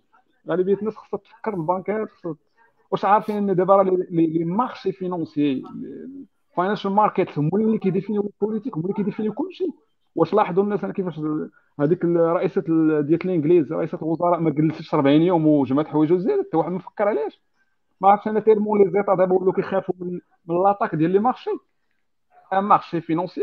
[0.48, 2.08] غالبية الناس خصها تفكر البنكات
[2.90, 5.62] واش عارفين إن دابا راه les marchés financiers
[6.56, 9.66] financial market هما اللي كي définiو ال politique هما اللي كي définiو كلشي.
[10.16, 11.20] واش لاحظوا الناس أنا كيفاش
[11.80, 12.60] هذيك رئيسة
[13.00, 17.08] ديال الإنجليز رئيسة الوزراء ما جلستش 40 يوم وجمعت حوايج وزادت حتى واحد ما فكر
[17.08, 17.42] علاش.
[18.00, 21.50] ما عرفتش أنا tellement les États دابا ولاو كيخافوا من, من l'attaque ديال les marchés.
[22.52, 23.40] un marché financier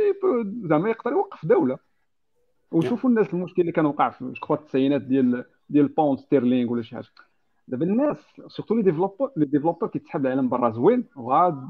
[0.64, 1.78] زعما يقدر يوقف دولة.
[2.72, 6.96] وشوفوا الناس المشكل اللي كان وقع في التسعينات ديال ديال ال pound sterling ولا شي
[6.96, 7.08] حاجة.
[7.68, 11.64] دابا الناس surtout les développeurs les développeurs كيتسحب العالم برا زوين وغاد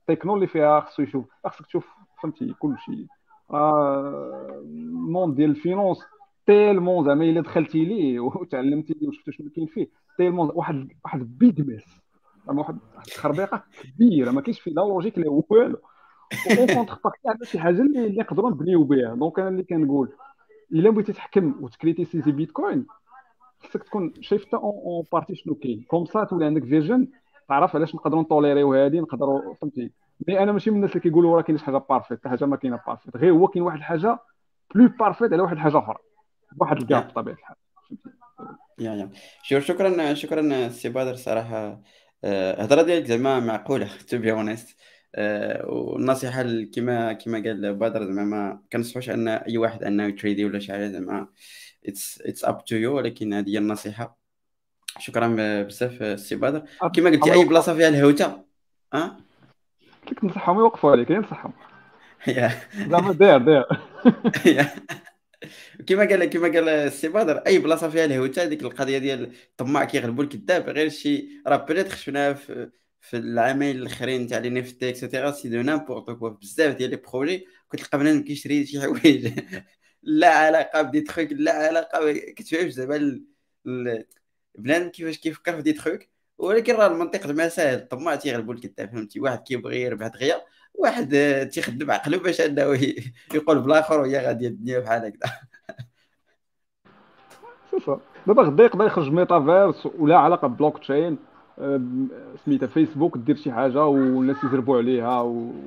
[0.00, 1.26] التكنو اللي فيها خصو يشوف.
[1.44, 1.86] خصك تشوف
[2.22, 3.06] فهمتي كلشي.
[3.50, 5.98] آه ال monde ديال ال finance
[6.46, 9.88] tellement زعما إلا دخلتي ليه وتعلمتي ليه وشفتي شنو كاين فيه
[10.18, 11.84] tellement واحد واحد big mess
[12.46, 15.78] زعما واحد الخربيقه كبيرة ما كاينش فيه لا logique لا والو.
[16.58, 20.12] en contrepartie عندنا شي حاجة اللي نقدروا نبنيو بها donc أنا اللي كنقول
[20.72, 22.86] إلا بغيتي تحكم وت criticizeي بيتكوين
[23.60, 25.84] خصك تكون شايفتا en partie شنو كاين.
[25.88, 27.08] comme ça تولي عندك vision
[27.48, 29.90] تعرف علاش نقدروا نطوليريو هذه نقدروا فهمتي؟
[30.28, 32.56] mais أنا ماشي من الناس اللي كيقولوا راه كاين شي حاجة parfaite حتى حاجة ما
[32.56, 34.18] كاينة parfaite غير هو كاين واحد الحاجة
[34.74, 35.98] plus parfaite على واحد الحاجة أخرى.
[36.56, 37.56] واحد ال cap بطبيعة الحال.
[38.78, 39.10] يا
[39.50, 41.80] يا شكرا شكرا سي بدر صراحة.
[42.24, 44.78] الهضرة ديالك زعما معقولة to be honest
[45.64, 46.42] والنصيحة
[46.74, 50.88] كما كما قال بدر زعما ما كنصحوش أن أي واحد أنه يتريدي ولا شي حاجة
[50.88, 51.28] زعما
[51.86, 54.18] it's it's up to you ولكن هذه هي النصيحة.
[54.98, 56.62] شكرا بزاف سي بدر.
[56.94, 58.44] كما قلتي أي بلاصة فيها الهوتة
[58.94, 59.16] ها؟
[60.10, 61.52] لك نصحهم؟ يوقفوا عليك نصحهم
[62.88, 63.64] زعما داير داير.
[65.86, 70.24] كما قال كما قال السي بدر أي بلاصة فيها الهوتة ديك القضية ديال الطماع كيغلبوا
[70.24, 72.70] الكذاب غير شي راه بريت شفناها في
[73.10, 76.28] في العامين الأخرين تاع les NFT et cetera c'est du n'importe quoi.
[76.28, 79.40] بزاف ديال les projets كتلقى بنادم كيشري شي حوايج.
[80.02, 83.20] لا علاقة بدي تخوك لا علاقة كتفهمش زعما
[84.54, 86.00] بنادم كيفاش كيفكر في دي تخوك.
[86.38, 87.78] ولكن راه المنطق زعما ساهل.
[87.78, 90.42] الطماع تيغلبوا الكذاب فهمتي؟ واحد كيبغي يربح دغيا
[90.74, 91.16] واحد
[91.52, 92.62] تيخدم عقلو باش أنه
[93.34, 95.32] يقول بلاخر وهي غادية الدنيا بحال هكذا.
[98.26, 101.18] دابا غدا يقدر يخرج ميتافيرس ولا علاقة بلوك تشين.
[102.44, 105.20] سميتها فيسبوك دير شي حاجة والناس يزربوا عليها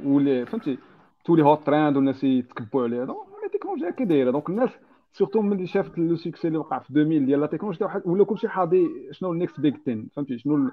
[0.05, 0.77] ولا فهمتي؟
[1.25, 3.05] تولي hot trend والناس يتكبوا عليها.
[3.05, 4.69] donc التكنولوجيا كي دايره donc الناس
[5.13, 8.89] surtout ملي شافت le succès اللي وقع في 2000 ديال لا تكنولوجيا ولا كلشي حاضي
[9.11, 10.71] شنو ال next big thing فهمتي؟ شنو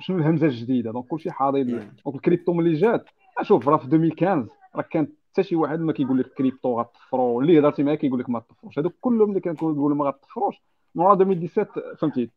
[0.00, 1.64] شنو الهمزة الجديدة؟ donc كلشي حاضي.
[1.64, 3.04] donc ال crypto ملي جات
[3.42, 4.46] شوف راه في 2015
[4.76, 8.30] راه كان حتى شي واحد ما كيقول لك كريبتو غتطفروا اللي هضرتي معاه كيقول لك
[8.30, 10.62] ما تطفروش هذوك كلهم اللي كنقولوا ما غتطفروش
[10.94, 12.30] من 2017 فهمتي؟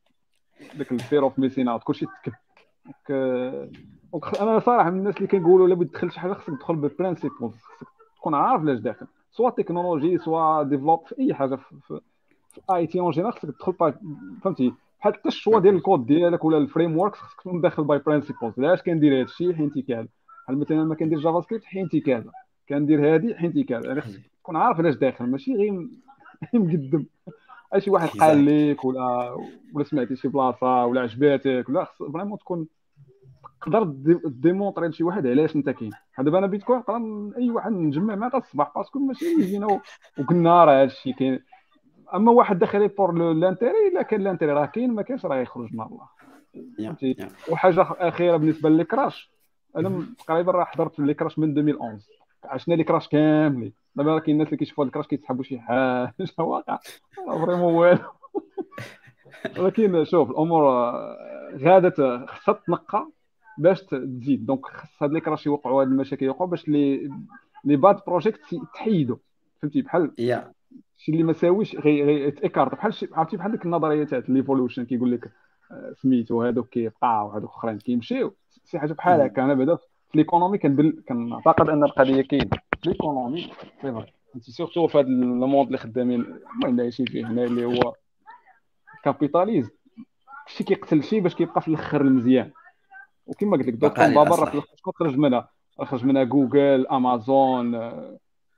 [0.78, 2.34] داك ال fear of missing كلشي تكب
[4.42, 7.36] أنا صراحة من الناس اللي كنقولوا الا بغيت تدخل شي حاجة خصك تدخل بال principle
[7.36, 7.88] خصك
[8.18, 9.08] تكون عارف لاش داخل.
[9.32, 12.00] سواء تكنولوجي سواء develop في أي حاجة في,
[12.72, 13.94] IT en général خصك تدخل
[14.42, 18.00] فهمتي؟ بحال حتى ال choix ديال الكود ديالك ولا ال framework خصك تكون داخل by
[18.00, 20.08] principles علاش كندير هذا الشيء حينتي كذا
[20.46, 22.32] بحال مثلا ما كندير JavaScript حينتي كذا
[22.70, 25.88] كندير هذه حينتي كذا يعني خصك تكون عارف علاش داخل ماشي غير
[26.54, 27.06] مقدم.
[27.78, 29.38] شي واحد قال لك ولا
[29.74, 32.68] ولا سمعتي شي بلاصة ولا عجباتك ولا خص vraiment تكون
[33.62, 33.84] تقدر
[34.26, 38.72] démontrer لشي واحد علاش أنت كاين؟ دابا أنا بيتكوين نقدر أي واحد نجمع معاه الصباح
[38.76, 39.82] parce que ماشي يجينا
[40.20, 41.40] وقلنا راه هادشي كاين.
[42.14, 45.82] أما واحد داخل pour l'intérêt إلا كان l'intérêt راه كاين ما كاينش راه يخرج من
[45.82, 46.08] الله.
[47.50, 49.32] وحاجة أخيرة بالنسبة لل crash.
[49.78, 52.06] أنا تقريبا راه حضرت les crashs من 2011
[52.46, 56.14] عشنا les crashs كاملين دابا راه كاين الناس اللي كيشوفوا ال crash كيتسحبوا شي حاجة.
[56.38, 56.80] واقع.
[57.16, 58.00] vraiment والو.
[59.60, 60.64] ولكن شوف الأمور
[61.56, 63.08] غاده خصها تنقى
[63.58, 64.46] باش تزيد.
[64.46, 67.10] دونك خص هاد ليكراش يوقعوا هاد المشاكل يوقعوا باش لي
[67.64, 68.40] لي باد بروجيكت
[68.74, 69.18] تحيدوا
[69.62, 70.12] فهمتي؟ بحال
[70.98, 75.32] شي اللي ما ساويش غيتيكارت بحال عرفتي؟ بحال ديك النظرية تاع ليفولوشن كيقول لك
[75.72, 78.36] آه، سميتو هذوك كيبقاو وهذوك أخرين كيمشيو.
[78.66, 79.44] شي حاجة بحال هكا.
[79.44, 79.78] أنا بعدا
[80.12, 80.58] في ليكونومي
[81.08, 82.50] كنعتقد ان القضية كاينة
[82.84, 84.06] في ليكونومي سي
[84.36, 87.94] أنت سورتو في هذا الموند اللي خدامين المهم اللي فيه هنا اللي هو
[89.04, 89.70] capitalism
[90.48, 92.52] شي كيقتل شي باش كيبقى في الأخر المزيان.
[93.26, 94.62] وكما قلت لك dot-com bubble راه في
[94.96, 95.50] خرج منها.
[95.80, 97.72] خرج منها جوجل أمازون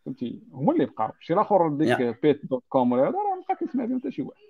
[0.06, 1.12] فهمتي؟ هما اللي بقاو.
[1.20, 4.42] شي الآخر ديك Pets.com ولا هذا راه ما كيسمع بهم حتى شي واحد.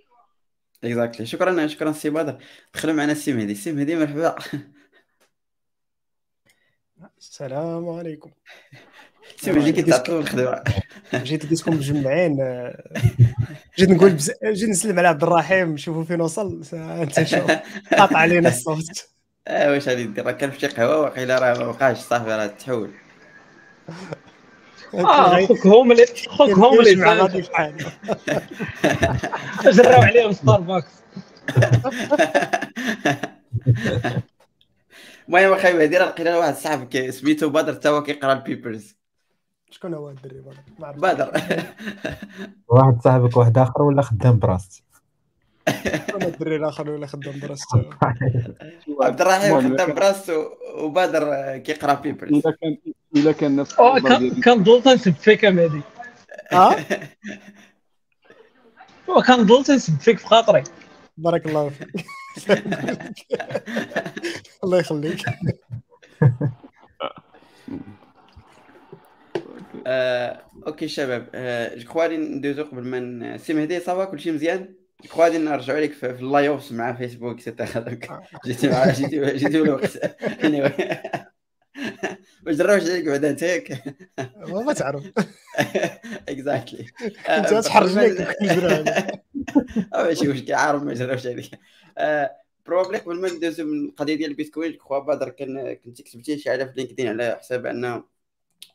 [0.84, 2.38] exactly شكرا شكرا سي بدر
[2.74, 4.36] دخلوا معنا السي مهدي السي مهدي مرحبا.
[7.20, 8.32] السلام عليكم.
[9.44, 10.64] كيتعطلوا الخدمه
[11.24, 12.38] جيت لقيتكم مجمعين
[13.78, 14.32] جيت نقول بز...
[14.46, 16.62] جيت نسلم على عبد الرحيم شوفوا فين وصل.
[16.74, 17.52] انت شوف
[17.94, 19.08] قاطع علينا الصوت.
[19.48, 22.92] آه واش غادي ندير راه كان شي قهوة؟ واقيلا راه ما بقاش صافي راه تحول.
[24.94, 27.92] آه خوك هوم اللي خوك هوم اللي مع غادي في حاله
[29.64, 30.92] جراو عليهم ستاربكس
[35.28, 38.96] المهم أخي مهدي راه لقينا واحد صاحبك سميتو بدر تا هو كيقرا البيبرز
[39.72, 40.42] شكون هو الدري؟
[40.80, 41.32] بدر بدر.
[42.68, 44.84] واحد صاحبك واحد آخر ولا خدام براست
[46.16, 47.86] أنا الدري الآخر ولا خدام براسته
[49.02, 50.46] عبد الرحيم خدام براسو
[50.78, 52.78] وبدر كيقرأ بيبرز الا كان
[53.16, 55.82] الا كان نفس كان- كنضل تنسب فيك مهدي
[56.54, 56.76] آه
[59.28, 60.64] كنضل تنسب فيك في خاطري.
[61.18, 61.88] بارك الله فيك.
[64.64, 65.22] الله يخليك.
[69.88, 71.28] آه، أوكي شباب.
[71.36, 74.74] آه، جو غادي ندوزو قبل ما سي مهدي صافا كلشي مزيان.
[75.04, 78.10] جو غادي نرجعوا لك في اللايوفs مع فيسبوك سيتيرا دونك
[78.46, 80.16] جيتي مع جيتي جيتي الوقت.
[82.44, 83.84] ما جراوش عليك بعدا انت ياك
[84.48, 85.04] ما تعرف.
[86.30, 86.86] اكزاكتلي
[87.50, 89.24] كنت تحرج لك
[89.94, 91.60] ماشي مشكل عارف ما جراوش عليك
[92.66, 96.64] بروبلي قبل ما ندوزو من القضية ديال البيتكوين كخوا بدر كان كنت كتبتي شي حاجة
[96.66, 98.04] في لينكدين على حساب أن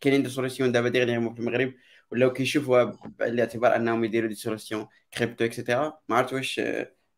[0.00, 1.74] كاينين دي سوليسيون دابا ديغنيغمون في المغرب
[2.12, 2.84] ولاو كيشوفوها
[3.18, 6.60] بالاعتبار أنهم يديروا دي سوليسيون كريبتو اكسيتيرا ما عرفت واش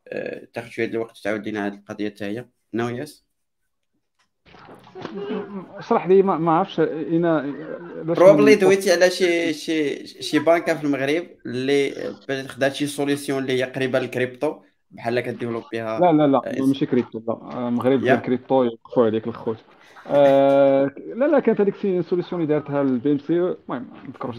[0.09, 2.49] آه، تاخذ شوية الوقت تعاود لينا هذه القضية حتى هي.
[2.75, 3.28] نو يس؟
[5.79, 7.55] اشرح لي ما عرفتش إنا
[8.03, 11.93] بروبلي دويتي على شي شي شي بانكا في المغرب اللي
[12.49, 14.55] خدات شي سوليسيون اللي هي قريبة للكريبتو
[14.91, 17.69] بحال كديفلوبيها لا لا لا آه، ماشي كريبتو لا.
[17.69, 17.99] المغرب يا.
[17.99, 19.57] ديال كريبتو يوقفوا عليك الخوت.
[20.07, 23.33] آه لا لا كانت هذيك c'est solution اللي دارتها ال BMC.
[23.33, 24.37] المهم ما نذكرش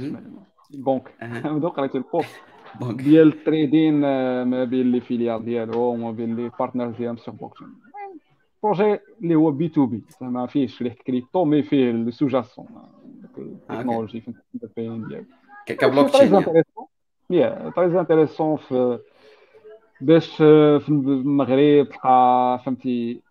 [1.22, 1.60] أها.
[1.60, 2.36] donc قريت ال post.
[2.80, 7.18] bon ديال ال trading آه، ما بين les filiales ديالهم وما بين les partners ديالهم
[7.18, 7.68] sur blockchain
[8.64, 12.66] projet اللي هو B2B ما فيهش ريحه crypto mais فيه l'usage
[13.38, 14.34] التكنولوجي في
[14.64, 15.26] ال bien ديالو
[15.66, 16.64] ك- كبلوكتشين يعني.
[17.30, 19.00] très intéressant في
[20.02, 23.22] باش آه، في المغرب تلقى فهمتي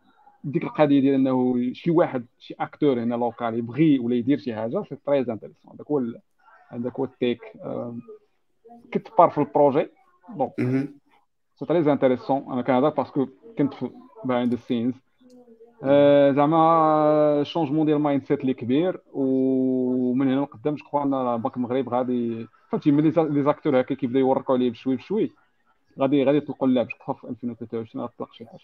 [0.45, 4.83] ديك القضية ديال انه شي واحد شي acteur هنا local يبغي ولا يدير شي حاجة
[4.89, 6.21] c'est très intéressant هذاك هو ال-
[6.71, 7.97] هذاك هو ال tech آه،
[8.93, 9.89] كتبار في ال projet
[10.29, 10.99] bon مهم.
[11.59, 13.27] c'est très intéressant أنا كنهضر parce que
[13.59, 13.91] كنت في
[14.25, 14.95] behind the scenes
[16.37, 21.15] زعما changement ديال ال mindset اللي كبير ومن هنا لقدام je crois أن
[21.57, 25.31] المغرب غادي فهمتي ملي les acteurs هكا كيبداو يووركيو عليه بشوي بشوي
[26.01, 28.61] غادي غادي يطلقوا اللعب je crois في 2023 غتطلق شي حاجة.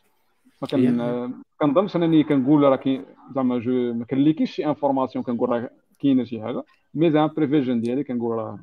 [0.62, 1.30] ما كان آه،
[1.60, 3.04] كنظنش أنني كنقول راه كاين
[3.34, 5.70] زعما je ما كنليكيش شي information كنقول راه
[6.00, 6.62] كاينة شي حاجة
[6.94, 8.58] mais زعما prévision ديالي كنقول راه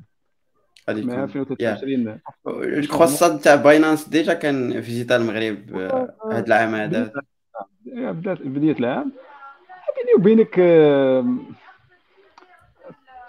[0.88, 2.18] غادي يكون 2023
[2.80, 7.12] je crois الصاد تاع باينانس déjà كان فيزيتا المغرب آه، هاد العام هذا.
[7.92, 9.12] بدات بدايه العام.
[9.96, 10.58] بيني وبينك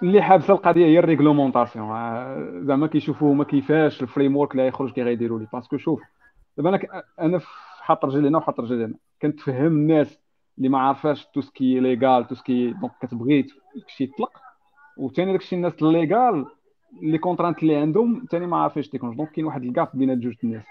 [0.02, 1.90] اللي حابسه القضية هي ال réglementation.
[1.90, 5.46] آه، زعما كيشوفوا هما كيفاش ال framework اللي غيخرج كي غيديروا لي.
[5.52, 6.02] parce que شوف
[6.56, 7.40] دابا أنا أنا
[7.80, 8.94] حاط رجلي هنا وحاط رجلي هنا.
[9.22, 10.18] كنتفهم الناس
[10.58, 13.46] اللي ما عارفاش tout ce qui légal tout ce qui donc كتبغي
[13.76, 14.30] داكشي يطلق.
[14.96, 16.46] وثاني داكشي الناس ال légal
[17.02, 20.34] les contraintes اللي عندهم ثاني ما عارفينش تيكونش donc كاين واحد ال gap بين جوج
[20.44, 20.64] الناس.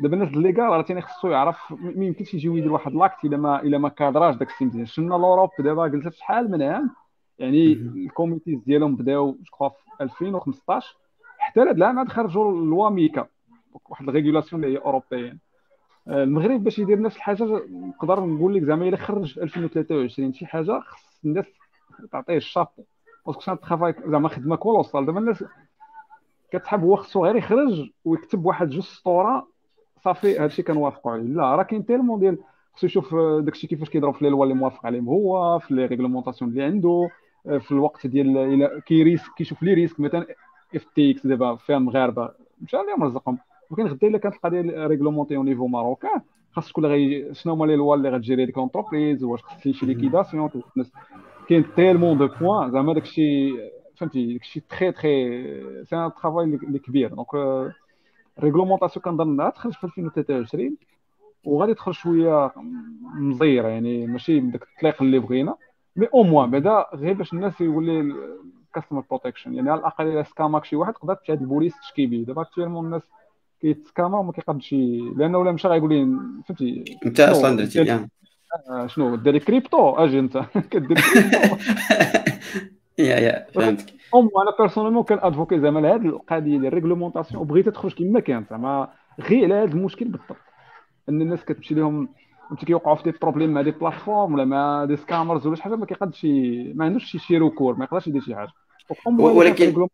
[0.00, 3.36] دابا الناس ال légal راه ثاني خصو يعرف ما يمكنش يجيو يدير واحد l'acte إلا
[3.36, 4.86] ما إلا ما كادراش داك الشيء مزيان.
[4.86, 6.90] شفنا l'Europe دابا جلست شحال من عام؟
[7.38, 7.72] يعني.
[7.72, 10.96] ال comités ديالهم بداو je في 2015
[11.38, 13.26] حتى لهاد العام عاد خرجوا la MiCA
[13.88, 15.38] واحد ال régulation اللي هي européenne
[16.08, 20.46] آه، المغرب باش يدير نفس الحاجة نقدر نقول لك زعما إلا خرج في 2023 شي
[20.46, 21.46] حاجة خص الناس
[22.12, 22.84] تعطيه ال chapeau.
[23.26, 25.06] parce que c'est un travail زعما خدمة colossal.
[25.06, 25.44] دابا الناس
[26.52, 29.48] كتحب هو خصو غير يخرج ويكتب واحد جوج سطورة
[30.04, 32.38] صافي هادشي كنوافقوا عليه لا راه كاين tellement ديال
[32.74, 35.86] خصو يشوف آه، داكشي كيفاش كيضرب في لي لوا اللي موافق عليهم هو في les
[35.86, 37.10] réglementations اللي عنده
[37.46, 40.26] آه، في الوقت ديال إلى كيريسك كيشوف les risques مثلا
[40.74, 42.30] FTX دابا فيها مغاربه
[42.60, 43.38] مشى عليهم رزقهم
[43.70, 46.20] ولكن غدا الا كانت القضية réglementée au niveau marocain
[46.52, 50.50] خاص تكون غي شنو هما لي لوا اللي غتجيري ديك l'entreprise واش خص شي liquidation
[51.48, 53.52] كاين tellement de points زعما داكشي
[53.96, 55.30] فهمتي داكشي très très
[55.84, 57.34] c'est un travail اللي كبير donc
[58.40, 60.76] réglementation كنظن غتخرج في 2023
[61.44, 62.52] وغادي تخرج شوية
[63.14, 65.54] مزيرة يعني ماشي بداك التطليق اللي بغينا
[65.96, 68.14] mais au moins بعدا غير باش الناس يولي
[68.74, 72.42] customer protection يعني على الأقل إلا سكاماك شي واحد تقدر عند البوليس تشكي به دابا
[72.42, 73.02] actuellement الناس
[73.60, 76.04] كيتسكاما وما كيقدش ي- لأنه ولا مشى غايقول لي
[76.48, 78.06] فهمتي؟ أنت أصلا درتي دير-
[78.70, 80.36] آه، شنو؟ ديري كريبتو أجي أنت.
[80.70, 81.38] كدير كريبتو
[82.98, 87.70] yeah yeah فهمتك أو أنا personnellement كان advocate زعما لهاد القضية ديال ال réglementation وبغيتها
[87.70, 88.88] تخرج كما كانت زعما
[89.20, 90.36] غير على هذا المشكل بالضبط
[91.08, 92.08] ان الناس كتمشي لهم
[92.50, 95.76] فهمتي كيوقعوا في des problèmes مع des plateformes ولا مع des scammers ولا شي حاجة
[95.76, 96.26] ما كيقدش
[96.74, 98.50] ما عندوش شي شي recours ما يقدرش يدير شي حاجة
[99.18, 99.88] ولكن-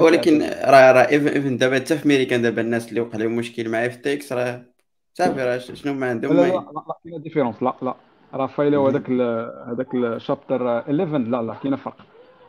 [0.00, 3.86] ولكن راه راه even دابا حتى في امريكان دابا الناس اللي وقع لهم مشكل مع
[3.86, 4.66] FTX راه
[5.14, 6.52] صافي راه شنو ما عندهم لا لا
[6.88, 7.94] لا كاينة différence لا لا
[8.34, 8.90] راه فايلاو مهم.
[8.90, 9.10] هذاك
[9.68, 11.96] هذاك ال chapter 11 لا لا كاينة فرق.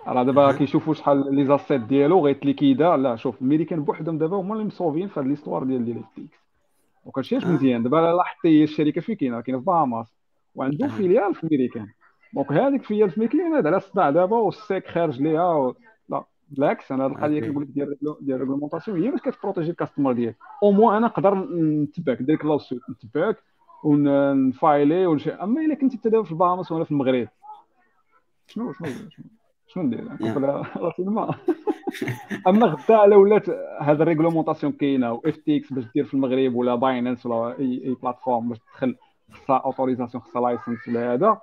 [0.07, 0.51] راه دابا.
[0.51, 5.19] كيشوفوا شحال les assets ديالو غيتليكيدا لا شوف الماريكان بوحدهم دابا هما اللي مصوبين في
[5.19, 6.39] هاد l'histoire ديال ديال FTX
[7.05, 7.51] وكلشي اش آه.
[7.51, 7.83] مزيان.
[7.83, 10.07] دابا لا لاحظتي الشركة فين كاينة؟ كاينة في باهاماس
[10.55, 10.89] وعنده أها.
[10.89, 11.87] filiale في الميريكان
[12.33, 15.75] donc هذيك filiale في الميريكان هذا على الصداع دابا والسيد خارج ليها و...
[16.09, 17.41] لا بالعكس أنا هاد القضية.
[17.41, 20.35] كنقول لك ديال ديال ال réglementation هي باش كتبروتيجي ال customer ديالك.
[20.63, 21.35] au moins أنا نقدر
[21.83, 22.21] نتبعك.
[22.21, 23.37] ندير لك نتبعك.
[23.83, 27.27] ونفايلي ونشي أما إلا كنتي انت دابا في الباهاماس وأنا في المغرب.
[28.47, 28.87] شنو شنو
[29.67, 30.07] شنو ندير؟
[30.77, 31.35] راسي الما
[32.47, 33.49] أما غدا الا ولات
[33.81, 37.95] هذا ال réglementation كاينة و FTX باش دير في المغرب ولا باينانس ولا اي أي
[38.03, 38.95] plateforme باش تدخل
[39.31, 41.37] خصها autorisation خصها license ولا هذا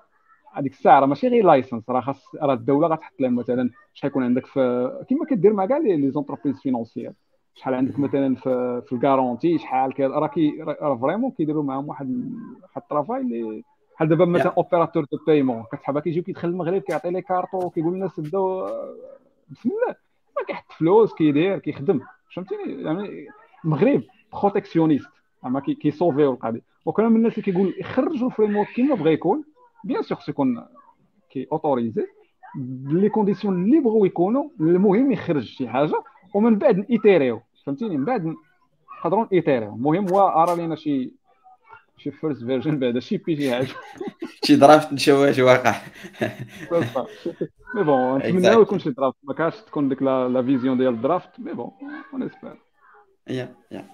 [0.53, 4.25] هذيك الساعة راه ماشي غير license راه خاص راه الدولة غتحط لهم مثلا شحال يكون
[4.25, 7.12] عندك في كما كدير مع كاع les entreprises financières
[7.57, 11.89] شحال عندك مثلا في في ال garantie شحال كذا؟ راه كي راه vraiment كيديروا معاهم
[11.89, 12.09] واحد
[12.62, 13.62] واحد ال travail اللي
[13.95, 18.20] بحال دابا مثلا opérateur de paiement كتحبها كيجيو كيدخل المغرب كيعطي les cartes وكيقول للناس
[18.20, 18.65] بداو
[19.51, 19.95] بسم الله.
[20.37, 22.01] ما كيحط فلوس كيدير كيخدم.
[22.35, 23.27] فهمتيني؟ يعني
[23.65, 25.09] المغرب protectionniste
[25.43, 26.61] زعما كي- كيسوفيو القضية.
[26.87, 29.45] وكان من الناس اللي كيقول يخرجوا ال framework كيما بغا يكون
[29.85, 30.66] bien sûr خصو يكون
[31.31, 32.07] كي autorisé
[32.86, 36.03] les conditions اللي بغاو يكونوا المهم يخرج شي حاجة
[36.35, 38.34] ومن بعد نيتيريو فهمتيني؟ من بعد
[39.05, 41.12] نقدروا نيتيريو المهم هو أرى لينا شي
[41.98, 43.68] شي first version بعدا شي بي شي حاجة
[44.44, 45.74] شي draft نشوفها شي واقع.
[47.74, 51.40] mais bon نتمنى يكون شي draft ما كانش تكون ديك la vision ديال ال draft
[51.40, 51.70] mais bon
[52.12, 52.57] on espère
[53.28, 53.86] yeah yeah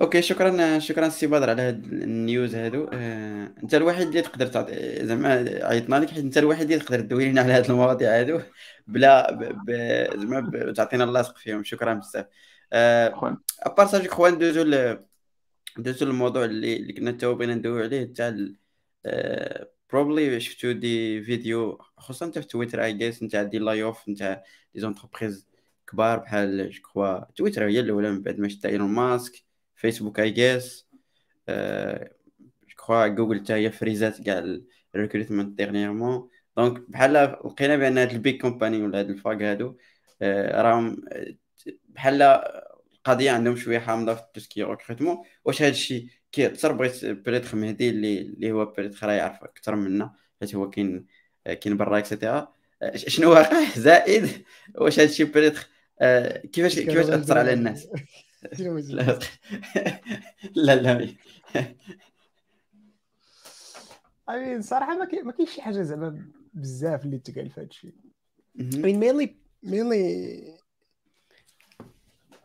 [0.00, 2.90] okay شكرا شكرا سي بدر على هاد ال news هادو.
[2.92, 5.28] آه، أنت الوحيد اللي تقدر تعطي زعما
[5.62, 8.40] عيطنا لك حيت أنت الوحيد اللي تقدر تدوي لنا على هاد المواضيع هادو.
[8.86, 9.38] بلا ب...
[9.66, 9.70] ب...
[10.20, 10.72] زعما.
[10.72, 11.64] تعطينا اللاصق فيهم.
[11.64, 12.26] شكرا بزاف.
[12.72, 14.98] à part ça je crois ندوزو ل...
[15.78, 18.30] ندوزو للموضوع اللي اللي كنا تو بغينا ندويو عليه تاع
[19.92, 24.42] probably شفتو des vidéos خصوصا انت في تويتر I guess نتاع des layoffs نتاع
[24.74, 25.48] des entreprises
[25.86, 29.44] كبار بحال جو تويتر هي الأولى من بعد ما شراها إيلون ماسك
[29.76, 30.88] فيسبوك I guess
[32.88, 34.58] جو جوجل حتى هي فريزات كاع
[34.94, 39.42] ال recrutement dernièrement donc بحال لقينا بأن هاد ال big companies ولا هاد ال FAANG
[39.42, 39.76] هادو
[40.22, 41.34] آه، راهم آه،
[41.88, 47.04] بحال القضية عندهم شوية حامضة في tout ce qui recrutement واش هاد الشيء كيأثر؟ بغيت
[47.04, 51.06] peut-être مهدي اللي اللي هو peut-être راه يعرف أكثر منا حيت هو كاين
[51.44, 52.52] كاين برا et cetera
[52.94, 54.44] شنو واقع؟ زائد
[54.74, 55.68] واش هادشي peut-être
[56.00, 57.88] آه، كيفاش كيفاش تأثر على الناس؟
[60.54, 61.14] لا لا.
[64.28, 67.94] I mean صراحة ما كاينش شي حاجة زعما بزاف اللي تقال في هذا الشيء
[68.54, 70.57] مين mainly mainly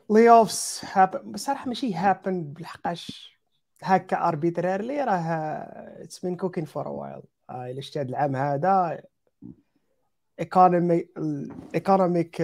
[0.09, 3.33] layoffs happen بصراحة ماشي happen بالحقاش
[3.81, 5.21] هكا arbitrarily راه
[6.03, 9.01] it's been cooking for a while إلا شتي هذا العام هذا
[10.39, 12.39] economy ال economic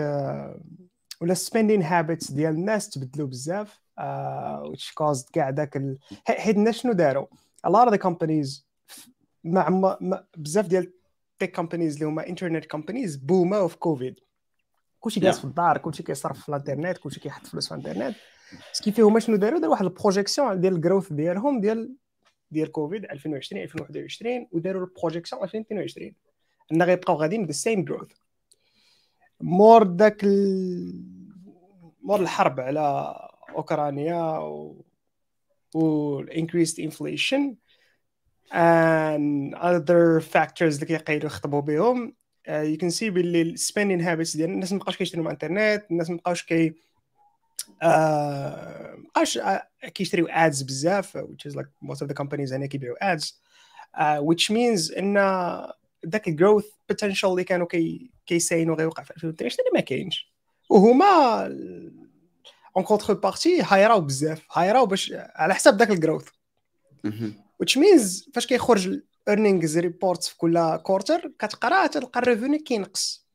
[1.22, 3.80] ولا spending habits ديال الناس تبدلوا بزاف
[4.72, 5.82] which caused كاع داك.
[6.28, 7.28] حيت الناس شنو داروا
[7.68, 8.64] a lot of the companies
[9.44, 9.98] مع
[10.38, 10.94] بزاف ديال
[11.40, 14.20] tech companies اللي هما internet companies بوماو في كوفيد
[15.00, 18.16] كلشي جالس في الدار كلشي كيصرف في الانترنت كلشي كيحط فلوس في الانترنت
[18.74, 21.96] بس كيف هما شنو داروا داروا واحد ال projection ديال ال growth ديالهم ديال
[22.52, 26.12] ديال كوفيد 2020 2021 وداروا ال projection 2022
[26.72, 28.12] ان غيبقاو غاديين the same growth
[29.42, 31.04] مور داك ال...
[32.02, 33.16] مور الحرب على
[33.56, 34.86] أوكرانيا و
[35.76, 37.56] وال increased inflation
[38.52, 42.14] and other factors اللي كيقيدوا يخطبوا بهم.
[42.50, 46.44] You can see باللي ال spending habits ديال الناس مابقاوش كيشريو من الانترنت الناس مابقاوش
[46.44, 46.74] كي
[47.84, 53.12] آه، مابقاوش uh, كيشريو ads بزاف which is like most of the companies هنا كيبيعوا
[53.12, 53.42] ads
[53.98, 55.18] uh, which means إن
[56.08, 60.34] ذاك ال growth potential اللي كانوا كي كيساينوا غيوقع في 2022 ما كاينش.
[60.70, 61.44] وهما
[62.78, 66.28] en contrepartie هايراو بزاف هايراو باش على حساب ذاك ال growth
[67.64, 73.30] which means فاش كيخرج ال earnings reports في كل quarter كتقرا تلقى ال revenu كينقص.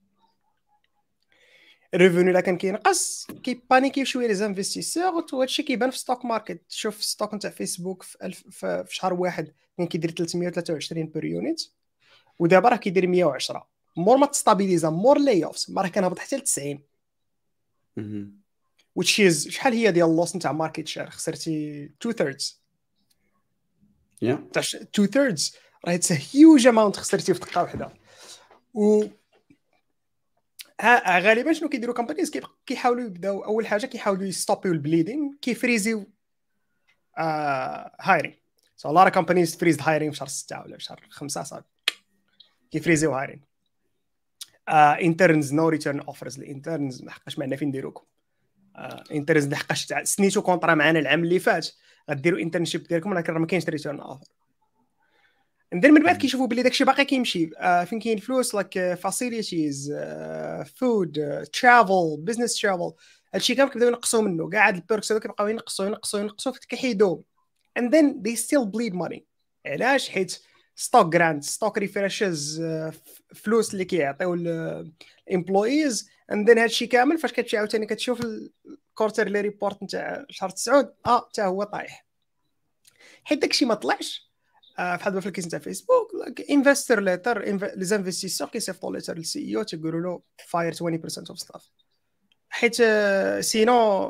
[1.95, 7.05] ال revenu إلا كان كينقص كيبانيكي شوية les investisseurs وهادشي كيبان في stock market شوف
[7.05, 11.63] stock نتاع فيسبوك في, ألف في شهر واحد كان كيدير 323 per unit
[12.39, 16.83] ودابا راه كيدير 110 مور ما تستابيليزا مور layoffs ما راه كنهبط حتى ل 90
[19.01, 22.63] which is شحال هي ديال ال loss نتاع market share خسرتي 2 thirds
[24.53, 27.93] تاع 2 thirds راه it's huge amount خسرتي في دقة واحدة.
[28.75, 29.05] و
[31.07, 32.33] غالبا شنو كيديروا companies
[32.67, 36.11] كيحاولوا يبداو أول حاجة كيحاولوا يستوبيو ال bleeding كيفريزيو
[38.01, 38.35] hiring
[38.77, 41.65] so a lot of companies freeze hiring في شهر 6 ولا في شهر 5 صافي
[42.71, 43.41] كيفريزيو hiring
[44.69, 48.05] interns no return offers ال interns ما حقاش معنا فين نديروكم.
[49.13, 51.69] interns لحقاش سنيتو contrat معنا العام اللي فات.
[52.11, 54.27] غديروا internship ديالكم ولكن راه ما كاينش return offer
[55.73, 57.51] ندير من بعد كيشوفوا بلي داكشي باقي كيمشي.
[57.57, 59.95] آه فين كاين فلوس like facilities
[60.77, 62.93] food travel business travel
[63.35, 64.49] هادشي كامل كيبداو ينقصوا منه.
[64.49, 67.23] كاع هاد ال perks هذوك كيبقاو ينقصوا ينقصوا ينقصوا كيحيدوهم
[67.79, 69.21] and then they still bleed money.
[69.67, 70.41] علاش؟ حيت
[70.77, 72.63] stock grant stock refreshes
[73.35, 78.21] فلوس اللي كيعطيو ال employees and then هادشي كامل فاش كتمشي عاوتاني كتشوف
[78.91, 82.07] ال quarterly report نتاع شهر 9 آه حتى هو طايح.
[83.25, 84.31] حيت داكشي ما طلعش.
[84.79, 86.11] آه بحال في ال case نتاع فيسبوك
[86.51, 87.43] investor letter
[87.77, 91.71] les investisseurs كيصيفطوا letter لل CEO تيقولوا له fire 20% of staff
[92.49, 92.75] حيت
[93.41, 94.05] sinon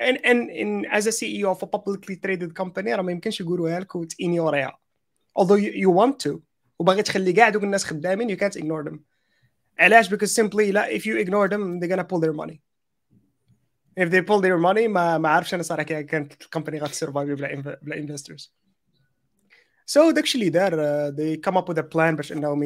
[0.00, 4.78] and and and as CEO of publicly traded company راه ما يمكنش يقولوها لك وتينيوريها
[5.40, 6.38] although you want to
[6.78, 8.98] وباغي تخلي كاع دوك الناس خدامين you can't ignore them.
[9.78, 12.60] علاش؟ because simply لا if you ignore them they're gonna pull their money.
[14.00, 17.98] If they pull their money ما ما عارفش أنا صراحة كانت الكومباني غاتسرفايف بلا بلا
[17.98, 18.54] انفسترز
[19.87, 22.63] so داكشي اللي دار uh, they come up with a plan باش انهم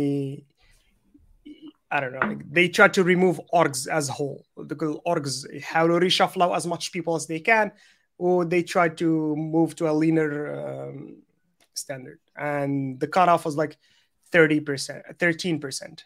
[1.89, 4.75] I don't know like they try to remove orgs as a whole the
[5.05, 7.71] orgs يحاولوا reshuffle as much people as they can
[8.17, 11.17] or they try to move to a leaner um,
[11.73, 13.77] standard and the cutoff was like
[14.31, 16.03] 30% 13%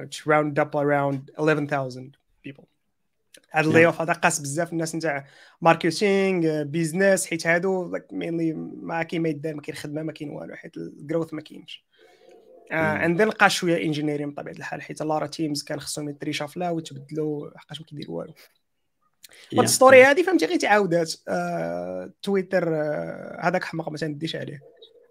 [0.00, 2.68] which round up around 11,000 people
[3.51, 5.25] هذا ال layoff هذا قاس بزاف الناس نتاع
[5.61, 10.55] marketing business حيت هادو mainly ما كاين ما يدار ما كاين خدمة ما كاين والو
[10.55, 11.85] حيت ال growth ما كاينش.
[12.71, 16.75] and then لقى شوية engineering بطبيعة الحال حيت a lot of teams كان خصهم يتريشافلاو
[16.75, 18.33] ويتبدلوا حقاش ما كيديروا والو.
[19.53, 21.13] هاد ال story هادي فهمتي غير تعاودات.
[22.21, 22.69] تويتر
[23.39, 24.61] هذاك حماق ما تنديش عليه.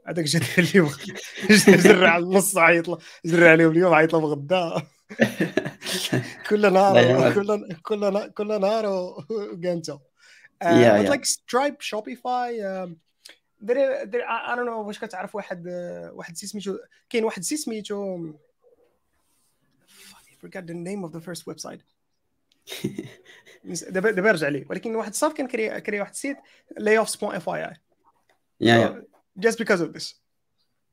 [0.06, 0.90] هذاك جا اليوم
[1.84, 4.82] زرع النص عيط زرع عليهم اليوم عيط لهم غدا
[6.48, 9.16] كل نهار كل كل كل نهار
[10.62, 12.50] but like Stripe Shopify
[13.62, 15.68] there there I don't know واش كتعرف واحد
[16.12, 16.78] واحد سميتو
[17.10, 18.32] كاين واحد سميتو
[20.36, 21.80] I forgot the name of the first website.
[23.90, 24.66] دابا دابا رجع لي.
[24.70, 26.36] ولكن واحد الصاف كان كري كري واحد السيت
[26.80, 27.74] اي اي
[28.58, 28.92] Yeah, yeah.
[29.46, 30.14] just because of this.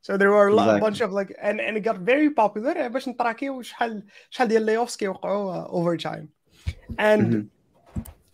[0.03, 0.81] So there were a lot, Exactly.
[0.87, 4.97] bunch of like and, and it got very popular باش نتراكيو شحال شحال ديال layoffs
[4.97, 6.29] كيوقعوا uh, over time.
[6.99, 7.49] And Mhm.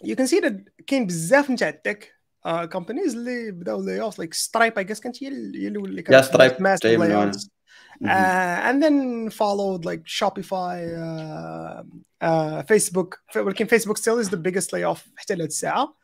[0.04, 0.54] you can see that
[0.86, 2.14] كاين بزاف نتاع التك
[2.46, 6.04] uh, companies اللي بداو layoffs like Stripe I guess كانت هي اللي هي اللي Yeah,
[6.04, 7.32] كانت Stripe massive جاي من وراها.
[7.32, 7.48] layoffs.
[7.94, 8.06] Mhm.
[8.06, 11.82] Uh, and then followed like Shopify, uh,
[12.28, 13.10] uh, Facebook.
[13.36, 15.94] ولكن Facebook still is the biggest layoff حتى لهاد الساعة.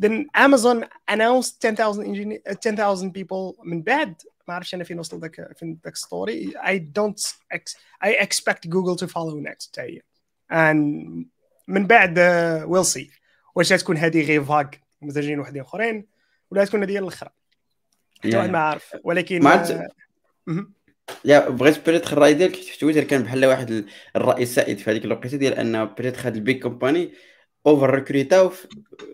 [0.00, 4.14] Then Amazon announced 10,000 engineer, uh, 10,000 people من بعد
[4.47, 6.53] ما عرفتش أنا فين وصل ذاك فين ذاك ستوري
[7.53, 7.73] ex
[8.05, 10.01] I expect Google to follow next حتى هي.
[10.51, 10.77] And
[11.67, 13.09] من بعد uh, we'll see
[13.55, 16.05] واش غتكون هذه غير فاك مزاجين وحدين آخرين
[16.51, 17.29] ولا تكون هذه الأخرى
[18.19, 18.49] حتى واحد.
[18.49, 19.89] ما عارف ولكن ما
[20.47, 20.73] مهم.
[21.25, 25.05] يا بغيت peut-être الرأي ديالك في تويتر كان بحال واحد ال- الرأي السائد في هذيك
[25.05, 27.13] الوقيتة ديال أن peut-être هاد ال big companies
[27.67, 28.51] over ريكروتاو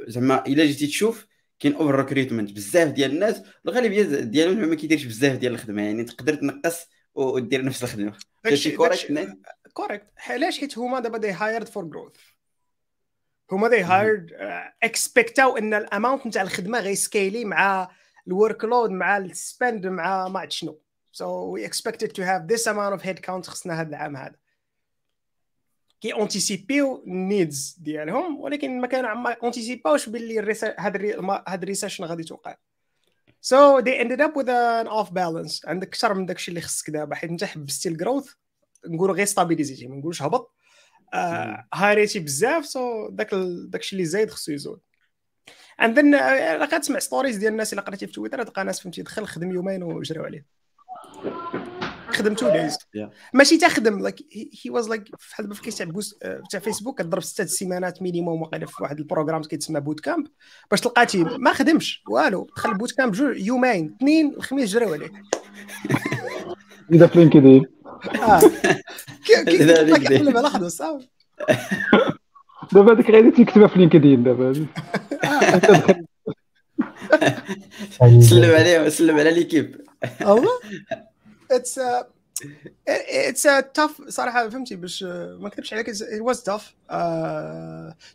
[0.07, 1.27] زعما إلا جيتي تشوف
[1.61, 5.81] كاين over recruitment بزاف ديال الناس الغالبية ديالهم ما كيديرش بزاف ديال الخدمة.
[5.81, 8.13] يعني تقدر تنقص ودير نفس الخدمة.
[8.45, 9.37] داكشي- correct
[9.73, 12.13] correct علاش؟ حيت هما دابا they hired for growth
[13.51, 14.29] هما they hired
[14.83, 17.91] اكسبكتاو إن ال amount نتاع الخدمة غيسكيلي مع
[18.27, 20.81] ال workload مع ال spend مع ما عرفت شنو.
[21.13, 21.23] So
[21.55, 24.35] we expected to have this amount of headcount خصنا هذا العام هذا.
[26.01, 30.39] كي اونتيسيبيو ال needs ديالهم ولكن ما كانوا ما اونتيسيباوش باللي
[30.79, 31.15] هاد
[31.47, 32.55] هاد ال recession غادي توقع.
[33.41, 35.65] So they ended up with an off balance.
[35.65, 37.15] عندك أكثر من داكشي اللي خصك دابا.
[37.15, 38.31] حيت أنت حبستي الجروث
[38.87, 40.55] نقولوا غير ستابيليزيتي ما نقولوش هبط.
[41.13, 43.29] آه هاريتي بزاف so داك
[43.67, 44.81] داكشي اللي زايد خصو يزول.
[45.81, 49.51] ذن الا كتسمع stories ديال الناس اللي قريتي في تويتر تلقى ناس فهمتي دخل خدم
[49.51, 50.60] يومين وجراو عليه.
[52.13, 52.77] خدم two days.
[53.33, 57.21] ماشي تخدم like he was like بحال دابا في case تاع post تاع فيسبوك كضرب
[57.21, 60.27] ست سيمانات minimum وقيله في واحد ال programme كيتسمى boot camp
[60.71, 64.93] باش تلقى team ما خدمش والو دخل ال boot camp جوج يومين اثنين الخميس جراو
[64.93, 65.11] عليه.
[66.93, 67.65] إذا في لينكدين
[69.25, 70.37] كيقلب.
[70.37, 71.07] على صافي
[72.73, 74.65] دابا هذيك غادي تكتبها في لينكدين دابا.
[78.21, 79.81] سلم عليه سلم على ليكيب
[81.51, 81.79] اتس
[82.87, 86.75] اتس تاف صراحة فهمتي باش آه، ما نكذبش عليك ات واز تاف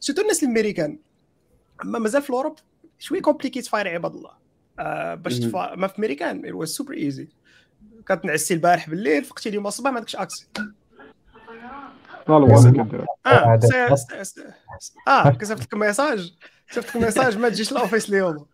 [0.01, 0.99] سيرتو الناس الأمريكان.
[1.85, 2.59] أما مازال في الأوروب
[2.99, 4.31] شوية كومبليكي تفاير عباد الله.
[4.79, 5.39] آه، باش.
[5.39, 5.75] تفا...
[5.75, 7.29] ما في أمريكان ات واز سوبر ايزي
[8.09, 10.47] كتنعسي البارح بالليل فقتي اليوم الصباح ما عندكش accès
[12.29, 12.49] والله
[13.27, 13.59] آه
[15.09, 16.33] آه كتبت لك message
[16.71, 18.47] كتبت لك message ما تجيش ال office اليوم.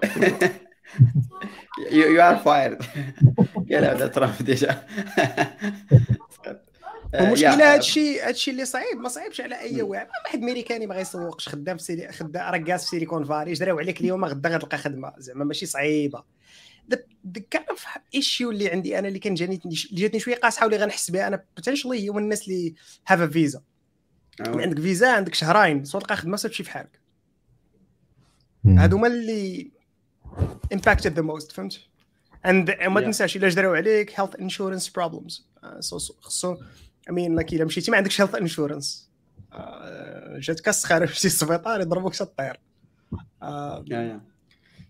[1.92, 2.82] هو you are fired
[3.72, 4.82] قال هذا ترامب déjà
[7.14, 10.06] المشكلة هادشي هادشي اللي صعيب ما صعيبش على أي واحد.
[10.06, 14.00] ما واحد امريكاني ما غيسوقش خدام في سيلي خدام رقاص في سيليكون فالي جراو عليك
[14.00, 15.12] اليوم غدا غتلقى خدمة.
[15.18, 16.24] زعما ماشي صعيبة.
[17.54, 17.78] kind of
[18.16, 21.44] issue اللي عندي أنا اللي كان جاني اللي جاتني شوية قاصحة واللي غنحس بها أنا
[21.56, 22.74] potentially هو الناس اللي
[23.06, 23.62] have visa
[24.40, 27.00] عندك فيزا عندك شهرين soit تلقى خدمة تمشي في حالك.
[28.66, 29.70] هادو هما اللي
[30.74, 31.80] impacted the most فهمت؟
[32.46, 33.00] And ما.
[33.00, 35.32] تنساش إلا جراو عليك health insurance problems.
[35.62, 36.56] uh, so so- خصو
[37.10, 38.86] I mean like إلا مشيتي ما عندكش health insurance.
[39.52, 39.58] uh,
[40.38, 42.60] جاتك السخانه مشيتي للسبيطار يضربوك حتى طير.
[43.44, 44.20] uh,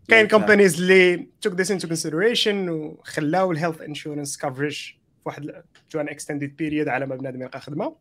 [0.08, 4.94] كاين companies اللي took this into consideration وخلاو ال health insurance في
[5.24, 7.96] واحد to an extended period على ما بنادم يلقى خدمة.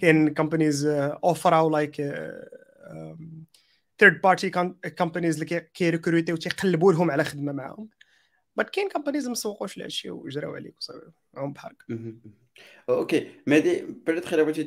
[0.00, 2.00] كاين companies offer او like
[4.02, 4.50] third party
[4.98, 7.88] companies اللي كي recruter يو تيقلبوا لهم على خدمة معاهم.
[8.56, 11.10] بس كاين companies ما سوقوش لهادشي وجراو عليك وصافي.
[11.34, 11.82] معاهم بحالك
[12.88, 13.30] أوكي.
[13.46, 14.64] مهدي بريت خير بغيتي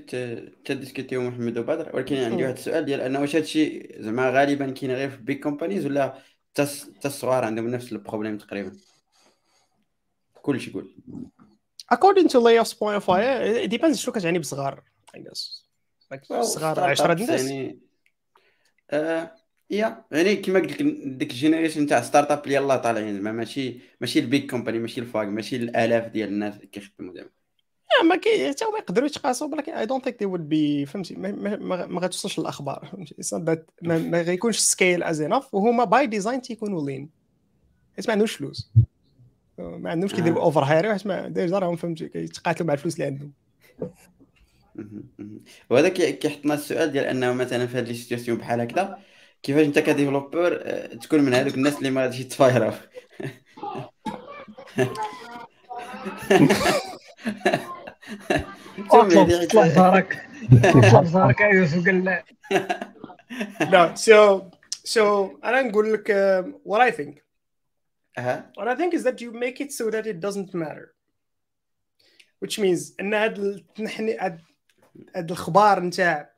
[0.66, 1.96] ت discuter يو محمد وبدر.
[1.96, 5.86] ولكن عندي واحد السؤال ديال أنه واش هادشي زعما غالبا كاين غير في big companies
[5.86, 6.22] ولا
[6.52, 6.64] حتى
[7.06, 8.72] الصغار عندهم نفس ال problème تقريبا؟
[10.42, 10.96] كلشي قول
[11.94, 14.84] according to layoffs point of view it depends شنو كتعني بصغار
[15.16, 15.66] I guess.
[16.14, 17.46] Like صغار 10 الناس.
[17.46, 17.80] يعني
[18.92, 19.32] آه
[19.70, 23.80] يا يعني كما قلت لك ديك ال generation تاع startup اللي يلاه طالعين زعما ماشي
[24.02, 27.30] ماشي ال big company ماشي ال FAANG ماشي الآلاف ديال الناس اللي كيخدموا زعما
[28.04, 31.32] ما كي حتى هما يقدروا يتقاسوا ولكن I don't think they would be فهمتي ما,
[31.32, 33.16] ما, ما, ما غتوصلش للأخبار فهمتي.
[33.82, 37.10] ما, ما غيكونش scale is enough وهما by design تيكونوا lean
[37.96, 38.72] حيت ما عندهمش فلوس.
[39.58, 43.32] ما عندهمش كيديروا over hire حيت ما déjà راهم فهمتي كيتقاتلوا مع الفلوس اللي عندهم.
[44.76, 45.44] مهم، مهم.
[45.70, 49.00] وهذا كي- كيحطنا السؤال ديال انه مثلا في هذه ال situation بحال هكذا
[49.44, 52.72] كيفاش انت ك developer آه، تكون من هذوك الناس اللي ما غاديش يت fire وا؟
[58.92, 60.28] أطلب حيت- أطلب ظهرك
[60.64, 62.24] أطلب ظهرك يا يوسف قال لا.
[63.74, 64.42] no so
[64.88, 65.00] so
[65.44, 67.22] أنا نقول لك um, what I think.
[68.18, 68.52] أها.
[68.60, 70.94] What I think is that you make it so that it doesn't matter.
[72.40, 74.42] Which means إن هاد التنحني هاد
[75.16, 76.36] هاد الخبار نتاع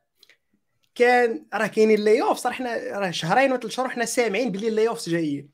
[0.95, 4.69] كان راه كاينين لي اوف صراحة حنا راه شهرين ولا ثلاث شهور حنا سامعين بلي
[4.69, 5.49] لي اوف جايين.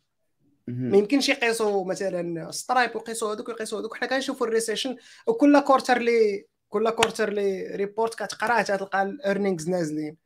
[0.67, 0.97] ما.
[0.97, 3.97] يمكنش يقيسوا مثلا سترايب ويقيسوا هذوك ويقيسوا هذوك.
[3.97, 4.95] حنا كنشوفوا الريسيشن
[5.27, 10.17] وكل quarterly كل quarterly report كتقراه تلقى ال earnings نازلين.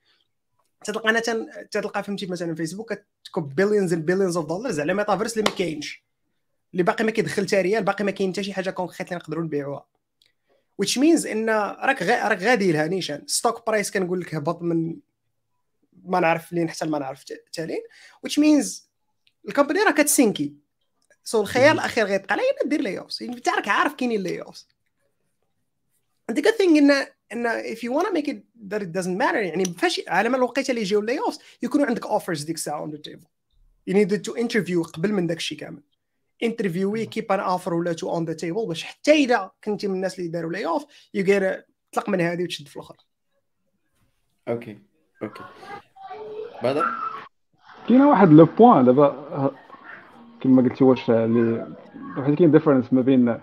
[0.86, 1.20] تلقى أنا
[1.72, 6.04] تلقى فهمتي مثلا فيسبوك كتكب billions and billions of dollars على ميتافيرس اللي ما كاينش.
[6.72, 9.44] اللي باقي ما كيدخل حتى ريال باقي ما كاين حتى شي حاجة concrète اللي نقدروا
[9.44, 9.86] نبيعوها.
[10.82, 13.24] Which means إن راك غا راك غادي لها نيشان.
[13.28, 14.96] stock price كنقول لك هبط من
[16.06, 17.24] ما نعرف لين حتى ما نعرف
[17.54, 17.82] تالين.
[18.28, 18.82] Which means
[19.48, 20.54] ال company راه كتسينكي.
[21.24, 24.68] so الخيار الأخير غيبقى على انها دير layoffs انت راك عارف كاينين layoffs
[26.32, 28.38] the good thing ان إن if you want to make it
[28.70, 32.44] that it doesn't matter يعني فاش على ما الوقيتة اللي يجيو layoffs يكونوا عندك offers
[32.44, 33.28] ديك الساعة on the table.
[33.90, 35.82] You needed to interview قبل من داك الشيء كامل.
[36.44, 40.20] interview كيب an offer ولا two on the table باش حتى إذا كنتي من الناس
[40.20, 42.98] اللي داروا layoff you get تطلق من هذه وتشد في الاخرى
[44.48, 44.80] okay
[45.24, 45.44] okay.
[46.64, 46.86] بدر
[47.88, 49.56] كاينة واحد le point دابا
[50.42, 51.76] كما قلتي واش اللي
[52.18, 53.40] واحد كاين différence ما بين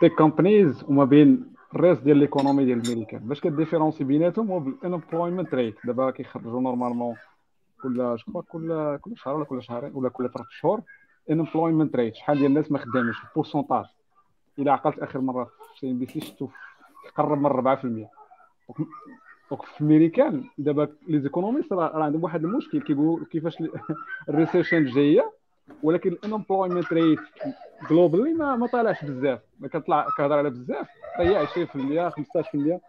[0.00, 4.60] tech companies وما بين ال reste ديال l'économie ديال الامريكان باش ك différencier بيناتهم هو
[4.60, 7.16] بال unemployment rate دابا كيخرجوا normalement
[7.82, 10.82] كل جو كل كل شهر ولا كل شهرين ولا كل ثلاث شهور.
[11.30, 13.84] unemployment rate شحال ديال الناس ما خدامينش؟ ال pourcentage.
[14.58, 16.48] إلى عقلت آخر مرة في CNBC شفتو
[17.16, 18.08] قرب من 4%
[19.50, 22.80] donc في الامريكان دابا les économistes راه عندهم واحد المشكل.
[22.80, 23.62] كيقولوا كيفاش
[24.28, 25.32] ال recession جاية
[25.82, 27.20] ولكن ال unemployment rate
[27.90, 29.40] globally ما ما طالعش بزاف.
[29.60, 31.50] ما كتطلع كهضر على بزاف هي 20%
[32.74, 32.80] 15%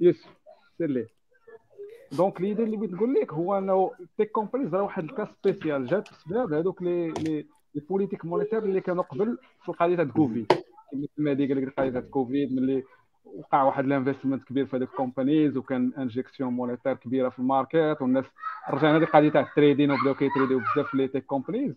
[0.00, 0.26] يس
[0.78, 1.21] sur les.
[2.16, 5.86] donc l'idée اللي بغيت نقول لك هو إنه tech companies راه واحد ال cas spécial
[5.86, 10.46] جات بسبب هذوك les les les politiques monétaires اللي كانوا قبل في القضية تاع كوفيد
[10.92, 12.82] كما مهدي قال لك القضية تاع كوفيد ملي
[13.24, 17.46] وقع واحد ال investment كبير في هذوك ال companies وكان injection monétaire كبيرة في ال
[17.46, 18.24] market والناس
[18.70, 21.74] رجعنا هذه القضية تاع ال trading وبداو كيتريديو بزاف les tech companies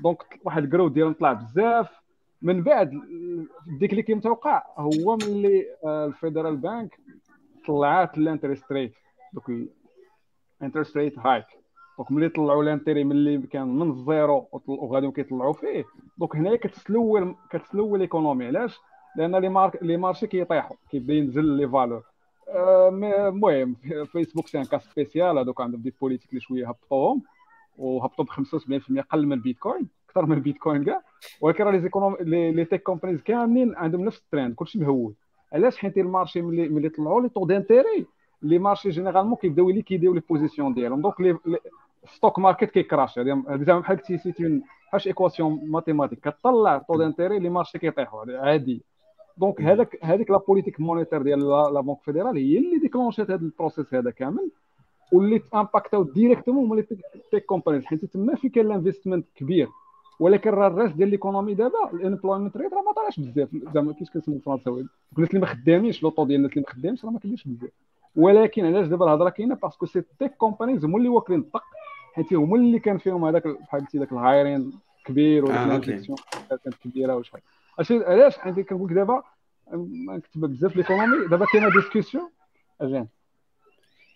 [0.00, 2.02] donc واحد ال growth ديالهم طلع بزاف.
[2.42, 2.90] من بعد
[3.78, 7.00] ديك اللي كان متوقع هو ملي آه، ال federal bank
[7.66, 8.92] طلعات ال interest rate
[9.32, 9.50] donc
[10.60, 11.44] ال interest rate hike.
[11.98, 15.84] donc ملي طلعوا ال intérêts ملي كان من ال zéro وغاديو كيطلعوا فيه
[16.18, 18.46] donc هنايا كتسلول كتسلول ال économie.
[18.46, 18.78] علاش؟
[19.16, 22.02] لأن les marchés les marchés كيطيحوا كيبدا ينزل les valeurs.
[22.48, 22.88] آه،
[23.28, 23.76] المهم
[24.12, 27.22] فيسبوك c'est un cas spécial هذوك عندهم des politiques اللي شوية هبطوهم
[27.78, 31.02] وهبطوا ب 75% قل من البيتكوين أكثر من البيتكوين كاع.
[31.40, 35.14] ولكن راه les économies les tech companies كاملين عندهم نفس الترند كلشي مهول.
[35.52, 38.06] علاش حيت ال marché ملي ملي طلعوا les taux d'intérêt
[38.42, 41.38] les marchés généralement كيبداو liquidiو les positions ديالهم donc les
[42.04, 46.98] stock market كي crash هذه زعما بحال قلتي c'est une بحال équation mathématique كطلع taux
[46.98, 48.82] d'intérêt les marchés كيطيحوا عادي
[49.38, 53.48] donc هذاك هذيك la politique monétaire ديال la banque fédérale هي اللي déclenchات هذا ال
[53.48, 54.50] process هذا كامل
[55.12, 56.86] واللي impactاو directement هما les
[57.30, 59.68] tech companies حيت تما في كان ال investment كبير
[60.20, 63.92] ولكن راه ال reste ديال l'économie دابا ال unemployment rate راه ما طالعش بزاف زعما
[63.92, 64.86] كيفاش كنسميو بالفرنساوي
[65.16, 67.70] الناس اللي ما خدامينش le taux ديال الناس اللي ما خدامش راه ما كاينش بزاف
[68.16, 71.62] ولكن علاش دابا الهضره كاينة؟ parce que ces tech companies هما اللي واكلين الطق
[72.14, 74.72] حيت هما اللي كان فيهم هذاك بحال قلتي ذاك ال hiring
[75.04, 75.56] كبير وديك
[76.52, 77.40] آه، كانت كبيرة وشحال
[77.90, 79.22] علاش؟ حيت كنقول لك دابا
[80.06, 81.26] ما نكتب بزاف l'économie.
[81.28, 82.30] دابا كاينة discussion
[82.80, 83.08] again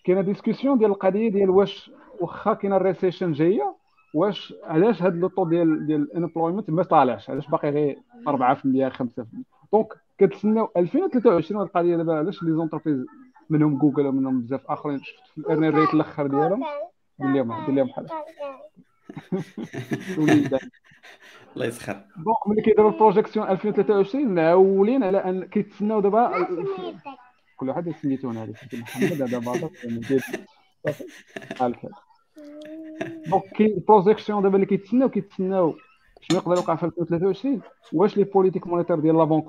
[0.03, 3.75] كاينة discussion ديال القضية ديال واش واخا كاينة ال recession جاية
[4.13, 7.97] واش علاش هاد le taux ديال ديال ال unemployment ما طالعش؟ علاش باقي غير
[8.27, 9.03] 4% 5%
[9.73, 13.05] دونك كتسناو 2023 هاد القضية دابا علاش لي زونتربريز
[13.49, 14.99] منهم جوجل ومنهم بزاف آخرين.
[15.03, 16.63] شفت في الارنين ريت الأخر ديالهم؟
[17.19, 18.07] دير لهم دير لهم بحال.
[21.55, 21.93] الله يسخر.
[21.93, 26.47] دونك ملي كيديروا البروجيكسيون 2023 معولين على أن كيتسناو دابا
[27.57, 29.69] كل واحد سميتو سميتو محمد هذا باطل
[31.51, 31.75] الحال
[33.27, 35.75] دونك كاين البروجيكسيون دابا اللي كيتسناو كيتسناو
[36.21, 37.61] شنو يقدر يوقع في 2023
[37.93, 39.47] واش les politiques monétaires ديال la banque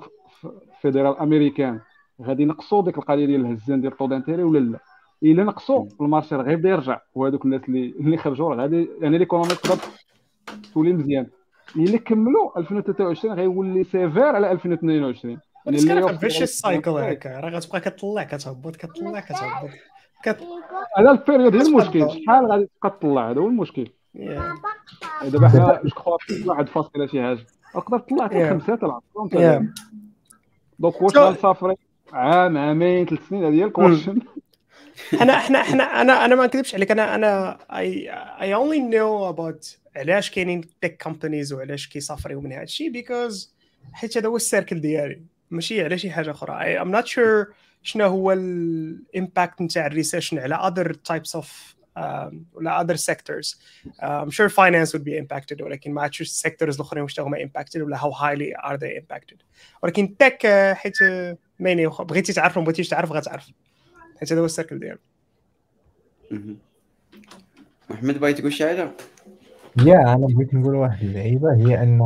[0.81, 1.79] fédérale américaine
[2.21, 4.79] غادي ينقصوا ديك القضية ديال الهزان ديال taux d'intérêt ولا لا؟
[5.23, 6.99] إلا نقصوا ال marché راه غيبدا يرجع.
[7.15, 9.81] وهذوك الناس اللي اللي خرجوا راه غادي يعني l'économie تقدر
[10.73, 11.27] تولي مزيان.
[11.75, 15.31] إلا كملوا 2023 غيولي sévère على 2022
[15.65, 19.69] يعني بس اللي كان فيش ال cycle هكا راه غتبقى كتطلع كتهبط كتطلع كتهبط.
[20.23, 20.37] كت...
[20.97, 22.09] هذا ال période هي المشكل.
[22.11, 23.87] شحال غادي تبقى تطلع؟ هذا هو المشكل.
[25.23, 27.45] دابا حنا جو كخوا واحد فاصله شي حاجة.
[27.73, 28.49] تقدر تطلع حتى.
[28.49, 29.01] خمسة تلعب.
[30.79, 31.75] دونك واش غنسافري؟
[32.13, 34.19] عام عامين ثلاث سنين هذه هي الكويشن
[35.21, 38.09] أنا إحنا إحنا أنا أنا ما نكذبش عليك أنا أنا اي
[38.41, 43.53] اي اونلي نو اباوت علاش كاينين تك كومبانيز وعلاش كيسافريو من هذا الشيء بيكوز
[43.93, 45.21] حيت هذا هو السيركل ديالي.
[45.51, 46.61] ماشي على شي حاجة أخرى.
[46.61, 47.45] اي ام نوت شور
[47.83, 51.78] شنو هو ال impact نتاع ال recession على types of um,
[52.53, 53.55] ولا other sectors.
[53.87, 57.37] uh, I'm sure finance would be impacted ولكن ما عرفتش ال sectors الأخرين واش هما
[57.37, 59.37] impacted ولا how highly are they impacted.
[59.83, 60.97] ولكن tech حيت
[61.59, 63.47] ميني بغيتي تعرف ما بغيتيش تعرف غتعرف.
[64.19, 64.99] حيت هذا هو ال circle ديالو.
[67.89, 68.91] محمد بغيت تقول شي حاجة؟
[69.85, 71.99] يا أنا بغيت نقول واحد اللعيبه هي ان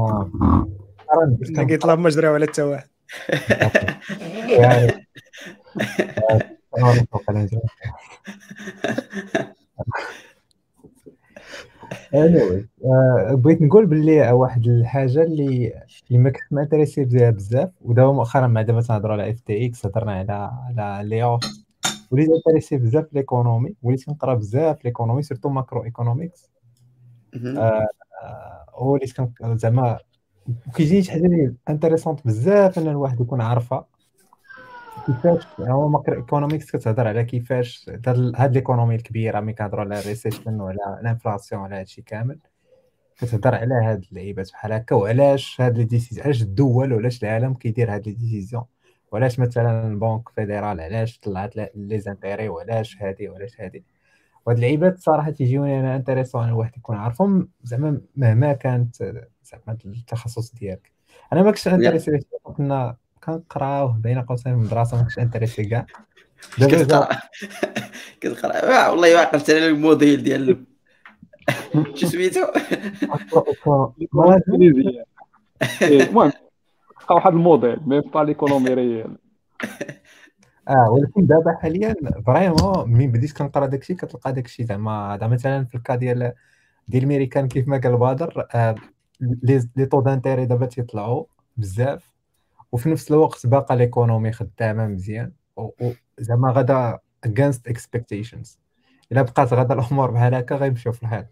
[1.55, 2.87] كم- كيطلب ما جراو على حتى واحد.
[12.13, 15.73] آه، anyway آه، بغيت نقول باللي واحد الحاجة اللي
[16.07, 20.51] اللي ما كنت m'intéresser بها بزاف ودابا مؤخرا مع دابا تنهضروا على FTX هضرنا على
[20.69, 21.41] على لي اوف
[22.11, 25.83] وليت intéressé بزاف l'économie وليت كنقرا بزاف في l'économie surtout macro.
[27.57, 27.87] آه،
[28.81, 29.13] وليت
[29.43, 29.97] زعما
[30.75, 33.85] كيجيني شي حاجة اللي intéressante بزاف إن الواحد يكون عارفها.
[35.05, 40.05] كيفاش؟ هو macro economics كتهضر على كيفاش هاد هاد l'économie الكبيرة ملي كنهضروا على ال
[40.05, 42.39] recession وعلى ال inflation وعلى هادشي كامل
[43.17, 47.93] كتهضر على هاد اللعيبات بحال هكا وعلاش هاد les décisions علاش الدول وعلاش العالم كيدير
[47.93, 48.63] هاد les décisions؟
[49.11, 53.83] وعلاش مثلا ال banque fédérale علاش طلعت les intérêts وعلاش هادي وعلاش هادي؟
[54.45, 58.95] وهاد اللعيبات صراحة تيجيوني أنا intéressant الواحد يكون عارفهم زعما مهما كانت
[59.43, 60.91] زعما التخصص ديالك.
[61.33, 65.85] أنا ما كنتش intéressé كنا كنقراوه بين قوسين من المدرسة ما كنتش intéressé كاع
[66.57, 67.09] دابا كتقرأ.
[68.21, 68.89] كتقرأ.
[68.89, 70.65] والله عقلت على الموديل ديال
[71.95, 72.39] شو سميتو؟
[75.81, 76.31] إيه، المهم
[77.09, 79.17] بقى واحد modèle mais pas l'économie réelle.
[80.69, 81.95] آه ولكن دابا حاليا
[82.27, 85.13] vraiment ملي بديت كنقرأ داكشي كتلقى داكشي زعما.
[85.13, 86.33] هذا مثلا في ال cas ديال
[86.87, 88.75] ديال الميريكان كيف ما قال بدر آه
[89.75, 91.25] les taux d'intérêt دابا تيطلعوا
[91.57, 92.12] بزاف.
[92.73, 95.31] وفي نفس الوقت باقا l'économie خدامة مزيان.
[96.19, 98.57] زعما غدا against expectations.
[99.11, 101.25] إلا بقات غدا الأمور بحال هكا غيمشيو في الحيط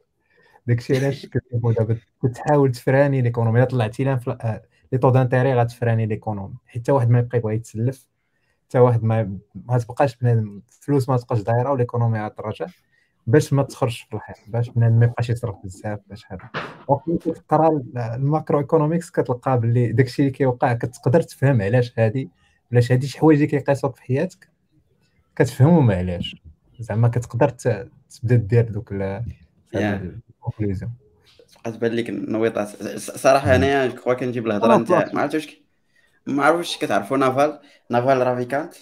[0.68, 4.62] داكشي علاش كتشوفوا دابا كتحاول ت freinي l'économie إلا طلعتي في- آه،
[4.92, 8.08] les taux d'intérêt غتفراني l'économie حتى واحد ما يبقى يبغى يتسلف
[8.68, 12.68] حتى واحد ما ما تبقاش بنادم الفلوس ما تبقاش دايرة وال economy غترجع
[13.28, 16.50] باش ما تخرجش في الحيط باش ما يبقاش يصرف بزاف باش هذا.
[16.88, 22.30] وقت كتقرا ال- ال macroeconomics كتلقى باللي داكشي اللي كيوقع كتقدر تفهم علاش هادي
[22.72, 24.50] علاش هادي شي حوايج اللي كيقيسوك في حياتك
[25.36, 26.36] كتفهمهم علاش.
[26.80, 28.92] زعما كتقدر تبدا دير دوك
[29.76, 30.92] ال conclusion
[31.64, 32.68] بقات تبان لك النويطات
[32.98, 35.62] صراحة انايا quoi كنجيب الهضرة نتاع ما عرفتش
[36.28, 37.60] ما عرفتش كتعرفوا نافال.
[37.90, 38.74] Naval Ravikant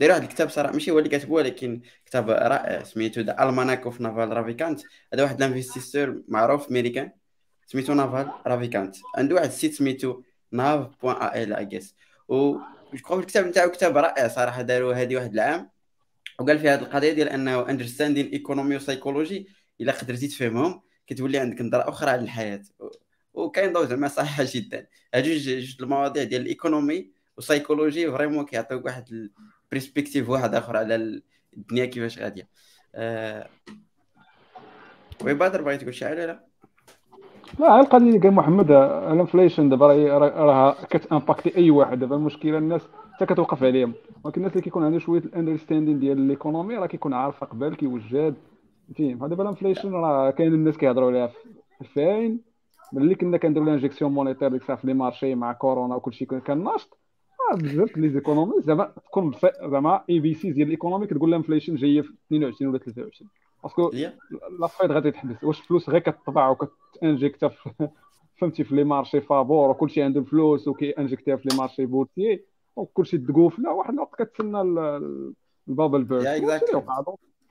[0.00, 4.00] داير واحد الكتاب صراحة ماشي هو اللي كاتبه ولكن كتاب رائع سميتو The Almanack of
[4.00, 4.80] Naval Ravikant
[5.14, 7.12] هذا واحد ال investisseur معروف أمريكان
[7.66, 10.22] سميتو Naval Ravikant عنده واحد ال site سميتو
[10.52, 11.94] nav point a l اجيس
[12.28, 12.56] و
[12.94, 15.70] جو الكتاب نتاعو كتاب رائع صراحة داروا هذه واحد العام.
[16.40, 19.48] وقال في هذه القضية ديال إنه understanding economy و psychology
[19.80, 22.62] إلا قدرتي تفهمهم كتولي عندك نظرة أخرى على الحياة.
[23.34, 24.86] وكاين ضوء زعما صحيحة جدا.
[25.14, 29.30] هاد جوج المواضيع ديال ال economy و psychology vraiment كيعطيوك واحد
[29.72, 31.20] ال perspective واحد آخر على
[31.56, 32.48] الدنيا كيفاش غادية.
[32.94, 33.46] آه...
[35.24, 36.44] oui بدر بغيت تقول شي حاجة لا؟
[37.60, 41.98] لا القضية اللي قال محمد ال inflation دابا راهي- راه كتأمباكتي أي واحد.
[41.98, 42.80] دابا المشكلة الناس
[43.14, 43.92] حتى كتوقف عليهم.
[44.24, 48.34] ولكن الناس اللي كيكون عندهم شوية ال understanding ديال l'économie راه كيكون عارف قبل كيوجد.
[48.98, 51.34] فهمتي دابا ال inflation راه كاين الناس كيهضروا عليها في
[51.80, 52.38] 2000
[52.92, 56.88] ملي كنا كنديروا l'injection monétaire ديك الساعة في les marchés مع كورونا وكلشي كان ناشط
[56.94, 56.99] آه،
[57.54, 62.12] بزاف les économies زعما تكون زعما ABC ديال ال economy كتقول ال inflation جاية في
[62.26, 63.30] 22 ولا 23
[63.62, 63.90] parce que
[64.60, 67.50] la Fed غادي تحبس واش فلوس غير كتطبع وكتانجيكتا
[68.38, 72.44] فهمتي في les marchés فابور وكلشي عنده الفلوس وكيانجيكتيها في les marchés boursiers
[72.76, 75.32] وكلشي تقوف لا واحد الوقت كتسنى ال- ال-
[75.68, 76.84] ال bubble donc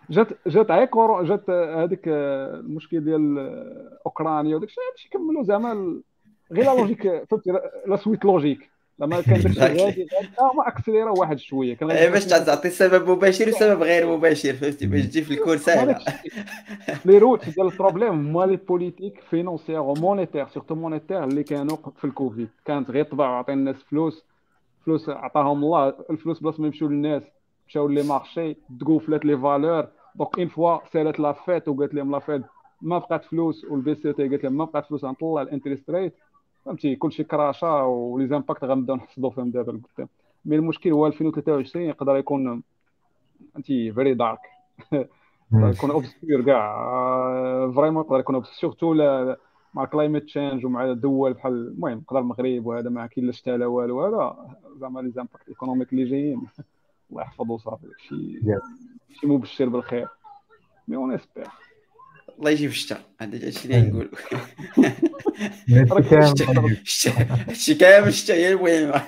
[0.10, 6.02] جات جات عا كورو جات هذيك آه، المشكل ديال آه، أوكرانيا وداك الشيء كملوا زعما
[6.52, 7.52] غير la logique فهمتي
[7.88, 8.70] la suite logique
[9.00, 9.60] زعما كان Exactly.
[9.60, 13.84] غادي غادي آه، ما أكسليرا واحد شوية كان غادي إيه، باش تعطي سبب مباشر وسبب
[13.84, 16.00] غير مباشر فهمتي؟ باش تجي في الكور ساهله
[17.06, 21.78] les roots ديال ال problème هما les politiques financières و monétaires surtout monétaires اللي كانوا
[21.98, 24.24] في الكوفيد كانت غير طبع وعطي الناس فلوس
[24.86, 27.24] فلوس عطاهم الله الفلوس بلاص ما يمشيو للناس
[27.68, 32.20] مشاو les marchés تقوفلات les valeurs donc une fois سالت la fête وقالت لهم la
[32.20, 32.42] Fed
[32.82, 36.14] ما بقات فلوس والبي سي تي قالت لهم ما بقات فلوس غنطلع ال interest rate
[36.66, 40.08] فهمتي؟ كلشي كراشا و les impacts غنبداو نحصدوا فيهم دابا لقدام
[40.46, 42.64] mais المشكل هو 2023 يقدر يكون
[43.54, 44.40] فهمتي very dark
[45.54, 47.72] يكون obscur كاع.
[47.72, 48.94] vraiment يقدر يكون surtout
[49.74, 53.66] مع climate change ومع دول بحال المهم يقدر المغرب وهذا ما كاين لا شتا لا
[53.66, 54.06] والو.
[54.06, 56.42] هذا زعما les impacts économiques اللي جايين.
[57.12, 58.40] الله يحفظه صافي شي
[59.12, 60.08] شي مبشر بالخير.
[60.88, 61.48] مي اون اسبير
[62.40, 64.12] الله يجيب الشتاء هذا الشيء اللي نقول
[67.48, 69.02] هادشي كامل الشتاء هي المهمة.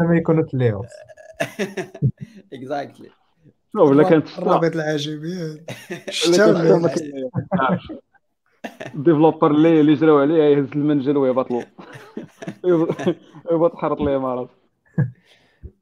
[0.00, 0.84] ما يكونوا تليو
[2.52, 3.10] اكزاكتلي
[3.74, 5.70] ولا كانت الرابط العجيبيات
[8.94, 11.62] الديفلوبر اللي اللي جراو عليه يهز المنجل ويبطلو
[13.50, 14.48] يبط حرط ليه مرض.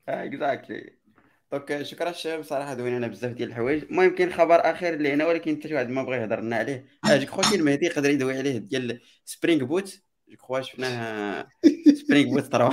[0.09, 1.01] exactly
[1.52, 3.82] donc شكرا الشباب صراحة دوينا بزاف ديال الحوايج.
[3.90, 6.86] المهم كاين خبر آخر اللي هنا ولكن حتى شي واحد ما بغى يهضر لنا عليه.
[7.10, 9.98] آه je crois كاين مهدي يقدر يدوي عليه ديال Spring Boot
[10.28, 11.46] je crois شفناه
[11.94, 12.70] Spring Boot 3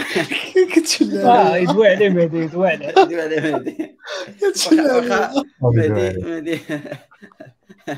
[1.28, 2.88] آه يدوي عليه مهدي يدوي عليه.
[3.04, 3.98] يدوي عليه مهدي.
[4.72, 6.60] واخا مهدي مهدي.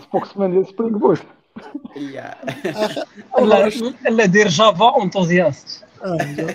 [0.04, 1.20] spokesman ديال Spring Boot
[1.98, 2.36] يا.
[3.42, 3.70] لا
[4.10, 5.86] لا دير جافا انتوزياست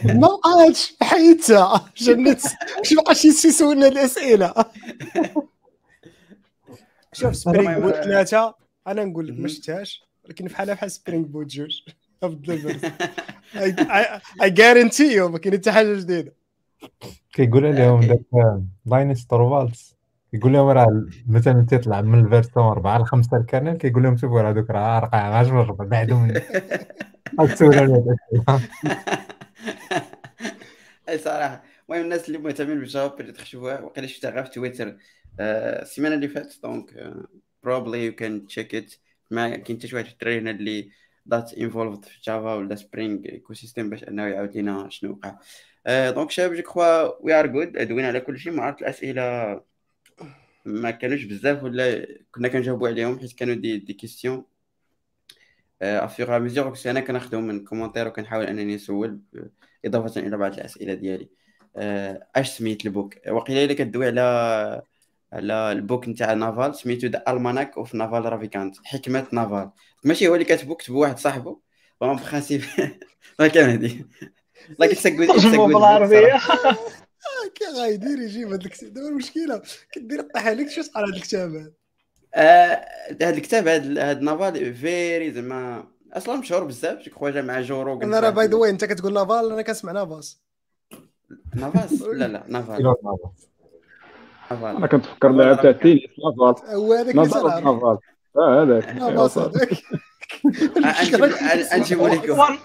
[0.04, 2.40] ما بقاتش حيدتها جنت
[2.82, 4.54] مش بقاش يسولنا الأسئلة.
[7.12, 8.54] شوف سبرينغ بوت ثلاثة
[8.86, 11.80] أنا نقول لك ما شفتهاش ولكن بحالها بحال سبرينغ بوت جوج
[12.22, 12.80] افضل
[14.42, 16.32] اي جارنتي يو ما كاين حتى حاجة جديدة.
[17.32, 18.20] كيقول لهم داك
[18.86, 19.96] لاينس تورفالدز
[20.32, 24.52] كيقول لهم راه مثلا تيطلع من الفيرسون 4 ل 5 الكارنل كيقول لهم شوفوا راه
[24.52, 26.40] دوك راه رقع غاش من الربع بعدو من
[31.08, 31.64] اي صراحة.
[31.88, 34.98] المهم الناس اللي مهتمين بال Java بيجي تشوفوها وقيلا شفتها غير في تويتر
[35.40, 37.14] آه، السيمانة اللي فاتت donc
[37.62, 38.94] probably you can check it
[39.30, 40.90] ما كاين حتى شي واحد في ال three هنا اللي
[41.26, 45.38] that involved في Java ولا Spring ecosystem باش أنه يعاود لنا شنو وقع.
[46.10, 49.60] donc شباب je crois we are good دوينا على كل شيء ما عرفت الأسئلة.
[50.64, 54.44] ما كانوش بزاف ولا كنا كنجاوبوا عليهم حيت كانوا دي دي كيستيون
[55.82, 59.20] au fur et à mesure كنت أنا كناخذهم من commentaires وكنحاول أنني نسول
[59.84, 61.28] اضافه إلى بعض الأسئلة ديالي.
[62.36, 64.82] أش سميت ال book؟ وقيلا إلا كدوي على
[65.32, 69.70] على ال book نتاع Naval سميتو The Almanack of Naval Ravikant حكمة نافال.
[70.04, 71.60] ماشي هو اللي كاتبو كتبو واحد صاحبه
[72.00, 72.62] bon principe
[73.38, 74.06] ما كان هادي.
[74.80, 76.40] كتسكوز ترجمه بالعربية.
[77.54, 78.92] كي غايدير يجيب هاد الكتاب.
[78.92, 79.62] دابا المشكلة
[79.92, 81.72] كدير طيح عليك شو صار هاد الكتاب؟ هذا
[82.36, 88.02] هذا الكتاب هذا هذا نافال فيري زعما أصلا مشهور بزاف شي خويا مع جو روغن
[88.02, 90.40] أنا راه باي ذا أنت كتقول نافال أنا كنسمع نافاس.
[91.54, 92.94] نافاس؟ لا لا نافال.
[94.50, 94.76] نافال.
[94.76, 96.74] أنا كنت فكر لها تاع تينيس نافال.
[96.74, 97.98] هو هذاك نافال نافال.
[98.36, 98.94] آه هذاك.
[99.02, 99.82] نافاس هذاك.
[101.74, 102.58] نجيبو لكم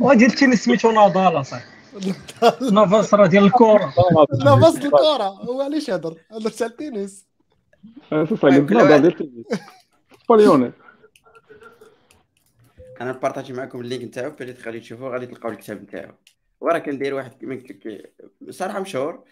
[0.00, 2.14] وديال التنس سميتو نضال أصاحبي.
[2.72, 3.14] نافاس.
[3.14, 3.94] راه ديال الكره
[4.44, 4.76] نافاس.
[4.76, 7.29] الكره هو علاش يهضر؟ هذا تاع التنس
[8.10, 9.44] سي صا قلت Naval ديال
[10.24, 10.72] سباليوني
[13.00, 16.12] أنا نبارطاجي معكم ال link نتاعو بلي غادي تشوفوه غادي تلقاو الكتاب نتاعو
[16.60, 18.12] وراه كندير واحد لك
[18.50, 19.24] صراحة مشهور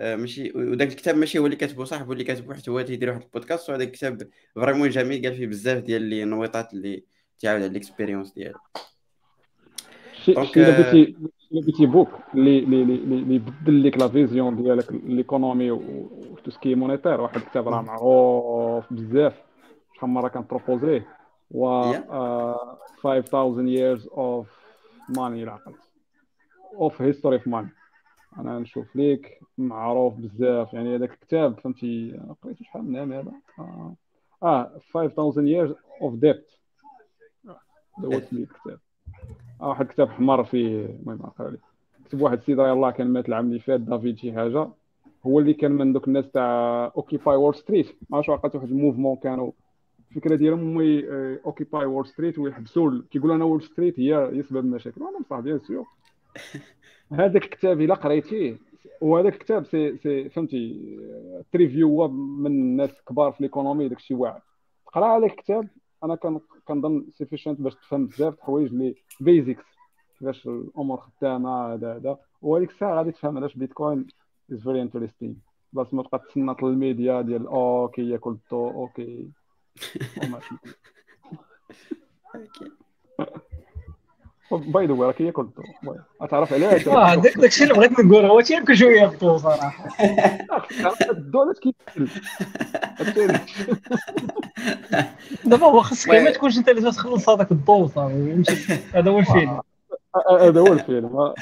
[0.00, 3.70] ماشي وداك الكتاب ماشي هو اللي كاتبه صاحبه اللي كاتبه حتى هو تيدير واحد البودكاست
[3.70, 7.04] وهذاك الكتاب vraiment جميل قال فيه بزاف ديال لي النويطات اللي
[7.38, 8.58] تعاود على ال expérience ديالو
[10.24, 10.34] شي
[11.52, 16.74] بغيتي book اللي اللي اللي يبدل لك la vision ديالك l'économie و tout ce qui
[16.74, 19.42] monétaire واحد الكتاب راه معروف بزاف
[19.94, 21.06] شحال مره كنبروبوزيه
[21.50, 21.92] و
[23.02, 24.46] 5000 years of
[25.16, 25.74] money العقل
[26.74, 27.68] of history of money
[28.38, 33.94] أنا نشوف ليك معروف بزاف يعني هذاك الكتاب فهمتي قريت شحال من عام هذا آه,
[34.42, 36.62] آه 5000 years of debt.
[37.98, 38.78] هذا هو الكتاب
[39.68, 41.60] واحد الكتاب حمر فيه المهم نقرا لك
[42.04, 44.68] كتب واحد السيد راه يلاه كان مات العام اللي فات دافيد شي حاجة.
[45.26, 48.73] هو اللي كان من دوك الناس تاع Occupy Wall Street ما عرفتش عقلت واحد ال
[48.73, 49.50] mouvement كانوا.
[50.10, 50.80] الفكرة ديالهم هو
[51.46, 55.58] Occupy Wall Street ويحبسوا كيقولوا أنا Wall Street هي هي سبب المشاكل وأنا بصح bien
[55.58, 55.86] sûr
[57.12, 58.56] هذاك الكتاب إلا قريتيه.
[59.00, 60.96] وهذاك الكتاب سي سي فهمتي
[61.52, 64.40] ت review من الناس كبار في l'économie داك الشيء واعر.
[64.86, 65.68] تقرأ على الكتاب؟
[66.04, 66.18] أنا
[66.64, 69.64] كنظن sufficient باش تفهم بزاف الحوايج اللي basics
[70.18, 72.18] كيفاش الأمور خدامة هذا هذا.
[72.42, 74.06] وهذيك الساعة غادي تفهم علاش Bitcoin
[74.52, 75.40] is very interesting
[75.72, 79.30] بس ما تبقى تسنى الميديا ديال okay ياكل الضوء okay.
[84.50, 85.96] by the راه كياكل الضوء
[86.30, 89.88] تعرف علاش آه داك الشيء اللي بغيت نقول هو تياكل شوية الضوء صراحة.
[90.00, 92.08] علاش كياكل
[95.44, 98.42] دابا هو خاصك ما تكونش أنت اللي تخلص هذاك الضوء صافي
[98.94, 99.60] هذا هو الفيلم.
[100.40, 101.16] هذا هو الفيلم.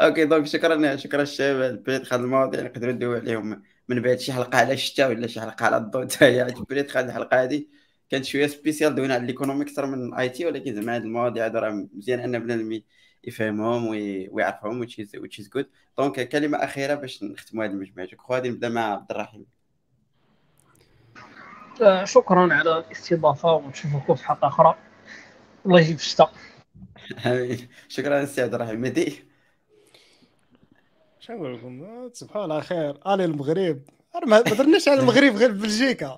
[0.00, 1.82] okay donc شكرا شكرا الشباب.
[1.82, 5.66] بريت هاد المواضيع نقدروا ندويو عليهم من بعد شي حلقة على الشتاء ولا شي حلقة
[5.66, 6.02] على الضوء.
[6.02, 7.75] حتى هي بريت هاد الحلقة هادي
[8.10, 11.44] كانت شوية spéciale دوينا على ال economy أكثر من ال IT ولكن زعما هاد المواضيع
[11.44, 12.80] هادو راه مزيان أن بنادم
[13.24, 15.64] يفهمهم ويعرفهم which is which is good.
[15.98, 18.08] donc كلمة أخيرة باش نختموا هذه المجموعة.
[18.08, 19.46] جو غادي نبدأ مع عبد الرحيم.
[21.82, 24.76] آه، شكرا على الاستضافة ونشوفكم في حلقة أخرى.
[25.66, 26.32] الله يجيب الشتاء.
[27.26, 27.68] آمين.
[27.88, 28.80] شكرا السي عبد الرحيم.
[28.80, 29.24] مهدي؟
[31.18, 33.80] شنو نقول لكم؟ تصبحوا على خير الي المغرب.
[34.24, 36.16] ما درناش على المغرب غير بلجيكا.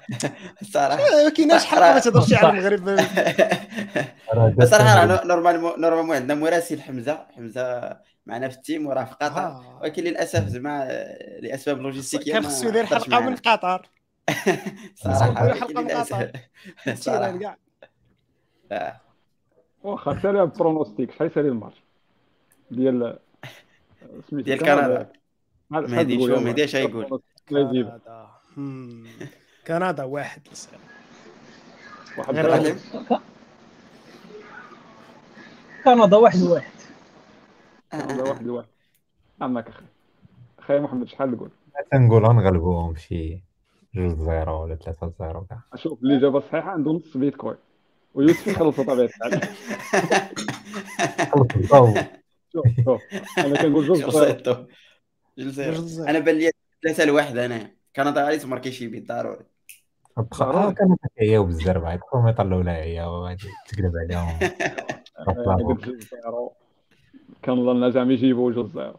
[0.62, 2.88] الصراحه ما كايناش حلقه ما تهضرش على المغرب.
[4.62, 7.26] الصراحه راه normal normalement عندنا مراسل حمزة.
[7.36, 7.96] حمزة
[8.26, 9.40] معنا في ال team وراه في قطر.
[9.40, 9.78] آه.
[9.82, 10.88] ولكن للأسف زعما
[11.40, 13.20] لأسباب لوجيستيكيه كان خصو يدير حلقه.
[13.20, 13.88] من قطر.
[15.04, 16.30] صراحة حلقه من قطر.
[16.94, 17.38] صراحة.
[18.70, 19.00] كاع.
[19.82, 21.82] واخا سالي ال pronostic شحال سالي الماتش
[22.70, 23.18] ديال
[24.30, 25.12] سميتو ديال كندا
[25.70, 27.20] مهدي شو؟ مهدي اش يقول.
[27.50, 28.00] كندا.
[28.56, 29.06] هم.
[29.66, 30.70] كندا واحد لسه.
[32.18, 32.76] واحد غير.
[35.84, 36.72] كندا واحد واحد.
[37.92, 38.68] كندا واحد لواحد
[39.40, 39.84] عمك أخي.
[40.58, 41.50] أخي محمد شحال تقول؟
[41.92, 43.42] تنقول غنغلبوهم شي
[43.94, 45.62] جوج zéro ولا ثلاثة zéro كاع.
[45.74, 47.56] شوف الاجابه الصحيحه عنده نص بيتكوين.
[48.14, 49.40] ويوسف يخلصوا طبيعة الحال.
[52.52, 53.00] شوف شوف.
[53.38, 54.10] أنا كنقول جوج
[55.38, 56.06] zéro.
[56.08, 56.50] أنا بان لي
[56.82, 57.70] ثلاثة لواحد أنا.
[57.96, 59.44] كندا غادي تماركي شي but ضروري
[60.18, 60.72] آه.
[60.72, 64.38] كانت هي بالزربة الكروميتر الاولى هي وغادي تقلب عليهم.
[67.44, 68.96] كنظن زعما يجيبوا جوج zéro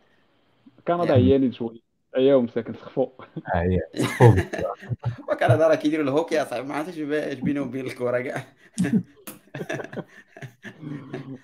[0.87, 1.79] كندا عيانين شوية
[2.15, 3.07] عياهم مساكن سخفوا.
[3.55, 3.79] آه هي.
[4.19, 4.35] فوق
[5.31, 8.43] وكندا راه كيديروا الهوكي اصاحبي ما عرفتش اش بينهم وبين الكره كاع.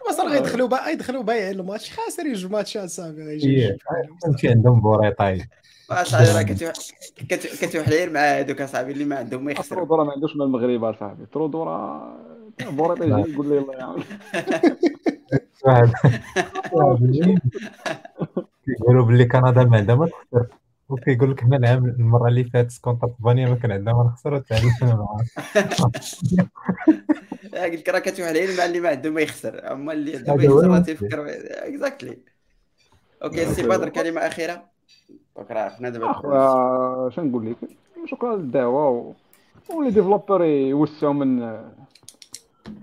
[0.10, 3.78] وصل غيدخلوا بقى يدخلوا بايعين الماتش خاسر يجوا ماتشات صافي غيجي
[4.24, 5.42] فهمتي عندهم بوريطاي
[5.92, 6.74] اصاحبي راه كتوح-
[7.30, 9.80] كت- كتوحلير مع هذوك اصاحبي اللي ما عندهم ما يخسروا.
[9.86, 12.18] ترودو راه ما عندوش مع المغرب اصاحبي ترودو راه
[12.70, 13.58] بوريط يجي يقول لي
[15.64, 15.92] واحد
[17.02, 17.40] الجيل
[18.66, 20.48] كيقولوا باللي كندا ما عندها ما تخسر.
[20.90, 24.44] وكيقول لك حنا العام المرة اللي فاتت contre اسبانيا ما كان عندها ما نخسر
[24.84, 25.26] معاها
[27.58, 29.72] قلت لك راه كتوحلير مع اللي ما عندهم ما يخسر.
[29.72, 30.80] اما اللي عنده ما يخسر راه.
[30.80, 32.18] تيفكر exactly
[33.24, 34.64] أوكي سي بدر كلمة أخيرة.
[35.36, 37.58] دونك راه عرفنا دابا اخويا شنو نقول لك؟
[38.12, 39.16] شكرا للدعوة.
[39.70, 41.40] ولي ديفلوبر يوسعوا من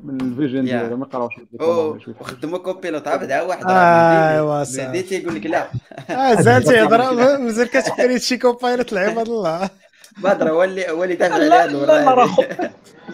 [0.05, 0.63] من الفيجن يا.
[0.63, 3.09] ديالهم ما يقراوش وخدموا كوبيلوت.
[3.09, 5.69] عا واحد ايوا صافي مهدي تيقول لك لا.
[6.11, 6.99] آه زال تيهضر
[7.45, 9.71] مازال كتفكر شي كوبايلوت العباد الله.
[10.19, 12.29] بدر هو اللي هو اللي دافع على لا هذا لا لا راه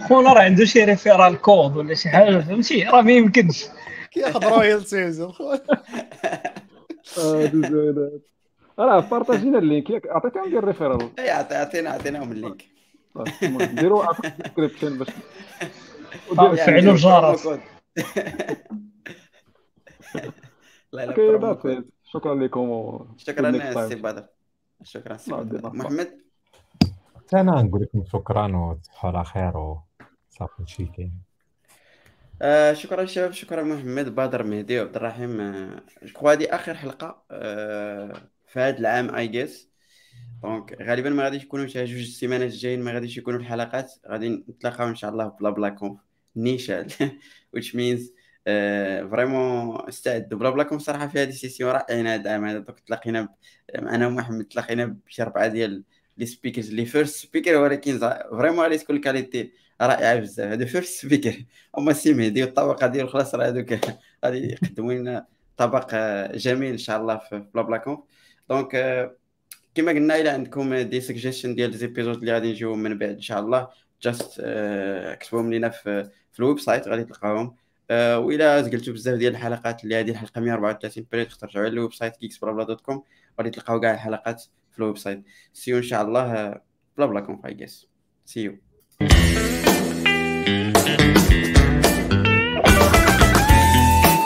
[0.09, 3.65] خونا راه عنده شي ريفيرال كود ولا شي حاجة فهمتي راه ما يمكنش.
[4.11, 5.33] كياخذ رويال سيزون.
[8.79, 9.91] راه بارطاجينا ال link.
[9.91, 12.65] ياك عطيتهم ديال ال referral إي عطي- عطينا عطيناهم ال link.
[13.43, 14.05] المهم ديروا
[14.39, 15.09] description باش
[16.39, 17.47] آه، فعلوا الجرس.
[17.47, 17.61] إت.
[22.13, 23.89] شكرا لكم شكرا.
[23.89, 24.25] سي بدر.
[24.85, 25.71] شكرا سي بدر.
[25.71, 26.09] دير
[27.35, 31.13] أنا نقول لكم شكرا وتصبحوا على خير وصافي شي كاين
[32.43, 35.41] آه شكرا شباب شكرا محمد بدر مهدي وعبد الرحيم.
[35.41, 39.71] آه جو هذه آخر حلقة آه في هذا العام I guess
[40.43, 43.93] donc غالبا ما غاديش يكونوا شي جوج les semaines الجايين ما غاديش يكونوا الحلقات.
[44.09, 46.01] غادي نتلاقاو إن شاء الله بلا بلا كونف
[46.37, 46.89] نيشان.
[47.57, 48.01] Which means
[49.11, 50.39] vraiment استعدوا.
[50.39, 53.29] بلا بلا كونف صراحة في هذه session رائعين هذا العام هذا donc تلاقينا
[53.77, 55.85] أنا ومحمد تلاقينا بشي أربعة ديال
[56.19, 57.99] les speakers اللي first speaker ولكن
[58.31, 61.45] vraiment تكون ال quality رائعه بزاف هذا first speaker
[61.77, 63.79] هما السي مهدي والطبقه ديال خلاص راه هذوك
[64.25, 65.27] غادي يقدموا لنا
[65.57, 65.95] طبق
[66.35, 68.01] جميل ان شاء الله في بلا بلا كونف
[68.51, 68.71] donc
[69.75, 73.41] كما قلنا إلى عندكم des suggestions ديال épisodes اللي غادي يجيو من بعد ان شاء
[73.41, 73.69] الله
[74.03, 74.43] just
[75.21, 77.57] كتبوهم لينا في ال website غادي تلقاهم
[77.91, 82.15] والى زقلتوا بزاف ديال الحلقات اللي هذه الحلقة 134 بريد ترجعوا على ال website
[82.83, 83.03] كوم
[83.39, 84.45] غادي تلقاو كاع الحلقات
[84.79, 86.63] في ال website see you ان شاء الله آه،
[86.97, 87.89] بلا بلا كونف I guess
[88.25, 88.59] see you